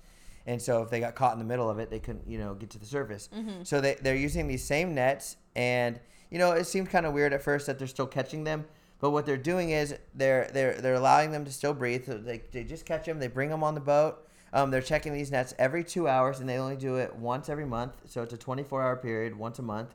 And 0.47 0.63
so 0.63 0.83
if 0.83 0.91
they 0.91 1.01
got 1.01 1.17
caught 1.17 1.33
in 1.33 1.41
the 1.41 1.45
middle 1.45 1.69
of 1.69 1.79
it, 1.81 1.91
they 1.91 1.99
couldn't, 1.99 2.29
you 2.29 2.39
know, 2.39 2.55
get 2.55 2.71
to 2.71 2.79
the 2.79 2.87
surface. 2.87 3.29
So 3.65 3.81
they, 3.81 3.97
they're 3.97 4.15
using 4.17 4.47
these 4.47 4.63
same 4.65 4.95
nets. 4.95 5.37
And, 5.57 5.99
you 6.31 6.39
know, 6.39 6.53
it 6.53 6.65
seemed 6.65 6.89
kind 6.89 7.05
of 7.05 7.13
weird 7.13 7.33
at 7.33 7.43
first 7.43 7.67
that 7.67 7.79
they're 7.79 7.89
still 7.89 8.07
catching 8.07 8.45
them. 8.45 8.65
But 9.01 9.11
what 9.11 9.27
they're 9.27 9.37
doing 9.37 9.71
is 9.71 9.95
they're 10.15 10.49
they're 10.55 10.75
they're 10.81 10.95
allowing 10.95 11.31
them 11.33 11.45
to 11.45 11.53
still 11.53 11.75
breathe. 11.75 12.07
So 12.07 12.17
they, 12.17 12.43
they 12.53 12.65
just 12.65 12.87
catch 12.87 13.05
them. 13.05 13.19
They 13.19 13.27
bring 13.27 13.51
them 13.51 13.63
on 13.63 13.75
the 13.75 13.81
boat. 13.81 14.26
Um, 14.53 14.71
they're 14.71 14.81
checking 14.81 15.13
these 15.13 15.31
nets 15.31 15.55
every 15.59 15.85
two 15.85 16.09
hours, 16.09 16.41
and 16.41 16.49
they 16.49 16.59
only 16.59 16.77
do 16.77 16.97
it 16.97 17.15
once 17.17 17.49
every 17.49 17.67
month. 17.67 17.93
So 18.07 18.23
it's 18.23 18.33
a 18.33 18.39
24-hour 18.39 18.97
period, 18.97 19.37
once 19.37 19.59
a 19.59 19.63
month, 19.63 19.95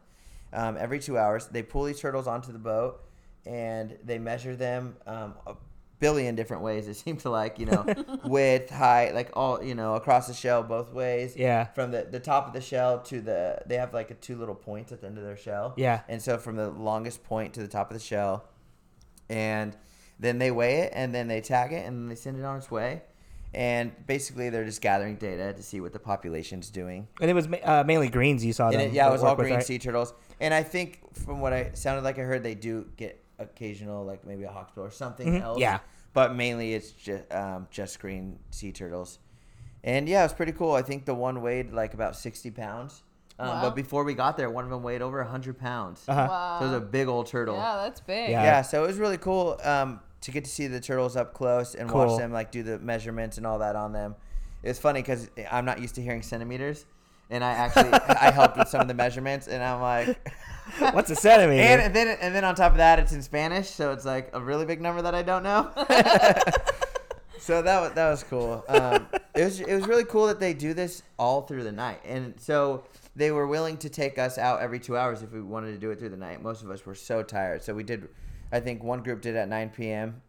um, 0.54 0.78
every 0.78 1.00
two 1.00 1.18
hours. 1.18 1.48
They 1.48 1.64
pull 1.64 1.86
these 1.86 2.00
turtles 2.00 2.28
onto 2.28 2.52
the 2.52 2.60
boat, 2.60 3.02
and 3.46 3.98
they 4.04 4.20
measure 4.20 4.56
them 4.56 4.98
um, 5.08 5.34
a 5.48 5.56
billion 6.02 6.36
different 6.36 6.64
ways. 6.64 6.90
It 6.90 6.96
seems 7.06 7.22
to 7.22 7.30
like 7.30 7.58
you 7.60 7.68
know 7.68 7.86
width, 8.26 8.70
height, 8.70 9.14
like 9.14 9.30
all 9.34 9.64
you 9.64 9.76
know 9.76 9.96
across 9.96 10.28
the 10.28 10.34
shell 10.34 10.62
both 10.64 10.92
ways. 10.92 11.38
Yeah. 11.38 11.66
From 11.66 11.92
the 11.92 12.08
the 12.12 12.20
top 12.20 12.48
of 12.48 12.54
the 12.54 12.60
shell 12.60 13.00
to 13.04 13.22
the 13.22 13.62
they 13.66 13.78
have 13.78 13.94
like 13.94 14.12
a 14.12 14.16
two 14.16 14.36
little 14.36 14.56
points 14.56 14.92
at 14.92 15.00
the 15.00 15.08
end 15.08 15.18
of 15.18 15.24
their 15.24 15.38
shell. 15.38 15.74
Yeah. 15.78 16.02
And 16.10 16.22
so 16.22 16.38
from 16.38 16.58
the 16.58 16.70
longest 16.70 17.24
point 17.24 17.54
to 17.54 17.62
the 17.62 17.70
top 17.70 17.90
of 17.90 17.98
the 17.98 18.04
shell, 18.04 18.50
and 19.30 19.78
then 20.20 20.38
they 20.38 20.52
weigh 20.52 20.80
it 20.82 20.92
and 20.94 21.16
then 21.16 21.28
they 21.28 21.42
tag 21.42 21.72
it 21.72 21.86
and 21.86 21.98
then 21.98 22.10
they 22.10 22.16
send 22.16 22.38
it 22.38 22.44
on 22.44 22.58
its 22.58 22.70
way. 22.70 23.04
And 23.54 23.92
basically, 24.08 24.50
they're 24.50 24.64
just 24.66 24.82
gathering 24.82 25.18
data 25.18 25.52
to 25.54 25.62
see 25.62 25.82
what 25.82 25.92
the 25.92 26.00
population's 26.00 26.70
doing. 26.70 27.08
And 27.20 27.30
it 27.30 27.34
was 27.34 27.48
ma- 27.50 27.58
uh, 27.64 27.84
mainly 27.86 28.08
greens 28.10 28.46
you 28.46 28.54
saw 28.54 28.68
And 28.70 28.76
them. 28.76 28.82
it, 28.90 28.94
yeah, 28.94 29.10
it 29.10 29.12
was 29.12 29.24
all 29.24 29.32
work 29.32 29.40
with, 29.40 29.46
green 29.48 29.56
right? 29.58 29.66
sea 29.66 29.78
turtles. 29.78 30.14
And 30.40 30.54
I 30.54 30.64
think 30.64 31.02
from 31.16 31.42
what 31.42 31.52
I 31.52 31.72
sounded 31.74 32.04
like 32.06 32.18
I 32.18 32.22
heard, 32.22 32.44
they 32.44 32.56
do 32.56 32.88
get 32.96 33.22
occasional, 33.40 34.06
like 34.06 34.26
maybe 34.26 34.44
a 34.44 34.48
hawksbill 34.50 34.78
or 34.88 34.92
something 34.92 35.28
Mhm, 35.28 35.42
else. 35.42 35.60
yeah. 35.60 35.80
But 36.14 36.34
mainly, 36.36 36.74
it's 36.74 36.92
just 36.92 37.30
um, 37.34 37.68
just 37.72 38.00
green 38.00 38.40
sea 38.52 38.72
turtles. 38.72 39.20
And 39.84 40.08
yeah, 40.08 40.22
it 40.22 40.26
was 40.26 40.34
pretty 40.34 40.52
cool. 40.54 40.74
I 40.74 40.82
think 40.82 41.06
the 41.06 41.14
one 41.14 41.42
weighed 41.42 41.72
like 41.74 41.94
about 41.94 42.16
sixty 42.16 42.52
pounds. 42.52 43.04
Um, 43.40 43.48
Wow. 43.50 43.62
But 43.64 43.76
before 43.76 44.04
we 44.04 44.14
got 44.14 44.38
there, 44.38 44.50
one 44.50 44.64
of 44.64 44.70
them 44.70 44.84
weighed 44.84 45.02
over 45.02 45.24
hundred 45.24 45.58
pounds. 45.58 46.04
Uh-huh. 46.08 46.28
Wow. 46.30 46.60
So 46.60 46.66
it 46.66 46.68
was 46.70 46.78
a 46.78 46.86
big 46.86 47.08
old 47.08 47.28
turtle. 47.28 47.56
yeah, 47.56 47.78
that's 47.84 48.00
big. 48.00 48.30
Yeah. 48.30 48.44
Yeah, 48.44 48.62
so 48.62 48.84
it 48.84 48.88
was 48.88 48.98
really 48.98 49.18
cool 49.18 49.58
um, 49.64 50.00
to 50.22 50.32
get 50.32 50.46
to 50.46 50.50
see 50.50 50.68
the 50.68 50.80
turtles 50.80 51.16
up 51.16 51.34
close 51.34 51.76
and 51.76 51.90
watch 51.90 52.18
them 52.18 52.32
like 52.32 52.52
do 52.52 52.64
the 52.64 52.80
measurements 52.80 53.38
and 53.38 53.46
all 53.46 53.60
that 53.60 53.76
on 53.76 53.92
them. 53.92 54.16
It 54.64 54.68
was 54.70 54.80
funny 54.80 55.02
because 55.02 55.30
I'm 55.52 55.66
not 55.66 55.82
used 55.82 55.96
to 55.96 56.02
hearing 56.02 56.22
centimeters, 56.22 56.86
and 57.30 57.44
I 57.44 57.52
actually 57.52 57.92
I 57.94 58.32
helped 58.32 58.58
with 58.58 58.68
some 58.68 58.82
of 58.82 58.88
the 58.88 58.94
measurements, 58.94 59.48
and 59.48 59.64
I'm 59.64 59.82
like, 59.82 60.32
What's 60.94 61.10
a 61.10 61.16
centimeter? 61.16 61.62
and, 61.62 61.82
and 61.82 61.96
then 61.96 62.18
and 62.22 62.36
then 62.36 62.44
on 62.44 62.56
top 62.56 62.72
of 62.72 62.78
that, 62.78 63.00
it's 63.00 63.14
in 63.14 63.22
Spanish, 63.22 63.70
so 63.70 63.92
it's 63.92 64.06
like 64.06 64.30
a 64.34 64.40
really 64.40 64.66
big 64.66 64.82
number 64.82 65.02
that 65.02 65.16
I 65.16 65.22
don't 65.24 65.44
know. 65.44 65.72
so 67.40 67.62
that 67.62 67.82
was 67.82 67.92
that 67.94 68.10
was 68.10 68.24
cool. 68.24 68.64
Um, 68.68 69.08
it 69.36 69.44
was 69.44 69.60
it 69.60 69.74
was 69.74 69.88
really 69.88 70.06
cool 70.06 70.28
that 70.28 70.40
they 70.40 70.54
do 70.54 70.74
this 70.74 71.04
all 71.18 71.42
through 71.42 71.64
the 71.64 71.72
night, 71.72 72.02
and 72.06 72.36
so 72.38 72.84
they 73.16 73.32
were 73.32 73.48
willing 73.48 73.78
to 73.78 73.90
take 73.90 74.18
us 74.18 74.38
out 74.38 74.62
every 74.62 74.80
two 74.80 74.96
hours 74.96 75.22
if 75.22 75.32
we 75.34 75.42
wanted 75.42 75.72
to 75.72 75.78
do 75.78 75.92
it 75.92 76.00
through 76.00 76.10
the 76.10 76.18
night. 76.18 76.42
Most 76.42 76.64
of 76.64 76.70
us 76.70 76.86
were 76.86 76.96
so 76.96 77.24
tired, 77.24 77.64
so 77.64 77.74
we 77.74 77.84
did. 77.84 78.08
I 78.52 78.60
think 78.60 78.84
one 78.84 79.02
group 79.04 79.22
did 79.22 79.36
at 79.36 79.48
9 79.50 79.70
p.m. 79.70 80.22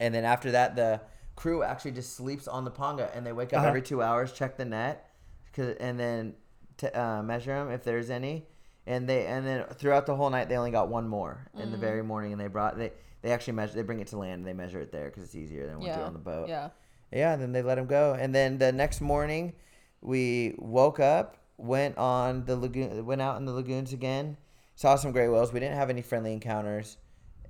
And 0.00 0.14
then 0.14 0.24
after 0.24 0.50
that, 0.52 0.74
the 0.76 1.00
crew 1.36 1.62
actually 1.62 1.92
just 1.92 2.14
sleeps 2.16 2.48
on 2.48 2.64
the 2.64 2.70
panga, 2.70 3.10
and 3.14 3.24
they 3.26 3.32
wake 3.32 3.52
up 3.52 3.58
Uh-huh. 3.60 3.68
every 3.68 3.82
two 3.82 4.02
hours, 4.02 4.32
check 4.32 4.56
the 4.56 4.64
net, 4.64 5.08
'cause- 5.52 5.76
and 5.80 5.98
then 5.98 6.34
t- 6.76 6.88
uh, 6.88 7.22
measure 7.22 7.52
them 7.54 7.70
if 7.70 7.84
there's 7.84 8.10
any. 8.10 8.46
And 8.86 9.08
they 9.08 9.26
and 9.26 9.46
then 9.46 9.64
throughout 9.74 10.06
the 10.06 10.16
whole 10.16 10.28
night, 10.30 10.48
they 10.48 10.56
only 10.56 10.72
got 10.72 10.88
one 10.88 11.06
more 11.06 11.46
in 11.56 11.70
the 11.70 11.78
very 11.78 12.02
morning, 12.02 12.32
and 12.32 12.40
they 12.40 12.48
brought 12.48 12.76
they 12.76 12.92
they 13.22 13.30
actually 13.30 13.52
measure 13.52 13.74
they 13.76 13.82
bring 13.82 14.00
it 14.00 14.08
to 14.08 14.18
land 14.18 14.40
and 14.40 14.46
they 14.46 14.52
measure 14.52 14.80
it 14.80 14.90
there 14.90 15.04
because 15.04 15.22
it's 15.22 15.36
easier 15.36 15.66
than 15.68 15.76
what 15.78 15.84
do 15.84 15.90
Yeah. 16.00 16.02
on 16.06 16.12
the 16.12 16.18
boat. 16.18 16.48
Yeah. 16.48 16.70
Yeah, 17.12 17.32
And 17.34 17.40
then 17.42 17.52
they 17.52 17.62
let 17.62 17.78
him 17.78 17.86
go. 17.86 18.14
And 18.14 18.34
then 18.34 18.58
the 18.58 18.72
next 18.72 19.00
morning, 19.00 19.52
we 20.00 20.56
woke 20.58 20.98
up, 20.98 21.36
went 21.58 21.96
on 21.98 22.44
the 22.46 22.56
lagoon, 22.56 23.06
went 23.06 23.20
out 23.22 23.36
in 23.36 23.44
the 23.44 23.52
lagoons 23.52 23.92
again, 23.92 24.36
saw 24.74 24.96
some 24.96 25.12
gray 25.12 25.28
whales. 25.28 25.52
We 25.52 25.60
didn't 25.60 25.76
have 25.76 25.90
any 25.90 26.02
friendly 26.02 26.32
encounters, 26.32 26.96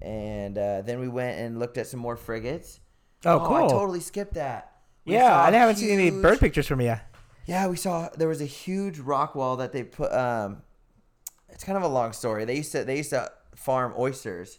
and 0.02 0.58
uh, 0.58 0.82
then 0.82 1.00
we 1.00 1.08
went 1.08 1.38
and 1.38 1.58
looked 1.58 1.78
at 1.78 1.86
some 1.86 2.00
more 2.00 2.16
frigates. 2.16 2.80
Oh, 3.24 3.38
I 3.40 3.46
cool. 3.46 3.56
I 3.56 3.60
totally 3.68 4.00
skipped 4.00 4.34
that. 4.34 4.72
We 5.04 5.14
yeah, 5.14 5.40
I 5.40 5.50
haven't 5.50 5.76
seen 5.76 5.90
any 5.90 6.10
bird 6.10 6.38
pictures 6.40 6.66
from 6.66 6.80
you. 6.80 6.96
Yeah, 7.46 7.66
we 7.68 7.76
saw 7.76 8.08
there 8.16 8.28
was 8.28 8.40
a 8.40 8.46
huge 8.46 8.98
rock 8.98 9.34
wall 9.34 9.56
that 9.56 9.72
they 9.72 9.82
put. 9.84 10.12
Um, 10.12 10.62
it's 11.48 11.64
kind 11.64 11.76
of 11.76 11.84
a 11.84 11.88
long 11.88 12.12
story. 12.12 12.44
They 12.44 12.56
used 12.56 12.72
to 12.72 12.84
they 12.84 12.96
used 12.98 13.10
to 13.10 13.30
farm 13.54 13.94
oysters 13.98 14.58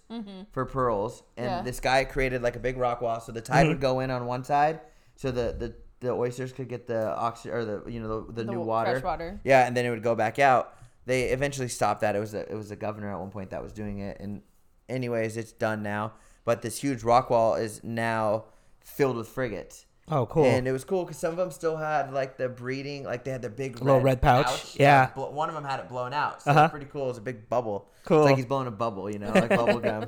for 0.52 0.66
pearls, 0.66 1.24
and 1.38 1.46
Yeah. 1.46 1.62
this 1.62 1.80
guy 1.80 2.04
created 2.06 2.42
like 2.42 2.56
a 2.56 2.60
big 2.60 2.78
rock 2.78 3.02
wall, 3.02 3.20
so 3.20 3.32
the 3.32 3.42
tide 3.42 3.68
would 3.68 3.82
go 3.82 4.00
in 4.02 4.12
on 4.12 4.26
one 4.26 4.44
side, 4.44 4.82
so 5.16 5.32
the 5.32 5.56
the, 5.58 5.76
the 6.00 6.12
oysters 6.12 6.52
could 6.54 6.68
get 6.70 6.88
the 6.88 7.16
oxygen 7.16 7.58
or 7.58 7.66
the 7.66 7.92
you 7.92 8.00
know 8.00 8.22
the, 8.28 8.44
the, 8.44 8.52
new 8.52 8.62
water. 8.62 8.92
fresh 8.92 9.04
water. 9.04 9.42
Yeah, 9.44 9.66
and 9.66 9.76
then 9.76 9.86
it 9.86 9.90
would 9.90 10.04
go 10.04 10.16
back 10.16 10.40
out. 10.40 10.76
They 11.06 11.24
eventually 11.30 11.68
stopped 11.70 12.02
that. 12.02 12.16
It 12.16 12.20
was 12.20 12.34
a 12.34 12.50
it 12.52 12.56
was 12.56 12.72
a 12.72 12.76
governor 12.76 13.12
at 13.12 13.20
one 13.20 13.32
point 13.32 13.50
that 13.50 13.64
was 13.64 13.74
doing 13.74 14.00
it, 14.00 14.18
and 14.20 14.42
anyways, 14.90 15.38
it's 15.38 15.52
done 15.52 15.84
now. 15.84 16.14
But 16.46 16.62
this 16.62 16.80
huge 16.82 17.04
rock 17.04 17.30
wall 17.30 17.56
is 17.56 17.82
now 17.84 18.46
filled 18.84 19.16
with 19.18 19.28
frigates. 19.30 19.86
Oh, 20.10 20.26
cool. 20.26 20.44
And 20.44 20.68
it 20.68 20.74
was 20.74 20.84
cool 20.84 21.06
because 21.06 21.18
some 21.18 21.32
of 21.32 21.38
them 21.38 21.50
still 21.52 21.78
had 21.78 22.12
like 22.12 22.38
the 22.38 22.50
breeding, 22.50 23.06
like 23.06 23.24
they 23.24 23.32
had 23.32 23.42
their 23.42 23.50
big 23.50 23.80
Little 23.82 24.02
red 24.02 24.22
pouch? 24.22 24.76
Yeah. 24.78 25.12
Bl- 25.16 25.28
one 25.28 25.48
of 25.48 25.56
them 25.56 25.64
had 25.64 25.80
it 25.80 25.88
blown 25.88 26.12
out. 26.14 26.42
So 26.42 26.52
Uh-huh. 26.52 26.64
it's 26.66 26.72
pretty 26.72 26.88
cool. 26.88 27.06
It 27.06 27.08
was 27.10 27.18
a 27.20 27.22
big 27.22 27.48
bubble. 27.48 27.88
Cool. 28.04 28.20
It's 28.20 28.26
like 28.26 28.36
he's 28.36 28.46
blowing 28.46 28.68
a 28.68 28.72
bubble, 28.72 29.10
you 29.10 29.20
know, 29.20 29.32
like 29.32 29.48
bubble 29.56 29.80
gum. 29.80 30.08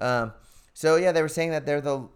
Um, 0.00 0.32
so 0.72 0.96
yeah, 0.96 1.12
they 1.12 1.20
were 1.20 1.28
saying 1.28 1.50
that 1.50 1.66
they're 1.66 1.82
the, 1.82 2.08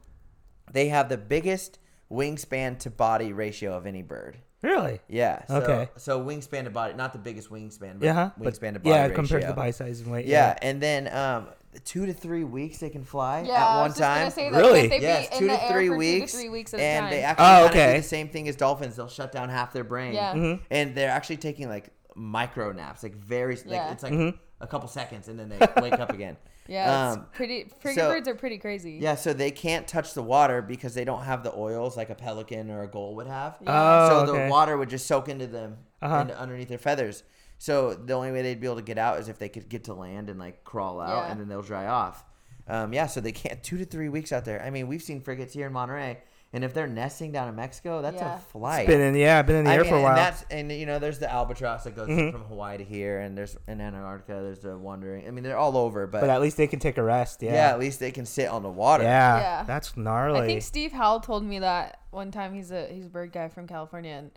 they 0.72 0.88
have 0.88 1.10
the 1.10 1.18
biggest 1.18 1.78
wingspan 2.10 2.78
to 2.80 2.90
body 2.90 3.34
ratio 3.34 3.74
of 3.76 3.86
any 3.86 4.00
bird. 4.02 4.38
Really? 4.62 5.00
Yeah. 5.08 5.44
So, 5.46 5.56
Okay. 5.56 5.90
So 5.98 6.24
wingspan 6.24 6.64
to 6.64 6.70
body, 6.70 6.94
not 6.94 7.12
the 7.12 7.18
biggest 7.18 7.50
wingspan, 7.50 7.98
but 7.98 8.02
Yeah. 8.06 8.12
huh? 8.14 8.30
wingspan 8.38 8.60
But, 8.60 8.72
to 8.74 8.78
body 8.80 8.90
yeah, 8.90 9.02
ratio. 9.02 9.14
compared 9.14 9.42
to 9.42 9.48
the 9.48 9.52
body 9.54 9.72
size 9.72 10.00
and 10.00 10.10
weight. 10.10 10.24
Yeah, 10.26 10.56
and 10.62 10.80
then 10.82 11.06
um, 11.14 11.48
two 11.85 12.04
to 12.06 12.12
three 12.12 12.44
weeks 12.44 12.78
they 12.78 12.90
can 12.90 13.04
fly 13.04 13.42
Yeah, 13.42 13.54
at 13.54 13.68
I 13.68 13.74
one 13.80 13.85
was 13.90 13.98
just 13.98 14.00
time. 14.00 14.30
say 14.30 14.50
that. 14.50 14.56
Really? 14.59 14.88
They 14.88 15.00
Yes, 15.00 15.28
be 15.28 15.35
in 15.35 15.38
two 15.40 15.46
the 15.48 15.56
to 15.56 15.62
air 15.64 15.70
three 15.72 15.88
for 15.88 15.96
weeks, 15.96 16.33
Two 16.33 16.38
to 16.38 16.42
three 16.42 16.50
weeks 16.50 16.74
at 16.74 16.80
a 16.80 16.83
and 16.83 17.04
time. 17.04 17.11
they 17.11 17.22
actually 17.22 17.44
Oh, 17.44 17.48
kind 17.48 17.64
of 17.64 17.70
okay. 17.70 17.92
do 17.96 18.02
the 18.02 18.09
same 18.09 18.28
thing 18.28 18.48
as 18.48 18.56
dolphins. 18.56 18.96
They'll 18.96 19.09
shut 19.09 19.30
down 19.33 19.48
half 19.48 19.72
their 19.72 19.85
brain, 19.85 20.12
Yeah. 20.14 20.35
Mhm. 20.35 20.61
and 20.70 20.94
they're 20.94 21.11
actually 21.11 21.37
taking 21.38 21.68
like 21.68 21.90
micro 22.16 22.72
naps, 22.72 23.02
like 23.02 23.14
very, 23.14 23.54
like 23.56 23.66
Yeah. 23.66 23.92
it's 23.92 24.02
like 24.02 24.12
Mhm. 24.12 24.37
a 24.61 24.66
couple 24.66 24.88
seconds, 24.88 25.28
and 25.28 25.38
then 25.38 25.48
they 25.48 25.59
wake 25.80 25.92
up 25.98 26.11
again. 26.11 26.37
yeah, 26.66 27.09
it's 27.11 27.16
um, 27.18 27.26
pretty. 27.33 27.70
Frigate 27.80 27.98
so- 28.04 28.11
birds 28.11 28.26
are 28.28 28.35
pretty 28.35 28.59
crazy. 28.59 28.98
Yeah, 29.00 29.14
so 29.14 29.33
they 29.33 29.50
can't 29.52 29.87
touch 29.87 30.12
the 30.14 30.22
water 30.22 30.61
because 30.62 30.94
they 30.94 31.04
don't 31.04 31.22
have 31.22 31.42
the 31.44 31.54
oils 31.56 31.96
like 31.96 32.11
a 32.11 32.14
pelican 32.16 32.70
or 32.70 32.83
a 32.83 32.88
gull 32.88 33.14
would 33.14 33.26
have. 33.28 33.56
Yeah. 33.62 33.68
Oh, 33.70 34.09
so 34.26 34.33
okay. 34.33 34.44
the 34.44 34.50
water 34.50 34.76
would 34.76 34.90
just 34.90 35.06
soak 35.06 35.28
into 35.28 35.46
them 35.46 35.78
Uh-huh. 36.02 36.16
and 36.16 36.30
underneath 36.33 36.68
their 36.68 36.78
feathers. 36.78 37.22
So 37.62 37.92
the 37.92 38.14
only 38.14 38.33
way 38.33 38.40
they'd 38.40 38.59
be 38.59 38.66
able 38.66 38.77
to 38.77 38.83
get 38.83 38.96
out 38.96 39.18
is 39.18 39.29
if 39.29 39.38
they 39.38 39.51
could 39.51 39.68
get 39.68 39.85
to 39.85 39.92
land 39.94 40.31
and 40.31 40.38
like 40.40 40.64
crawl 40.64 40.99
out, 40.99 41.27
Yeah. 41.27 41.31
and 41.33 41.38
then 41.40 41.49
they'll 41.49 41.61
dry 41.61 41.87
off. 41.87 42.25
Um, 42.66 42.94
yeah, 42.94 43.07
so 43.07 43.20
they 43.20 43.33
can't 43.33 43.62
two 43.68 43.77
to 43.77 43.85
three 43.85 44.09
weeks 44.09 44.33
out 44.33 44.46
there. 44.46 44.62
I 44.62 44.70
mean, 44.70 44.88
we've 44.88 45.03
seen 45.03 45.20
frigates 45.20 45.53
here 45.53 45.66
in 45.66 45.73
Monterey, 45.75 46.23
and 46.55 46.64
if 46.64 46.73
they're 46.73 46.87
nesting 46.87 47.33
down 47.33 47.49
in 47.49 47.57
Mexico, 47.57 48.01
that's 48.01 48.16
Yeah. 48.23 48.37
a 48.37 48.38
flight. 48.38 48.87
Been 48.87 49.03
in, 49.03 49.14
yeah, 49.14 49.42
been 49.42 49.57
in 49.57 49.64
the 49.66 49.73
I 49.73 49.75
air 49.75 49.83
mean, 49.83 49.90
for 49.90 49.99
a 49.99 50.03
while. 50.03 50.09
and 50.12 50.18
that's 50.18 50.44
and 50.51 50.73
you 50.73 50.87
know, 50.87 50.99
there's 50.99 51.18
the 51.18 51.31
albatross 51.31 51.85
that 51.85 51.94
goes 51.94 52.09
Mhm. 52.09 52.33
from 52.33 52.44
Hawaii 52.44 52.79
to 52.79 52.85
here, 52.85 53.20
and 53.20 53.37
there's 53.37 53.59
in 53.68 53.79
Antarctica, 53.79 54.40
there's 54.42 54.61
the 54.61 54.79
wandering. 54.79 55.29
I 55.29 55.31
mean, 55.31 55.44
they're 55.44 55.59
all 55.59 55.77
over, 55.77 56.07
but, 56.07 56.23
but 56.23 56.31
at 56.31 56.40
least 56.40 56.57
they 56.57 56.66
can 56.66 56.79
take 56.79 56.96
a 56.96 57.03
rest. 57.03 57.42
yeah. 57.42 57.53
Yeah. 57.53 57.68
at 57.73 57.79
least 57.79 58.01
they 58.01 58.11
can 58.11 58.25
sit 58.25 58.49
on 58.49 58.62
the 58.62 58.70
water. 58.70 59.05
Yeah. 59.05 59.38
Yeah. 59.38 59.62
That's 59.64 59.99
gnarly. 59.99 60.40
I 60.40 60.46
think 60.46 60.62
Steve 60.62 60.92
Howell 60.92 61.20
told 61.20 61.44
me 61.44 61.59
that 61.59 61.99
one 62.11 62.31
time. 62.31 62.55
He's 62.55 62.70
a 62.70 62.87
he's 62.87 63.05
a 63.05 63.11
bird 63.11 63.33
guy 63.33 63.49
from 63.49 63.66
California, 63.66 64.12
and 64.12 64.31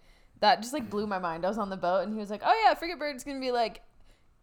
that 0.43 0.61
just 0.61 0.73
like 0.73 0.89
blew 0.89 1.07
my 1.07 1.19
mind. 1.19 1.45
I 1.45 1.47
was 1.49 1.57
on 1.57 1.69
the 1.69 1.77
boat, 1.77 2.03
and 2.03 2.13
he 2.13 2.19
was 2.19 2.29
like, 2.29 2.41
"Oh 2.45 2.63
yeah, 2.65 2.73
frigate 2.73 2.99
bird's 2.99 3.23
gonna 3.23 3.39
be 3.39 3.51
like 3.51 3.81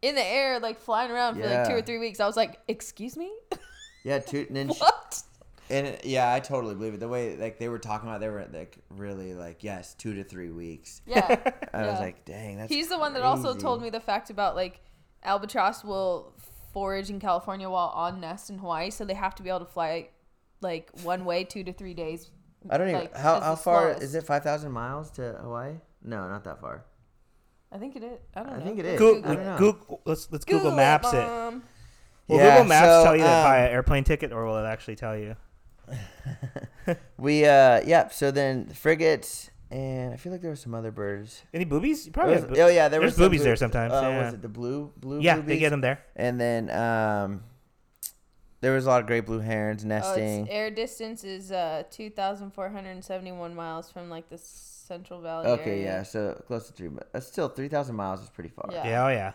in 0.03 0.15
the 0.15 0.25
air, 0.25 0.59
like 0.59 0.81
flying 0.81 1.11
around 1.11 1.35
for 1.39 1.47
like 1.47 1.69
two 1.69 1.75
or 1.75 1.83
three 1.83 1.99
weeks." 1.99 2.21
I 2.21 2.27
was 2.27 2.37
like, 2.37 2.59
"Excuse 2.69 3.17
me, 3.17 3.31
yeah. 4.05 4.19
Two, 4.19 4.47
and 4.49 4.57
then 4.57 4.73
she- 4.73 4.81
what?" 4.81 5.23
And 5.69 5.99
yeah, 6.03 6.33
I 6.33 6.41
totally 6.41 6.75
believe 6.75 6.95
it. 6.95 7.01
The 7.01 7.07
way 7.09 7.37
like 7.37 7.59
they 7.59 7.69
were 7.69 7.79
talking 7.79 8.09
about, 8.09 8.21
they 8.21 8.29
were 8.29 8.45
like 8.53 8.79
really 8.91 9.35
like 9.35 9.63
yes, 9.63 9.95
two 9.95 10.15
to 10.15 10.25
three 10.25 10.51
weeks. 10.51 11.01
Yeah, 11.07 11.27
I 11.75 11.83
was 11.83 11.95
Yeah. 11.95 11.99
like, 12.01 12.25
dang, 12.25 12.57
that's. 12.57 12.73
he's 12.73 12.89
the 12.89 12.99
one 12.99 13.13
that 13.15 13.23
also 13.23 13.53
crazy. 13.53 13.61
told 13.61 13.83
me 13.83 13.91
the 13.91 14.01
fact 14.01 14.31
about 14.31 14.57
like 14.57 14.81
albatross 15.23 15.85
will 15.85 16.33
forage 16.73 17.11
in 17.11 17.21
California 17.21 17.69
while 17.71 17.89
on 17.95 18.21
nest 18.21 18.49
in 18.51 18.59
Hawaii, 18.59 18.91
so 18.91 19.05
they 19.05 19.15
have 19.15 19.35
to 19.37 19.43
be 19.43 19.49
able 19.49 19.61
to 19.61 19.65
fly 19.67 20.09
like 20.63 20.91
one 21.03 21.25
way, 21.25 21.45
two 21.45 21.63
to 21.63 21.73
three 21.73 21.95
days. 21.95 22.31
I 22.69 22.77
don't 22.79 22.89
even. 22.89 23.01
like, 23.03 23.17
how 23.17 23.39
how 23.41 23.51
the 23.55 23.57
far 23.61 23.83
slowest. 23.83 24.03
is 24.03 24.15
it? 24.15 24.25
Five 24.27 24.43
thousand 24.43 24.73
miles 24.73 25.11
to 25.13 25.35
Hawaii? 25.43 25.75
No, 26.03 26.29
not 26.29 26.45
that 26.45 26.61
far. 26.61 26.85
I 27.73 27.79
think 27.79 27.97
it 27.97 28.03
is. 28.03 28.19
I 28.35 28.41
don't 28.43 28.49
know. 28.49 28.55
I 28.55 28.59
know. 28.59 28.65
think 28.65 28.79
it 28.81 28.85
is. 28.87 28.99
Google, 28.99 29.31
I 29.31 29.35
don't 29.35 29.45
know. 29.45 29.59
Google, 29.59 30.01
let's 30.05 30.29
let's 30.33 30.45
Google, 30.45 30.73
Maps 30.73 31.13
it. 31.13 31.17
Mom. 31.27 31.63
Will 32.29 32.37
Yeah, 32.39 32.57
Google 32.57 32.69
Maps 32.69 32.87
so, 32.87 33.05
tell 33.05 33.17
you 33.17 33.23
to 33.23 33.29
um, 33.29 33.43
buy 33.45 33.59
an 33.59 33.71
airplane 33.73 34.05
ticket, 34.05 34.33
or 34.33 34.45
will 34.47 34.57
it 34.59 34.67
actually 34.67 34.97
tell 34.97 35.17
you? 35.17 35.37
We 37.19 37.45
uh 37.45 37.83
yeah. 37.85 38.09
So 38.09 38.31
then 38.31 38.67
frigates 38.71 39.51
and 39.71 40.13
I 40.13 40.17
feel 40.17 40.33
like 40.33 40.41
there 40.41 40.51
were 40.51 40.57
some 40.57 40.75
other 40.75 40.91
birds. 40.91 41.43
Any 41.55 41.65
boobies? 41.65 42.07
You 42.07 42.13
probably 42.13 42.35
was- 42.35 42.43
have 42.43 42.53
bo- 42.55 42.61
oh 42.63 42.67
yeah, 42.69 42.89
there 42.89 42.99
there's 43.01 43.11
was 43.13 43.15
some 43.17 43.25
boobies 43.27 43.45
there 43.45 43.53
boo- 43.53 43.59
sometimes. 43.59 43.93
Uh, 43.93 44.01
yeah, 44.03 44.25
Was 44.25 44.35
it 44.35 44.43
the 44.43 44.49
blue 44.49 44.93
blue? 44.97 45.21
yeah, 45.21 45.37
boobies? 45.37 45.49
they 45.49 45.59
get 45.59 45.71
them 45.71 45.81
there. 45.83 46.01
And 46.17 46.41
then 46.41 46.71
um, 46.71 47.45
there 48.63 48.73
was 48.73 48.87
a 48.87 48.89
lot 48.89 49.01
of 49.03 49.07
great 49.07 49.27
blue 49.27 49.39
herons 49.39 49.85
Oh, 49.85 49.89
nesting. 49.89 50.43
its 50.43 50.51
air 50.51 50.71
distance 50.71 51.23
is 51.23 51.53
uh, 51.53 51.85
2,471 51.91 53.55
miles 53.55 53.91
from 53.93 54.11
like 54.11 54.29
the 54.29 54.39
Central 54.91 55.21
Valley 55.21 55.47
okay, 55.47 55.71
area. 55.71 55.85
yeah, 55.85 56.03
so 56.03 56.43
close 56.49 56.67
to 56.67 56.73
three, 56.73 56.89
but 56.89 57.13
that's 57.13 57.29
still 57.29 57.49
three 57.49 57.69
thousand 57.69 57.95
miles 57.95 58.21
is 58.21 58.29
pretty 58.29 58.51
far. 58.51 58.69
Yeah. 58.73 58.89
Yeah, 58.89 59.05
oh 59.05 59.09
yeah, 59.09 59.33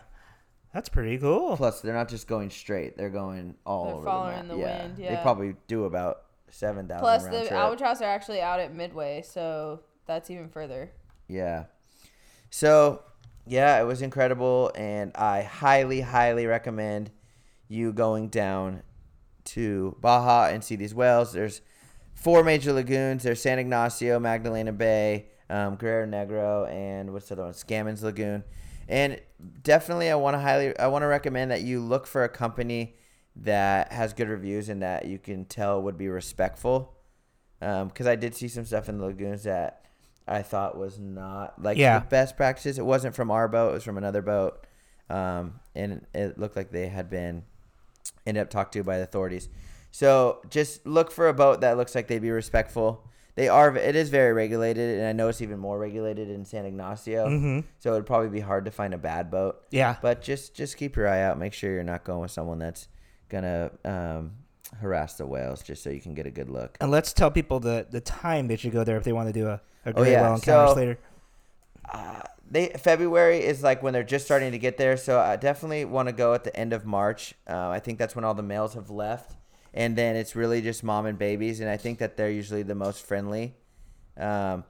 that's 0.74 0.90
pretty 0.90 1.16
cool. 1.16 1.56
Plus, 1.56 1.80
they're 1.80 1.94
not 1.94 2.10
just 2.10 2.28
going 2.28 2.50
straight; 2.50 2.98
they're 2.98 3.08
going 3.08 3.54
all 3.64 3.86
They're 3.86 3.94
over 3.94 4.04
following 4.04 4.48
the, 4.48 4.54
the 4.54 4.60
yeah. 4.60 4.82
wind, 4.82 4.96
they 4.98 5.18
probably 5.22 5.56
do 5.66 5.84
about 5.84 6.24
seven 6.50 6.86
thousand. 6.86 7.00
Plus, 7.00 7.22
the 7.24 7.48
trip. 7.48 7.52
albatross 7.52 8.02
are 8.02 8.04
actually 8.04 8.42
out 8.42 8.60
at 8.60 8.74
Midway, 8.74 9.22
so 9.22 9.80
that's 10.04 10.28
even 10.28 10.50
further. 10.50 10.90
Yeah. 11.26 11.64
So, 12.50 13.02
yeah, 13.46 13.80
it 13.80 13.84
was 13.84 14.02
incredible, 14.02 14.72
and 14.74 15.16
I 15.16 15.42
highly, 15.42 16.02
highly 16.02 16.44
recommend 16.44 17.10
you 17.66 17.94
going 17.94 18.28
down 18.28 18.82
to 19.44 19.96
Baja 20.02 20.48
and 20.52 20.62
see 20.62 20.76
these 20.76 20.94
whales. 20.94 21.32
There's 21.32 21.62
four 22.14 22.44
major 22.44 22.72
lagoons. 22.72 23.22
There's 23.22 23.40
San 23.40 23.58
Ignacio, 23.58 24.18
Magdalena 24.18 24.72
Bay, 24.72 25.26
um, 25.50 25.76
Guerrero 25.76 26.06
Negro, 26.06 26.68
and 26.70 27.12
what's 27.12 27.28
the 27.28 27.34
other 27.34 27.44
one? 27.44 27.52
Scammon's 27.52 28.02
Lagoon. 28.02 28.44
And 28.88 29.20
definitely, 29.62 30.10
I 30.10 30.14
want 30.14 30.34
to 30.34 30.38
highly, 30.40 30.78
I 30.78 30.86
want 30.88 31.02
to 31.02 31.06
recommend 31.06 31.50
that 31.50 31.62
you 31.62 31.80
look 31.80 32.06
for 32.06 32.24
a 32.24 32.28
company 32.28 32.94
that 33.36 33.92
has 33.92 34.12
good 34.12 34.28
reviews 34.28 34.68
and 34.68 34.82
that 34.82 35.06
you 35.06 35.18
can 35.18 35.44
tell 35.44 35.82
would 35.82 35.98
be 35.98 36.08
respectful. 36.08 36.94
Um, 37.60 37.88
Because 37.88 38.06
I 38.06 38.16
did 38.16 38.34
see 38.34 38.48
some 38.48 38.64
stuff 38.64 38.88
in 38.88 38.98
the 38.98 39.04
lagoons 39.06 39.42
that 39.44 39.84
I 40.28 40.42
thought 40.42 40.76
was 40.78 40.98
not 40.98 41.60
like 41.62 41.78
Yeah. 41.78 41.98
the 42.00 42.06
best 42.06 42.36
practices. 42.36 42.78
It 42.78 42.84
wasn't 42.86 43.14
from 43.14 43.30
our 43.30 43.48
boat; 43.48 43.70
it 43.70 43.74
was 43.74 43.84
from 43.84 43.98
another 43.98 44.22
boat, 44.22 44.66
um, 45.10 45.60
and 45.74 46.06
it 46.14 46.38
looked 46.38 46.56
like 46.56 46.70
they 46.70 46.88
had 46.88 47.08
been 47.10 47.44
ended 48.26 48.42
up 48.42 48.50
talked 48.50 48.72
to 48.74 48.82
by 48.84 48.98
the 48.98 49.04
authorities. 49.04 49.48
So 49.90 50.40
just 50.50 50.86
look 50.86 51.10
for 51.10 51.28
a 51.28 51.34
boat 51.34 51.60
that 51.62 51.76
looks 51.76 51.94
like 51.94 52.06
they'd 52.08 52.20
be 52.20 52.30
respectful. 52.30 53.08
They 53.36 53.48
are. 53.48 53.76
It 53.76 53.94
is 53.94 54.08
very 54.08 54.32
regulated, 54.32 54.98
and 54.98 55.06
I 55.06 55.12
know 55.12 55.28
it's 55.28 55.40
even 55.42 55.58
more 55.58 55.78
regulated 55.78 56.28
in 56.30 56.44
San 56.44 56.64
Ignacio. 56.66 57.28
hmm 57.28 57.60
So 57.78 57.92
it'd 57.92 58.06
probably 58.06 58.30
be 58.30 58.40
hard 58.40 58.64
to 58.64 58.70
find 58.70 58.92
a 58.94 58.98
bad 58.98 59.30
boat. 59.30 59.62
Yeah, 59.70 59.96
But 60.02 60.22
just 60.22 60.54
just 60.54 60.76
keep 60.76 60.96
your 60.96 61.06
eye 61.06 61.22
out. 61.22 61.38
Make 61.38 61.52
sure 61.52 61.70
you're 61.72 61.84
not 61.84 62.02
going 62.04 62.20
with 62.20 62.30
someone 62.30 62.58
that's 62.58 62.88
gonna 63.28 63.70
um, 63.84 64.32
harass 64.80 65.14
the 65.14 65.26
whales, 65.26 65.62
just 65.62 65.82
so 65.82 65.90
you 65.90 66.00
can 66.00 66.14
get 66.14 66.26
a 66.26 66.30
good 66.30 66.48
look. 66.50 66.76
and 66.80 66.90
let's 66.90 67.12
tell 67.12 67.30
people 67.30 67.60
the 67.60 67.86
the 67.90 68.00
time 68.00 68.48
they 68.48 68.56
should 68.56 68.72
go 68.72 68.84
there 68.84 68.96
if 68.96 69.04
they 69.04 69.12
want 69.12 69.28
to 69.28 69.32
do 69.32 69.46
a, 69.48 69.60
a 69.84 69.90
Oh, 69.90 69.92
great 69.92 70.12
yeah, 70.12 70.22
well 70.22 70.34
encounters 70.34 70.70
so- 70.70 70.76
later. 70.76 70.98
Uh, 71.92 72.20
they 72.50 72.68
February 72.78 73.44
is 73.44 73.62
like 73.62 73.82
when 73.82 73.92
they're 73.92 74.02
just 74.02 74.24
starting 74.24 74.52
to 74.52 74.58
get 74.58 74.76
there, 74.76 74.96
so 74.96 75.20
I 75.20 75.36
definitely 75.36 75.84
want 75.84 76.08
to 76.08 76.12
go 76.12 76.32
at 76.34 76.42
the 76.44 76.56
end 76.56 76.72
of 76.72 76.84
March. 76.86 77.34
Uh, 77.48 77.68
I 77.68 77.80
think 77.80 77.98
that's 77.98 78.14
when 78.16 78.24
all 78.24 78.34
the 78.34 78.42
males 78.42 78.74
have 78.74 78.88
left, 78.90 79.36
and 79.76 79.94
then 79.94 80.16
it's 80.16 80.34
really 80.34 80.60
just 80.62 80.82
mom 80.82 81.06
and 81.06 81.18
babies, 81.18 81.60
and 81.60 81.68
I 81.70 81.76
think 81.76 81.98
that 81.98 82.16
they're 82.16 82.30
usually 82.30 82.62
the 82.62 82.74
most 82.74 83.04
friendly. 83.06 83.54
Um, 84.16 84.64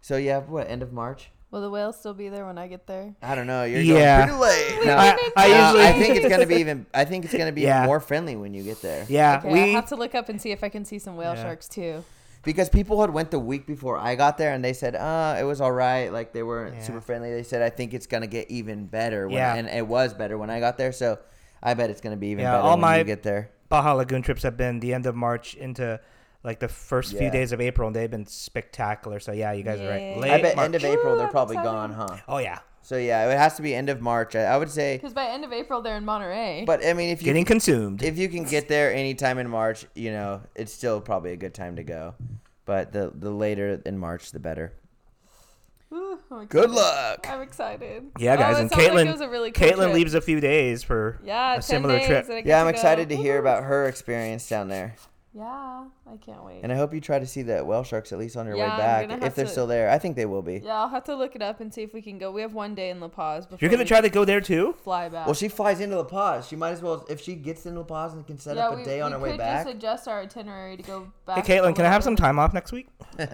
so 0.00 0.16
yeah, 0.16 0.38
what 0.40 0.70
end 0.70 0.82
of 0.82 0.92
March? 0.92 1.30
Will 1.50 1.60
the 1.60 1.68
whales 1.70 1.98
still 1.98 2.14
be 2.14 2.28
there 2.28 2.46
when 2.46 2.58
I 2.58 2.68
get 2.68 2.86
there? 2.86 3.12
I 3.20 3.34
don't 3.34 3.48
know. 3.48 3.64
You're 3.64 3.80
Yeah. 3.80 4.28
going 4.28 4.38
pretty 4.38 4.54
late. 4.78 4.86
No, 4.86 4.96
I, 4.96 5.18
I 5.36 5.46
usually 5.46 5.84
I 5.84 5.92
think 5.94 6.16
it's 6.16 6.28
gonna 6.28 6.46
be 6.46 6.54
even. 6.56 6.86
I 6.94 7.04
think 7.04 7.24
it's 7.24 7.34
gonna 7.34 7.50
be 7.50 7.62
Yeah. 7.62 7.86
more 7.86 7.98
friendly 7.98 8.36
when 8.36 8.54
you 8.54 8.62
get 8.62 8.80
there. 8.80 9.04
yeah 9.08 9.38
Okay, 9.38 9.52
we 9.52 9.60
I 9.60 9.66
have 9.68 9.86
to 9.88 9.96
look 9.96 10.14
up 10.14 10.28
and 10.28 10.40
see 10.40 10.52
if 10.52 10.62
I 10.62 10.68
can 10.68 10.84
see 10.84 11.00
some 11.00 11.16
whale 11.16 11.34
Yeah. 11.34 11.42
sharks 11.42 11.66
too. 11.68 12.04
because 12.42 12.70
people 12.70 12.98
had 13.02 13.10
went 13.10 13.30
the 13.32 13.38
week 13.38 13.66
before 13.66 13.98
I 13.98 14.14
got 14.14 14.38
there 14.38 14.54
and 14.54 14.64
they 14.64 14.72
said, 14.72 14.94
uh, 14.96 15.36
it 15.38 15.44
was 15.44 15.60
all 15.60 15.72
right. 15.72 16.10
Like 16.10 16.32
they 16.32 16.42
weren't 16.42 16.76
Yeah. 16.76 16.82
super 16.82 17.00
friendly. 17.02 17.30
They 17.34 17.42
said, 17.42 17.60
I 17.60 17.68
think 17.68 17.92
it's 17.92 18.06
gonna 18.06 18.26
get 18.28 18.50
even 18.50 18.86
better. 18.86 19.26
When, 19.26 19.36
Yeah. 19.36 19.56
and 19.56 19.68
it 19.68 19.86
was 19.86 20.14
better 20.14 20.38
when 20.38 20.48
I 20.48 20.58
got 20.60 20.78
there. 20.78 20.92
So 20.92 21.18
I 21.62 21.74
bet 21.74 21.90
it's 21.90 22.00
gonna 22.00 22.16
be 22.16 22.28
even 22.28 22.44
Yeah, 22.44 22.52
better 22.52 22.62
all 22.62 22.70
when 22.76 22.80
my- 22.80 22.96
you 22.98 23.04
get 23.04 23.22
there. 23.24 23.50
Baja 23.70 23.94
Lagoon 23.94 24.20
trips 24.20 24.42
have 24.42 24.56
been 24.58 24.80
the 24.80 24.92
end 24.92 25.06
of 25.06 25.14
March 25.14 25.54
into 25.54 25.98
like 26.42 26.58
the 26.58 26.68
first 26.68 27.16
few 27.16 27.30
days 27.30 27.52
of 27.52 27.60
April, 27.60 27.86
and 27.86 27.96
they've 27.96 28.10
been 28.10 28.26
spectacular. 28.26 29.20
So 29.20 29.32
yeah, 29.32 29.52
you 29.52 29.62
guys 29.62 29.80
are 29.80 29.88
right. 29.88 30.18
Late 30.18 30.30
I 30.32 30.42
bet 30.42 30.56
March. 30.56 30.64
end 30.66 30.74
of 30.74 30.84
April 30.84 31.16
they're 31.16 31.28
probably 31.28 31.56
gone, 31.56 31.92
huh? 31.92 32.16
oh 32.28 32.38
yeah, 32.38 32.58
So 32.82 32.96
yeah, 32.96 33.30
it 33.30 33.36
has 33.38 33.56
to 33.56 33.62
be 33.62 33.74
end 33.74 33.88
of 33.88 34.00
March. 34.00 34.34
I, 34.34 34.42
I 34.42 34.56
would 34.56 34.70
say, 34.70 34.96
Because 34.96 35.12
by 35.14 35.26
end 35.26 35.44
of 35.44 35.52
April 35.52 35.80
they're 35.82 35.96
in 35.96 36.04
Monterey. 36.04 36.64
but 36.66 36.84
I 36.84 36.92
mean, 36.94 37.10
if 37.10 37.20
you 37.22 37.26
getting 37.26 37.44
consumed. 37.44 38.02
if 38.02 38.18
you 38.18 38.28
can 38.28 38.44
get 38.44 38.68
there 38.68 38.92
anytime 38.92 39.38
in 39.38 39.48
March, 39.48 39.86
you 39.94 40.10
know, 40.10 40.42
it's 40.54 40.72
still 40.72 41.00
probably 41.00 41.32
a 41.32 41.36
good 41.36 41.54
time 41.54 41.76
to 41.76 41.82
go. 41.84 42.14
But 42.64 42.92
the 42.92 43.12
the 43.14 43.30
later 43.30 43.80
in 43.84 43.98
March, 43.98 44.32
the 44.32 44.40
better. 44.40 44.72
Ooh, 45.92 46.18
I'm 46.30 46.46
Good 46.46 46.70
luck. 46.70 47.26
I'm 47.28 47.40
excited. 47.42 48.04
Yeah, 48.18 48.36
guys, 48.36 48.56
oh, 48.56 48.60
and 48.60 48.70
sounds 48.70 48.82
like 48.84 48.92
Caitlin- 48.92 49.06
it 49.08 49.12
was 49.12 49.20
a 49.20 49.28
really 49.28 49.50
cool 49.50 49.66
Caitlin 49.68 49.74
trip. 49.86 49.94
leaves 49.94 50.14
a 50.14 50.20
few 50.20 50.38
days 50.40 50.84
for 50.84 51.18
Yeah, 51.24 51.56
a 51.56 51.62
similar 51.62 51.98
days 51.98 52.06
trip. 52.06 52.24
and 52.26 52.34
I 52.34 52.40
get 52.42 52.46
Yeah, 52.46 52.60
I'm 52.60 52.66
go. 52.66 52.70
excited 52.70 53.08
to 53.08 53.16
hear 53.16 53.38
about 53.38 53.64
her 53.64 53.86
experience 53.88 54.48
down 54.48 54.68
there, 54.68 54.94
Yeah, 55.34 55.86
I 56.06 56.16
can't 56.24 56.44
wait. 56.44 56.60
and 56.62 56.70
I 56.72 56.76
hope 56.76 56.94
you 56.94 57.00
try 57.00 57.18
to 57.18 57.26
see 57.26 57.42
the 57.42 57.64
whale 57.64 57.82
sharks 57.82 58.12
at 58.12 58.20
least 58.20 58.36
on 58.36 58.46
your 58.46 58.54
Yeah, 58.56 58.70
way 58.70 59.06
back 59.08 59.22
if 59.24 59.34
they're 59.34 59.46
to- 59.46 59.50
still 59.50 59.66
there. 59.66 59.90
I 59.90 59.98
think 59.98 60.14
they 60.14 60.26
will 60.26 60.42
be. 60.42 60.58
Yeah, 60.64 60.76
I'll 60.80 60.88
have 60.90 61.02
to 61.04 61.16
look 61.16 61.34
it 61.34 61.42
up 61.42 61.58
and 61.60 61.74
see 61.74 61.82
if 61.82 61.92
we 61.92 62.02
can 62.02 62.18
go. 62.18 62.30
We 62.30 62.42
have 62.42 62.54
one 62.54 62.76
day 62.76 62.90
in 62.90 63.00
La 63.00 63.08
Paz 63.08 63.46
before 63.46 63.58
You're 63.60 63.70
gonna 63.72 63.84
try 63.84 64.00
to 64.00 64.08
go 64.10 64.24
there 64.24 64.40
too? 64.40 64.76
fly 64.84 65.08
back. 65.08 65.26
Well, 65.26 65.34
she 65.34 65.48
flies 65.48 65.80
into 65.80 65.96
La 65.96 66.04
Paz. 66.04 66.46
She 66.46 66.54
might 66.54 66.70
as 66.70 66.82
well 66.82 67.04
if 67.10 67.20
she 67.20 67.34
gets 67.34 67.66
into 67.66 67.80
La 67.80 67.84
Paz 67.84 68.12
and 68.12 68.24
can 68.24 68.38
set 68.38 68.54
yeah, 68.56 68.68
up 68.68 68.74
a 68.74 68.76
we, 68.76 68.84
day 68.84 69.00
on 69.00 69.10
we 69.10 69.16
her 69.16 69.22
way 69.24 69.30
could 69.30 69.38
back. 69.38 69.64
just 69.66 69.74
adjust 69.76 70.06
our 70.06 70.20
itinerary 70.20 70.76
to 70.76 70.84
go 70.84 71.12
back. 71.26 71.44
Hey 71.44 71.56
back. 71.58 71.64
Caitlin, 71.64 71.74
can 71.74 71.84
I 71.84 71.88
have 71.88 72.04
some 72.04 72.14
time 72.14 72.38
off 72.38 72.54
next 72.54 72.70
week? 72.70 72.86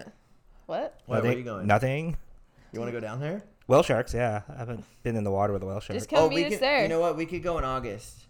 What? 0.66 0.98
Why, 1.06 1.20
where 1.20 1.22
Nothing. 1.22 1.30
are 1.34 1.38
you 1.38 1.44
going? 1.44 1.66
Nothing. 1.68 2.16
You 2.72 2.80
want 2.80 2.92
to 2.92 2.98
go 2.98 3.00
down 3.00 3.20
there? 3.20 3.42
Whale 3.66 3.82
sharks, 3.82 4.14
yeah. 4.14 4.42
I 4.48 4.58
haven't 4.58 4.84
been 5.02 5.16
in 5.16 5.24
the 5.24 5.30
water 5.30 5.52
with 5.52 5.62
a 5.62 5.66
whale 5.66 5.80
shark. 5.80 5.96
Just 5.96 6.08
come 6.08 6.18
oh, 6.20 6.28
we 6.28 6.36
meet 6.36 6.46
us 6.46 6.52
could. 6.54 6.60
there. 6.60 6.82
You 6.82 6.88
know 6.88 7.00
what? 7.00 7.16
We 7.16 7.26
could 7.26 7.42
go 7.42 7.58
in 7.58 7.64
August. 7.64 8.26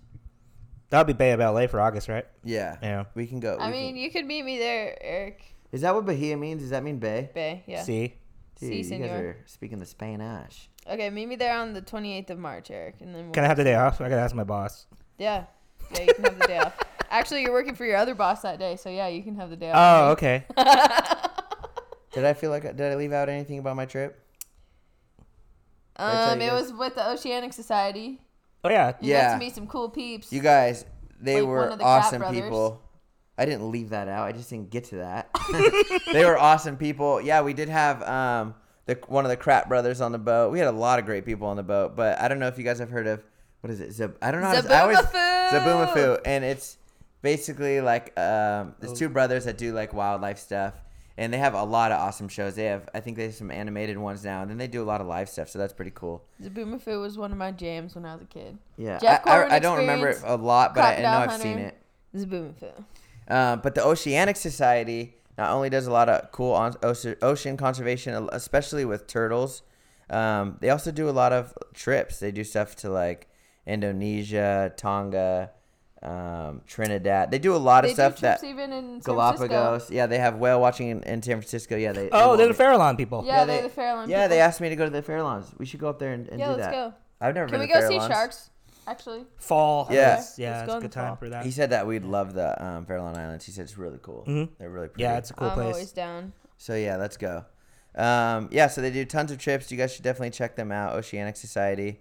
That'll 0.88 1.05
be 1.05 1.12
Bay 1.12 1.33
of 1.33 1.40
LA 1.40 1.66
for 1.66 1.81
August, 1.81 2.09
right? 2.09 2.27
Yeah. 2.44 2.77
Yeah. 2.83 3.05
We 3.14 3.27
can 3.27 3.40
go. 3.40 3.57
I 3.57 3.66
we 3.66 3.72
mean, 3.72 3.94
can- 3.94 4.03
you 4.03 4.11
could 4.11 4.25
meet 4.25 4.44
me 4.44 4.59
there, 4.59 4.96
Eric. 5.03 5.42
Is 5.72 5.81
that 5.83 5.94
what 5.94 6.07
Bahia 6.07 6.37
means? 6.37 6.62
Does 6.62 6.70
that 6.70 6.83
mean 6.85 6.99
bay? 6.99 7.29
Bay, 7.35 7.64
yeah. 7.66 7.83
See, 7.83 8.14
Dude, 8.59 8.87
Si, 8.87 8.94
you 8.94 9.01
guys 9.01 9.11
are 9.11 9.37
speaking 9.46 9.79
the 9.79 9.85
Spanish. 9.85 10.70
Okay, 10.88 11.11
meet 11.11 11.27
me 11.27 11.37
there 11.37 11.59
on 11.59 11.75
the 11.75 11.83
28th 11.83 12.31
of 12.31 12.38
March, 12.38 12.70
Eric, 12.70 12.96
and 13.01 13.14
then 13.14 13.25
we'll, 13.25 13.33
can 13.33 13.44
I 13.44 13.49
have 13.49 13.57
the 13.57 13.64
day 13.64 13.75
off? 13.75 14.01
I 14.01 14.09
gotta 14.09 14.22
ask 14.22 14.35
my 14.35 14.44
boss. 14.44 14.87
yeah, 15.18 15.44
yeah, 15.92 16.03
you 16.03 16.14
can 16.14 16.25
have 16.25 16.38
the 16.38 16.46
day 16.46 16.59
off. 16.59 16.79
Actually, 17.11 17.42
you're 17.42 17.53
working 17.53 17.75
for 17.75 17.85
your 17.85 17.96
other 17.96 18.14
boss 18.14 18.42
that 18.42 18.59
day, 18.59 18.77
so 18.77 18.88
yeah, 18.88 19.09
you 19.09 19.22
can 19.22 19.35
have 19.37 19.51
the 19.51 19.57
day 19.57 19.70
off. 19.72 19.77
Oh, 19.77 20.12
okay. 20.12 20.44
Did 22.12 22.25
I 22.25 22.33
feel 22.33 22.51
like 22.51 22.62
did 22.62 22.81
I 22.81 22.94
leave 22.94 23.12
out 23.12 23.29
anything 23.29 23.59
about 23.59 23.77
my 23.77 23.85
trip? 23.85 24.18
I 25.98 26.12
tell 26.12 26.32
Um, 26.32 26.40
it 26.42 26.52
was 26.52 26.72
with 26.72 26.94
the 26.94 27.09
Oceanic 27.11 27.52
Society. 27.52 28.20
Oh 28.64 28.68
yeah. 28.70 28.88
You 29.00 29.12
got 29.12 29.18
Yeah. 29.18 29.32
to 29.35 29.38
meet 29.38 29.54
some 29.54 29.66
cool 29.66 29.88
peeps. 29.88 30.32
You 30.32 30.40
guys, 30.40 30.85
they 31.20 31.40
Like 31.40 31.48
were 31.48 31.76
the 31.76 31.85
awesome 31.85 32.22
people. 32.32 32.82
I 33.38 33.44
didn't 33.44 33.70
leave 33.70 33.90
that 33.90 34.09
out. 34.09 34.26
I 34.26 34.32
just 34.32 34.48
didn't 34.50 34.70
get 34.70 34.85
to 34.85 34.96
that. 34.96 35.28
they 36.12 36.24
were 36.24 36.38
awesome 36.38 36.76
people. 36.76 37.20
Yeah, 37.20 37.42
we 37.42 37.52
did 37.52 37.68
have 37.68 38.02
um 38.02 38.54
the 38.87 38.98
one 39.09 39.24
of 39.24 39.30
the 39.30 39.37
Kratt 39.37 39.68
brothers 39.68 40.00
on 40.00 40.12
the 40.12 40.18
boat. 40.18 40.52
We 40.52 40.59
had 40.59 40.68
a 40.68 40.72
lot 40.72 40.98
of 40.98 41.04
great 41.06 41.24
people 41.24 41.46
on 41.48 41.56
the 41.56 41.62
boat, 41.62 41.96
but 41.96 42.18
I 42.20 42.28
don't 42.28 42.38
know 42.38 42.48
if 42.48 42.56
you 42.59 42.64
guys 42.64 42.78
have 42.78 42.90
heard 42.90 43.06
of 43.06 43.22
what 43.61 43.70
is 43.70 43.80
it? 43.80 43.92
Zab- 43.92 44.16
I 44.22 44.30
don't 44.30 44.40
know. 44.42 44.48
How 44.48 44.61
to, 44.61 44.74
I 44.74 44.80
always 44.82 44.98
Zoboomafoo! 44.98 45.50
Zoboomafoo, 45.50 46.20
and 46.24 46.44
it's 46.44 46.78
basically 47.22 47.80
like 47.80 48.18
um 48.18 48.74
there's 48.80 48.98
two 48.98 49.09
brothers 49.09 49.44
that 49.44 49.59
do 49.59 49.72
like 49.72 49.92
wildlife 49.92 50.38
stuff. 50.38 50.74
And 51.18 51.33
they 51.33 51.38
have 51.38 51.55
a 51.55 51.62
lot 51.62 51.92
of 51.92 51.98
awesome 52.00 52.29
shows. 52.29 52.57
They 52.57 52.66
have, 52.66 52.88
I 52.92 53.00
think 53.00 53.16
they 53.16 53.24
have 53.24 53.35
some 53.35 53.50
animated 53.50 53.96
ones 53.96 54.22
now, 54.22 54.42
and 54.42 54.50
then 54.50 54.59
they 54.59 54.66
do 54.66 54.83
a 54.83 54.85
lot 54.85 55.00
of 55.00 55.07
live 55.07 55.29
stuff. 55.31 55.48
So 55.48 55.59
that's 55.59 55.72
pretty 55.72 55.92
cool. 55.94 56.22
Zoboomafoo 56.42 57.00
was 57.00 57.16
one 57.16 57.33
of 57.33 57.38
my 57.38 57.52
jams 57.52 57.94
when 57.94 58.05
I 58.05 58.12
was 58.12 58.22
a 58.22 58.26
kid. 58.26 58.59
Yeah, 58.76 58.98
Jeff 58.98 59.26
I, 59.26 59.44
I, 59.44 59.55
I 59.55 59.59
don't 59.59 59.79
remember 59.79 60.11
it 60.11 60.20
a 60.24 60.37
lot, 60.37 60.74
but 60.74 60.85
I, 60.85 60.96
I 60.96 61.02
know 61.02 61.09
I've 61.09 61.40
seen 61.40 61.59
Hunter. 61.59 61.68
it. 61.68 62.18
Zoboomafoo. 62.18 62.85
Um, 63.29 63.61
but 63.62 63.74
the 63.74 63.85
Oceanic 63.85 64.37
Society 64.37 65.16
not 65.38 65.50
only 65.50 65.70
does 65.70 65.87
a 65.87 65.90
lot 65.90 66.09
of 66.09 66.31
cool 66.33 66.52
on, 66.52 66.74
ocean 66.83 67.57
conservation, 67.57 68.29
especially 68.33 68.85
with 68.85 69.07
turtles, 69.07 69.62
um, 70.09 70.57
they 70.61 70.70
also 70.70 70.92
do 70.92 71.09
a 71.09 71.11
lot 71.11 71.33
of 71.33 71.52
trips. 71.74 72.20
They 72.20 72.31
do 72.31 72.44
stuff 72.44 72.76
to 72.76 72.90
like 72.90 73.29
Indonesia, 73.66 74.72
Tonga, 74.76 75.50
um, 76.02 76.62
Trinidad. 76.66 77.30
They 77.30 77.38
do 77.38 77.54
a 77.54 77.59
lot 77.59 77.85
of 77.85 77.88
They 77.90 77.92
do 77.92 77.94
stuff 77.94 78.18
trips 78.20 78.40
that 78.42 78.46
even 78.46 78.72
in 78.72 79.00
San 79.02 79.14
Galapagos. 79.14 79.48
Francisco. 79.48 79.94
Yeah, 79.94 80.06
they 80.06 80.18
have 80.18 80.37
whale 80.37 80.61
watching 80.61 80.88
in, 80.88 81.02
in 81.02 81.22
San 81.22 81.37
Francisco. 81.38 81.76
Yeah, 81.76 81.92
they. 81.92 82.09
Oh, 82.12 82.37
they 82.37 82.44
they're 82.44 82.52
the 82.52 82.62
Farallon 82.62 82.96
people. 82.96 83.24
Yeah, 83.24 83.38
Yeah, 83.40 83.44
they're 83.46 83.62
the 83.62 83.68
Farallon. 83.70 84.09
Yeah, 84.09 84.28
they 84.28 84.40
asked 84.40 84.61
me 84.61 84.68
to 84.68 84.76
go 84.76 84.85
to 84.85 84.90
the 84.90 85.02
Farallons. 85.02 85.46
We 85.59 85.66
should 85.66 85.80
go 85.80 85.88
up 85.88 85.98
there 85.98 86.12
and, 86.12 86.28
and 86.28 86.38
Yeah, 86.38 86.46
do 86.46 86.52
let's 86.52 86.66
that. 86.66 86.72
go. 86.72 86.94
I've 87.20 87.35
never 87.35 87.46
Can 87.48 87.52
been 87.61 87.61
we 87.68 87.72
to 87.72 87.80
go 87.80 87.88
see 87.88 87.98
sharks? 87.98 88.50
Actually, 88.88 89.24
Fall. 89.38 89.88
Yeah. 89.90 90.16
has- 90.16 90.38
yeah, 90.38 90.62
it's 90.62 90.72
a 90.72 90.78
good 90.80 90.90
the 90.92 90.94
fall. 90.94 91.04
time 91.09 91.16
for 91.16 91.28
that. 91.30 91.44
He 91.44 91.50
said 91.50 91.70
that 91.70 91.88
we'd 91.88 92.04
love 92.04 92.35
the 92.35 92.64
um, 92.64 92.87
Farallon 92.87 93.16
Islands. 93.16 93.44
He 93.44 93.50
said 93.50 93.62
it's 93.64 93.76
really 93.76 93.98
cool. 94.00 94.24
Mhm. 94.28 94.50
They're 94.59 94.70
really 94.70 94.87
pretty. 94.88 95.02
Yeah, 95.02 95.16
it's 95.18 95.30
a 95.30 95.35
cool 95.35 95.48
I'm 95.48 95.54
place. 95.54 95.74
always 95.74 95.92
down. 95.92 96.32
So 96.56 96.76
yeah, 96.76 96.96
let's 96.96 97.16
go. 97.16 97.44
Um, 97.96 98.48
yeah, 98.52 98.68
so 98.68 98.80
they 98.82 98.90
do 98.92 99.04
tons 99.04 99.32
of 99.32 99.38
trips. 99.38 99.72
You 99.72 99.78
guys 99.78 99.92
should 99.92 100.04
definitely 100.04 100.30
check 100.30 100.54
them 100.54 100.70
out, 100.70 100.94
Oceanic 100.94 101.35
Society, 101.37 101.98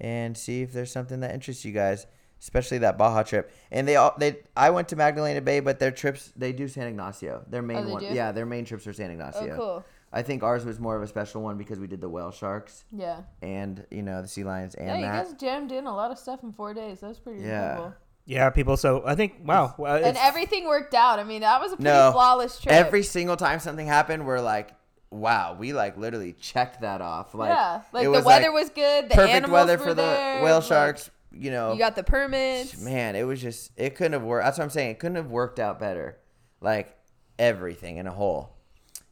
and 0.00 0.36
see 0.36 0.62
if 0.62 0.72
there's 0.72 0.90
something 0.90 1.20
that 1.20 1.32
interests 1.32 1.64
you 1.64 1.72
guys, 1.72 2.06
especially 2.40 2.78
that 2.78 2.98
Baja 2.98 3.22
trip. 3.22 3.50
And 3.70 3.86
they 3.86 3.96
all 3.96 4.14
they 4.18 4.38
I 4.56 4.70
went 4.70 4.88
to 4.88 4.96
Magdalena 4.96 5.40
Bay, 5.40 5.60
but 5.60 5.78
their 5.78 5.90
trips 5.90 6.32
they 6.36 6.52
do 6.52 6.68
San 6.68 6.86
Ignacio. 6.86 7.44
Their 7.48 7.62
main 7.62 7.78
Oh, 7.78 7.84
they 7.86 7.92
one, 7.92 8.02
do? 8.02 8.08
yeah, 8.14 8.32
their 8.32 8.46
main 8.46 8.64
trips 8.64 8.86
are 8.86 8.92
San 8.92 9.10
Ignacio. 9.10 9.40
Oh, 9.40 9.44
Ignacio. 9.44 9.64
cool. 9.64 9.84
I 10.12 10.22
think 10.22 10.42
ours 10.42 10.64
was 10.64 10.78
more 10.78 10.96
of 10.96 11.02
a 11.02 11.06
special 11.06 11.42
one 11.42 11.58
because 11.58 11.78
we 11.78 11.86
did 11.88 12.00
the 12.00 12.08
whale 12.08 12.30
sharks 12.30 12.84
Yeah. 12.92 13.22
and 13.42 13.84
you 13.90 14.02
know 14.02 14.22
the 14.22 14.28
sea 14.28 14.44
lions 14.44 14.74
and 14.74 14.86
Yeah, 14.88 14.96
you 14.96 15.02
that. 15.02 15.24
guys 15.26 15.34
jammed 15.34 15.72
in 15.72 15.86
a 15.86 15.94
lot 15.94 16.10
of 16.10 16.18
stuff 16.18 16.42
in 16.42 16.52
four 16.52 16.72
days. 16.74 17.00
That 17.00 17.08
was 17.08 17.18
pretty 17.18 17.40
Yeah. 17.42 17.70
incredible. 17.72 17.94
Yeah, 18.24 18.50
people. 18.50 18.76
So 18.76 19.02
I 19.06 19.14
think 19.14 19.34
wow. 19.44 19.74
Well, 19.78 20.02
And 20.04 20.16
everything 20.16 20.66
worked 20.66 20.94
out. 20.94 21.18
I 21.18 21.24
mean, 21.24 21.42
that 21.42 21.60
was 21.60 21.72
a 21.72 21.76
pretty 21.76 21.90
No. 21.90 22.12
flawless 22.12 22.58
trip. 22.60 22.74
Every 22.74 23.02
single 23.02 23.36
time 23.36 23.60
something 23.60 23.86
happened, 23.86 24.26
we're 24.26 24.40
like, 24.40 24.70
wow, 25.10 25.54
we 25.58 25.72
like 25.72 25.96
literally 25.96 26.32
checked 26.32 26.80
that 26.80 27.00
off. 27.00 27.34
Like, 27.34 27.50
yeah, 27.50 27.82
like 27.92 28.04
the 28.04 28.10
was, 28.10 28.24
weather 28.24 28.46
like, 28.46 28.52
was 28.54 28.70
good. 28.70 29.10
The 29.10 29.14
perfect 29.14 29.34
animals 29.34 29.52
weather 29.52 29.76
were 29.78 29.84
for 29.84 29.94
the 29.94 30.02
there, 30.02 30.42
whale 30.42 30.56
like, 30.56 30.64
sharks. 30.64 31.10
You 31.38 31.50
know, 31.50 31.72
You 31.72 31.78
got 31.78 31.96
the 31.96 32.02
permits. 32.02 32.80
man, 32.80 33.14
it 33.16 33.24
was 33.24 33.40
just 33.42 33.72
it 33.76 33.94
couldn't 33.96 34.12
have 34.14 34.22
worked. 34.22 34.44
That's 34.44 34.58
what 34.58 34.64
I'm 34.64 34.70
saying. 34.70 34.90
It 34.90 34.98
couldn't 34.98 35.16
have 35.16 35.30
worked 35.30 35.58
out 35.58 35.78
better. 35.78 36.18
Like 36.60 36.96
everything 37.38 37.98
in 37.98 38.06
a 38.06 38.12
whole, 38.12 38.56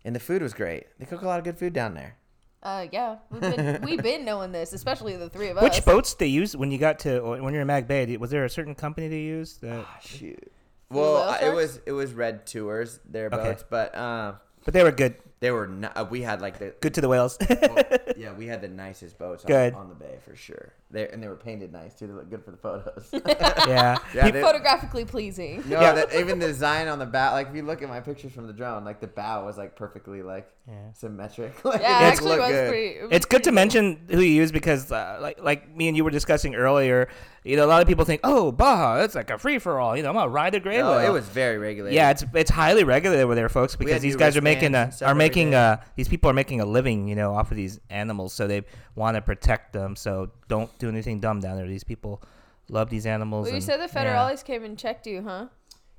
and 0.04 0.14
the 0.14 0.20
food 0.20 0.42
was 0.42 0.54
great. 0.54 0.86
They 0.98 1.04
cook 1.06 1.22
a 1.22 1.26
lot 1.26 1.38
of 1.38 1.44
good 1.44 1.58
food 1.58 1.72
down 1.72 1.94
there. 1.94 2.16
Uh, 2.62 2.86
yeah, 2.90 3.16
we've 3.30 3.42
been 3.42 3.80
we've 3.84 4.02
been 4.02 4.24
knowing 4.24 4.50
this, 4.52 4.72
especially 4.72 5.16
the 5.16 5.28
three 5.28 5.48
of 5.48 5.58
us. 5.58 5.62
which 5.62 5.84
boats 5.84 6.14
they 6.14 6.26
use 6.26 6.56
when 6.56 6.70
you 6.70 6.78
got 6.78 6.98
to 7.00 7.20
when 7.20 7.52
you're 7.52 7.60
in 7.60 7.66
Mag 7.66 7.86
Bay? 7.86 8.16
Was 8.16 8.30
there 8.30 8.44
a 8.46 8.50
certain 8.50 8.74
company 8.74 9.08
they 9.08 9.20
used? 9.20 9.60
That, 9.60 9.84
Shoot. 10.02 10.50
Well, 10.90 11.36
it 11.42 11.52
was 11.54 11.80
it 11.86 11.92
was 11.92 12.12
Red 12.14 12.46
Tours 12.46 13.00
their 13.04 13.26
Okay. 13.26 13.36
boats, 13.36 13.64
but 13.68 13.96
um, 13.96 14.36
but 14.64 14.72
they 14.72 14.82
were 14.82 14.92
good. 14.92 15.16
They 15.44 15.50
were 15.50 15.66
not, 15.66 16.10
we 16.10 16.22
had 16.22 16.40
like 16.40 16.58
the 16.58 16.72
Good 16.80 16.94
to 16.94 17.02
the 17.02 17.08
whales. 17.08 17.36
well, 17.50 17.82
yeah 18.16 18.32
we 18.32 18.46
had 18.46 18.62
the 18.62 18.68
nicest 18.68 19.18
boats 19.18 19.44
on, 19.44 19.48
Good. 19.48 19.74
on 19.74 19.90
the 19.90 19.94
bay 19.94 20.16
for 20.26 20.34
sure. 20.34 20.72
They 20.90 21.06
and 21.10 21.22
they 21.22 21.28
were 21.28 21.36
painted 21.36 21.70
nice 21.70 21.92
too. 21.92 22.06
They 22.06 22.14
look 22.14 22.30
good 22.30 22.42
for 22.42 22.50
the 22.50 22.56
photos. 22.56 23.08
yeah. 23.12 23.98
yeah, 24.14 24.30
they, 24.30 24.40
Photographically 24.40 25.04
pleasing. 25.04 25.62
no, 25.68 25.82
Yeah. 25.82 25.92
that, 25.92 26.14
even 26.14 26.38
the 26.38 26.46
design 26.46 26.88
on 26.88 26.98
the 26.98 27.04
bow. 27.04 27.32
Like 27.32 27.48
if 27.50 27.54
you 27.56 27.62
look 27.62 27.82
at 27.82 27.90
my 27.90 28.00
pictures 28.00 28.32
from 28.32 28.46
the 28.46 28.54
drone, 28.54 28.86
like 28.86 29.00
the 29.00 29.06
bow 29.06 29.44
was 29.44 29.58
like 29.58 29.76
perfectly 29.76 30.22
like 30.22 30.48
Yeah. 30.66 30.92
symmetric. 30.94 31.62
like, 31.62 31.82
Yeah, 31.82 31.98
it 31.98 32.06
it 32.06 32.10
just 32.10 32.12
actually 32.22 32.28
looked 32.30 32.40
was 32.40 32.50
good. 32.52 32.68
pretty. 32.70 32.86
it 32.98 33.02
was 33.02 33.12
It's 33.12 33.26
good 33.26 33.44
to 33.44 33.50
pretty 33.50 33.54
mention 33.56 34.00
who 34.10 34.20
you 34.20 34.32
use 34.34 34.50
because, 34.50 34.90
uh, 34.90 35.18
like, 35.20 35.42
like 35.42 35.68
me 35.76 35.88
and 35.88 35.96
you 35.96 36.04
were 36.04 36.10
discussing 36.10 36.54
earlier, 36.54 37.08
you 37.44 37.56
know, 37.56 37.66
a 37.66 37.68
lot 37.68 37.82
of 37.82 37.86
people 37.88 38.04
think, 38.06 38.22
"Oh, 38.24 38.50
Baja, 38.50 38.96
that's 38.96 39.14
like 39.14 39.30
a 39.30 39.36
free 39.38 39.58
for 39.58 39.78
all." 39.78 39.96
You 39.96 40.02
know, 40.02 40.08
I'm 40.08 40.14
gonna 40.14 40.30
ride 40.30 40.54
the 40.54 40.60
gray 40.60 40.78
No, 40.78 40.92
whale. 40.92 41.10
it 41.10 41.12
was 41.12 41.28
very 41.28 41.58
regulated. 41.58 41.94
Yeah, 41.94 42.10
it's 42.10 42.24
it's 42.34 42.50
highly 42.50 42.84
regulated 42.84 43.22
over 43.22 43.34
there, 43.34 43.48
folks, 43.50 43.76
because 43.76 44.00
these 44.00 44.16
guys 44.16 44.36
are 44.36 44.40
making 44.42 44.74
a, 44.74 44.90
are 45.02 45.14
making 45.14 45.50
day. 45.50 45.56
uh 45.56 45.76
these 45.94 46.08
people 46.08 46.30
are 46.30 46.34
making 46.34 46.60
a 46.60 46.66
living, 46.66 47.06
you 47.06 47.14
know, 47.14 47.34
off 47.34 47.50
of 47.50 47.56
these 47.56 47.80
animals, 47.90 48.32
so 48.32 48.46
they 48.46 48.62
want 48.94 49.16
to 49.16 49.20
protect 49.20 49.74
them. 49.74 49.94
So 49.94 50.30
don't 50.48 50.76
do 50.78 50.88
anything 50.88 51.20
dumb 51.20 51.40
down 51.40 51.56
there. 51.56 51.66
These 51.68 51.84
people 51.84 52.22
love 52.68 52.88
these 52.88 53.04
animals. 53.06 53.44
Well, 53.44 53.50
you 53.50 53.56
and- 53.56 53.64
said 53.64 53.76
the 53.80 53.88
yeah. 53.92 54.42
came 54.42 54.64
and 54.64 54.78
checked 54.78 55.06
you, 55.06 55.22
huh? 55.22 55.46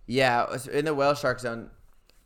Yeah, 0.07 0.55
in 0.71 0.85
the 0.85 0.93
whale 0.93 1.15
shark 1.15 1.39
zone, 1.39 1.69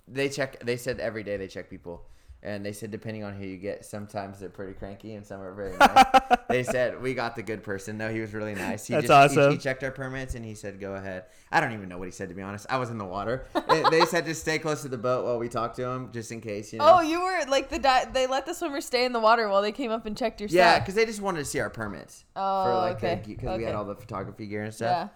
they 0.08 0.29
check. 0.29 0.60
They 0.63 0.77
said 0.77 0.99
every 0.99 1.23
day 1.23 1.38
they 1.38 1.47
check 1.47 1.69
people, 1.69 2.05
and 2.41 2.65
they 2.65 2.71
said 2.71 2.89
depending 2.89 3.23
on 3.23 3.34
who 3.34 3.45
you 3.45 3.58
get, 3.58 3.84
sometimes 3.84 4.39
they're 4.39 4.49
pretty 4.49 4.73
cranky 4.73 5.15
and 5.15 5.25
some 5.25 5.41
are 5.41 5.54
very 5.54 5.75
nice. 5.78 6.06
they 6.49 6.63
said 6.63 7.02
we 7.02 7.13
got 7.13 7.36
the 7.36 7.43
good 7.43 7.63
person. 7.63 7.97
No, 7.97 8.12
he 8.12 8.21
was 8.21 8.34
really 8.34 8.56
nice. 8.56 8.88
He 8.88 8.93
That's 8.93 9.08
just, 9.08 9.38
awesome. 9.38 9.52
He, 9.52 9.58
checked 9.58 9.84
our 9.84 9.91
permits 9.91 10.36
and 10.36 10.45
he 10.45 10.56
said 10.56 10.80
go 10.80 10.93
ahead. 10.95 11.25
I 11.52 11.60
don't 11.60 11.73
even 11.73 11.89
know 11.89 11.97
what 11.97 12.08
he 12.08 12.12
said 12.12 12.30
to 12.30 12.36
be 12.36 12.41
honest. 12.41 12.65
I 12.69 12.78
was 12.78 12.89
in 12.89 12.97
the 12.97 13.06
water. 13.06 13.45
they, 13.67 13.84
they 13.91 14.06
said 14.06 14.25
just 14.25 14.41
stay 14.41 14.58
close 14.58 14.82
to 14.84 14.88
the 14.88 14.97
boat 14.97 15.25
while 15.25 15.38
we 15.38 15.49
talked 15.49 15.75
to 15.78 15.86
him, 15.86 16.12
just 16.13 16.32
in 16.32 16.39
case. 16.39 16.71
You 16.71 16.80
know. 16.80 16.97
Oh, 16.97 17.02
you 17.02 17.21
were 17.21 17.41
like 17.49 17.69
the 17.69 17.80
di- 17.80 18.06
they 18.13 18.25
let 18.25 18.45
the 18.45 18.54
swimmers 18.54 18.86
stay 18.86 19.04
in 19.04 19.12
the 19.12 19.19
water 19.19 19.49
while 19.49 19.62
they 19.62 19.73
came 19.73 19.91
up 19.91 20.06
and 20.06 20.15
checked 20.15 20.39
your 20.39 20.47
stuff. 20.47 20.58
yeah, 20.58 20.80
because 20.80 20.95
they 20.95 21.06
just 21.06 21.21
wanted 21.21 21.39
to 21.39 21.45
see 21.45 21.60
our 21.60 21.69
permits. 21.69 22.23
Oh, 22.38 22.63
for 22.63 22.73
like 22.75 22.97
okay. 22.97 23.21
because 23.25 23.58
we 23.58 23.63
had 23.63 23.75
all 23.75 23.86
the 23.86 23.95
photography 23.95 24.47
gear 24.47 24.63
and 24.63 24.73
stuff. 24.73 25.10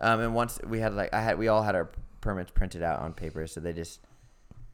Yeah. 0.00 0.12
Um, 0.12 0.20
and 0.20 0.34
once 0.34 0.60
we 0.66 0.80
had 0.80 0.94
like 0.94 1.14
I 1.14 1.22
had 1.22 1.38
we 1.38 1.48
all 1.48 1.62
had 1.62 1.74
our 1.74 1.90
permits 2.20 2.50
printed 2.50 2.82
out 2.82 3.00
on 3.00 3.14
paper, 3.14 3.46
so 3.46 3.60
they 3.60 3.72
just 3.72 4.00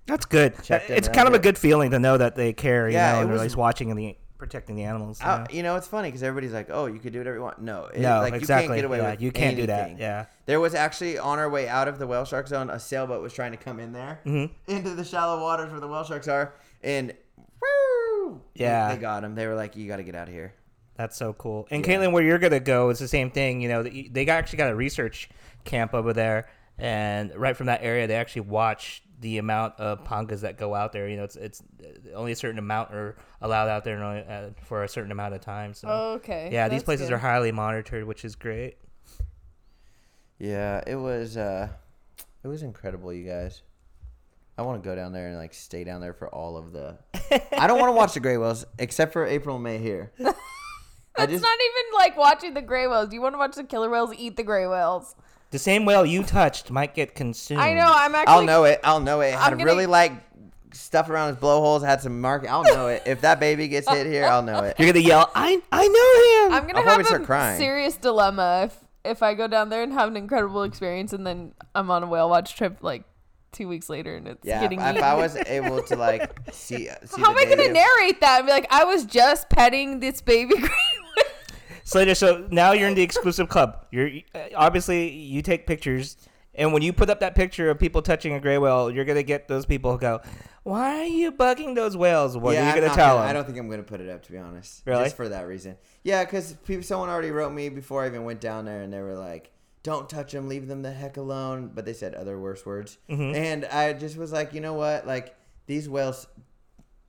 That's 0.06 0.26
good. 0.26 0.54
Them 0.56 0.80
it's 0.88 1.08
kind 1.08 1.28
of 1.28 1.34
a 1.34 1.38
good 1.38 1.56
feeling 1.56 1.90
to 1.92 1.98
know 1.98 2.16
that 2.18 2.34
they 2.36 2.52
care, 2.52 2.88
you 2.88 2.94
Yeah, 2.94 3.12
know, 3.12 3.18
it 3.18 3.20
and 3.22 3.28
they're 3.28 3.32
was- 3.34 3.40
always 3.40 3.56
watching 3.56 3.90
and 3.90 3.98
the, 3.98 4.16
protecting 4.38 4.74
the 4.74 4.82
animals. 4.82 5.20
you 5.20 5.26
know? 5.26 5.46
You 5.50 5.62
know, 5.62 5.76
it's 5.76 5.86
funny 5.86 6.08
because 6.08 6.22
everybody's 6.24 6.52
like, 6.52 6.68
"Oh, 6.70 6.86
you 6.86 6.98
could 6.98 7.12
do 7.12 7.20
whatever 7.20 7.36
you 7.36 7.42
want." 7.42 7.60
No, 7.62 7.84
it, 7.86 8.00
no, 8.00 8.18
like, 8.20 8.34
exactly. 8.34 8.64
You 8.64 8.68
can't 8.68 8.76
get 8.78 8.84
away 8.86 8.98
yeah, 8.98 9.10
with 9.12 9.20
you 9.22 9.30
can't 9.32 9.56
do 9.56 9.66
that. 9.66 9.98
Yeah. 9.98 10.24
There 10.46 10.58
was 10.58 10.74
actually 10.74 11.18
on 11.18 11.38
our 11.38 11.48
way 11.48 11.68
out 11.68 11.86
of 11.86 12.00
the 12.00 12.06
whale 12.08 12.24
shark 12.24 12.48
zone, 12.48 12.68
a 12.68 12.80
sailboat 12.80 13.22
was 13.22 13.32
trying 13.32 13.52
to 13.52 13.56
come 13.56 13.78
in 13.78 13.92
there 13.92 14.18
Mhm. 14.26 14.50
into 14.66 14.90
the 14.96 15.04
shallow 15.04 15.40
waters 15.40 15.70
where 15.70 15.78
the 15.80 15.86
whale 15.86 16.02
sharks 16.02 16.26
are, 16.26 16.54
and 16.82 17.14
woo, 17.60 18.40
Yeah. 18.54 18.92
they, 18.94 19.00
got 19.00 19.22
him. 19.24 19.34
They 19.36 19.46
were 19.46 19.54
like, 19.54 19.76
"You 19.76 19.86
got 19.86 19.96
to 19.98 20.02
get 20.02 20.14
out 20.16 20.26
of 20.28 20.34
here." 20.34 20.54
That's 20.96 21.16
so 21.16 21.32
cool. 21.32 21.66
And 21.70 21.86
Yeah. 21.86 21.94
Caitlin, 21.96 22.12
where 22.12 22.22
you're 22.22 22.38
gonna 22.38 22.60
go, 22.60 22.90
it's 22.90 23.00
the 23.00 23.08
same 23.08 23.30
thing. 23.30 23.60
You 23.60 23.68
know, 23.68 23.82
they 23.84 24.08
they 24.12 24.26
actually 24.26 24.56
got 24.58 24.70
a 24.70 24.74
research 24.74 25.30
camp 25.64 25.94
over 25.94 26.12
there, 26.12 26.48
and 26.78 27.32
right 27.36 27.56
from 27.56 27.66
that 27.66 27.80
area, 27.84 28.06
they 28.08 28.16
actually 28.16 28.42
watch 28.42 29.02
the 29.22 29.38
amount 29.38 29.80
of 29.80 30.04
pangas 30.04 30.40
that 30.42 30.58
go 30.58 30.74
out 30.74 30.92
there. 30.92 31.08
You 31.08 31.16
know, 31.16 31.24
it's 31.24 31.36
it's 31.36 31.62
uh, 31.82 32.14
only 32.14 32.32
a 32.32 32.36
certain 32.36 32.58
amount 32.58 32.92
are 32.92 33.16
allowed 33.40 33.68
out 33.68 33.82
there 33.84 33.94
and 33.94 34.04
only, 34.04 34.20
uh, 34.22 34.50
for 34.64 34.84
a 34.84 34.88
certain 34.88 35.10
amount 35.10 35.32
of 35.34 35.40
time. 35.40 35.72
So 35.74 35.88
Okay. 35.88 36.50
yeah, 36.52 36.68
these 36.68 36.82
places 36.82 37.08
good. 37.08 37.14
are 37.14 37.18
highly 37.18 37.50
monitored, 37.52 38.04
which 38.06 38.24
is 38.24 38.34
great. 38.36 38.76
Yeah, 40.38 40.82
it 40.86 40.96
was. 40.96 41.36
uh 41.36 41.68
It 42.44 42.48
was 42.48 42.62
incredible, 42.62 43.12
you 43.12 43.26
guys. 43.28 43.62
I 44.58 44.62
want 44.62 44.82
to 44.82 44.86
go 44.88 44.94
down 44.94 45.12
there 45.12 45.28
and 45.28 45.36
like 45.38 45.54
stay 45.54 45.82
down 45.84 46.00
there 46.00 46.12
for 46.12 46.28
all 46.28 46.56
of 46.56 46.72
the. 46.72 46.98
I 47.58 47.66
don't 47.66 47.78
want 47.80 47.88
to 47.90 47.96
watch 47.96 48.12
the 48.14 48.20
gray 48.20 48.36
whales 48.36 48.64
except 48.78 49.12
for 49.12 49.24
April 49.26 49.56
and 49.56 49.64
May 49.64 49.78
here. 49.78 50.12
That's 50.18 51.30
just 51.30 51.42
not 51.42 51.58
even 51.58 51.94
like 51.94 52.16
watching 52.16 52.54
the 52.54 52.62
gray 52.62 52.86
whales. 52.86 53.12
You 53.12 53.20
want 53.22 53.34
to 53.34 53.38
watch 53.38 53.54
the 53.54 53.64
killer 53.64 53.88
whales 53.90 54.12
eat 54.16 54.36
the 54.36 54.42
gray 54.42 54.66
whales? 54.66 55.14
The 55.52 55.58
same 55.58 55.84
whale 55.84 56.04
you 56.04 56.22
touched 56.24 56.70
might 56.70 56.94
get 56.94 57.14
consumed. 57.14 57.60
I 57.60 57.74
know. 57.74 57.86
I'm 57.94 58.14
actually. 58.14 58.34
I'll 58.34 58.42
know 58.42 58.64
it. 58.64 58.80
I'll 58.82 59.00
know 59.00 59.20
it. 59.20 59.28
It 59.28 59.34
had 59.34 59.52
I'm 59.52 59.58
gonna- 59.58 59.64
really 59.70 59.86
like 59.86 60.12
stuff 60.72 61.08
around 61.10 61.28
his 61.28 61.36
blowholes. 61.36 61.82
Had 61.82 62.00
some 62.00 62.20
mark. 62.20 62.46
I'll 62.48 62.64
know 62.64 62.88
it. 62.88 63.02
If 63.06 63.20
that 63.20 63.38
baby 63.38 63.68
gets 63.68 63.88
hit 63.88 64.06
here, 64.06 64.24
I'll 64.24 64.42
know 64.42 64.60
it. 64.64 64.76
You're 64.78 64.90
gonna 64.92 65.04
yell, 65.04 65.30
"I 65.34 65.60
I 65.70 65.86
know 65.88 66.46
him!" 66.48 66.54
I'm 66.54 66.66
gonna 66.66 66.78
I'll 66.78 66.84
probably 66.84 67.02
have 67.02 67.06
start 67.06 67.22
a 67.22 67.26
crying. 67.26 67.58
serious 67.58 67.96
dilemma 67.96 68.62
if 68.64 68.76
if 69.04 69.22
I 69.22 69.34
go 69.34 69.46
down 69.46 69.68
there 69.68 69.82
and 69.82 69.92
have 69.92 70.08
an 70.08 70.16
incredible 70.16 70.62
experience 70.62 71.12
and 71.12 71.26
then 71.26 71.52
I'm 71.74 71.90
on 71.90 72.02
a 72.02 72.06
whale 72.06 72.30
watch 72.30 72.56
trip. 72.56 72.78
Like, 72.82 73.02
two 73.50 73.68
weeks 73.68 73.90
later 73.90 74.16
and 74.16 74.28
it's 74.28 74.46
Yeah, 74.46 74.56
if, 74.56 74.62
getting 74.62 74.80
if 74.80 74.88
eaten. 74.92 75.02
I 75.02 75.12
was 75.14 75.36
able 75.36 75.82
to 75.82 75.96
like 75.96 76.32
see, 76.52 76.88
see 77.04 77.20
How 77.20 77.28
am 77.30 77.34
the 77.34 77.40
I 77.40 77.44
gonna 77.44 77.56
native- 77.56 77.72
narrate 77.74 78.20
that? 78.22 78.38
And 78.38 78.46
be 78.46 78.52
like, 78.52 78.66
I 78.70 78.84
was 78.84 79.04
just 79.04 79.50
petting 79.50 80.00
this 80.00 80.22
baby 80.22 80.54
gray 80.56 80.68
whale. 80.70 80.91
Slater, 81.84 82.14
so 82.14 82.46
now 82.50 82.72
you're 82.72 82.88
in 82.88 82.94
the 82.94 83.02
exclusive 83.02 83.48
club. 83.48 83.86
You're 83.90 84.10
obviously 84.54 85.10
you 85.10 85.42
take 85.42 85.66
pictures, 85.66 86.16
and 86.54 86.72
when 86.72 86.82
you 86.82 86.92
put 86.92 87.10
up 87.10 87.20
that 87.20 87.34
picture 87.34 87.70
of 87.70 87.78
people 87.78 88.02
touching 88.02 88.34
a 88.34 88.40
gray 88.40 88.58
whale, 88.58 88.90
you're 88.90 89.04
gonna 89.04 89.22
get 89.22 89.48
those 89.48 89.66
people 89.66 89.92
who 89.92 89.98
go, 89.98 90.20
"Why 90.62 91.00
are 91.00 91.04
you 91.06 91.32
bugging 91.32 91.74
those 91.74 91.96
whales?" 91.96 92.36
What 92.36 92.54
yeah, 92.54 92.60
are 92.60 92.64
you 92.64 92.70
I'm 92.70 92.80
gonna 92.88 92.94
tell 92.94 93.16
gonna- 93.16 93.28
I 93.28 93.32
don't 93.32 93.44
think 93.46 93.58
I'm 93.58 93.68
gonna 93.68 93.82
put 93.82 94.00
it 94.00 94.08
up 94.08 94.22
to 94.24 94.32
be 94.32 94.38
honest. 94.38 94.82
Really? 94.86 95.04
Just 95.04 95.16
for 95.16 95.28
that 95.28 95.46
reason. 95.46 95.76
Yeah, 96.04 96.24
because 96.24 96.56
someone 96.82 97.08
already 97.08 97.30
wrote 97.30 97.52
me 97.52 97.68
before 97.68 98.04
I 98.04 98.06
even 98.06 98.24
went 98.24 98.40
down 98.40 98.64
there, 98.64 98.80
and 98.82 98.92
they 98.92 99.00
were 99.00 99.14
like, 99.16 99.50
"Don't 99.82 100.08
touch 100.08 100.32
them, 100.32 100.48
leave 100.48 100.68
them 100.68 100.82
the 100.82 100.92
heck 100.92 101.16
alone." 101.16 101.70
But 101.74 101.84
they 101.84 101.94
said 101.94 102.14
other 102.14 102.38
worse 102.38 102.64
words, 102.64 102.98
Mm-hmm. 103.10 103.34
and 103.34 103.64
I 103.66 103.92
just 103.94 104.16
was 104.16 104.32
like, 104.32 104.54
you 104.54 104.60
know 104.60 104.74
what? 104.74 105.06
Like 105.06 105.34
these 105.66 105.88
whales. 105.88 106.26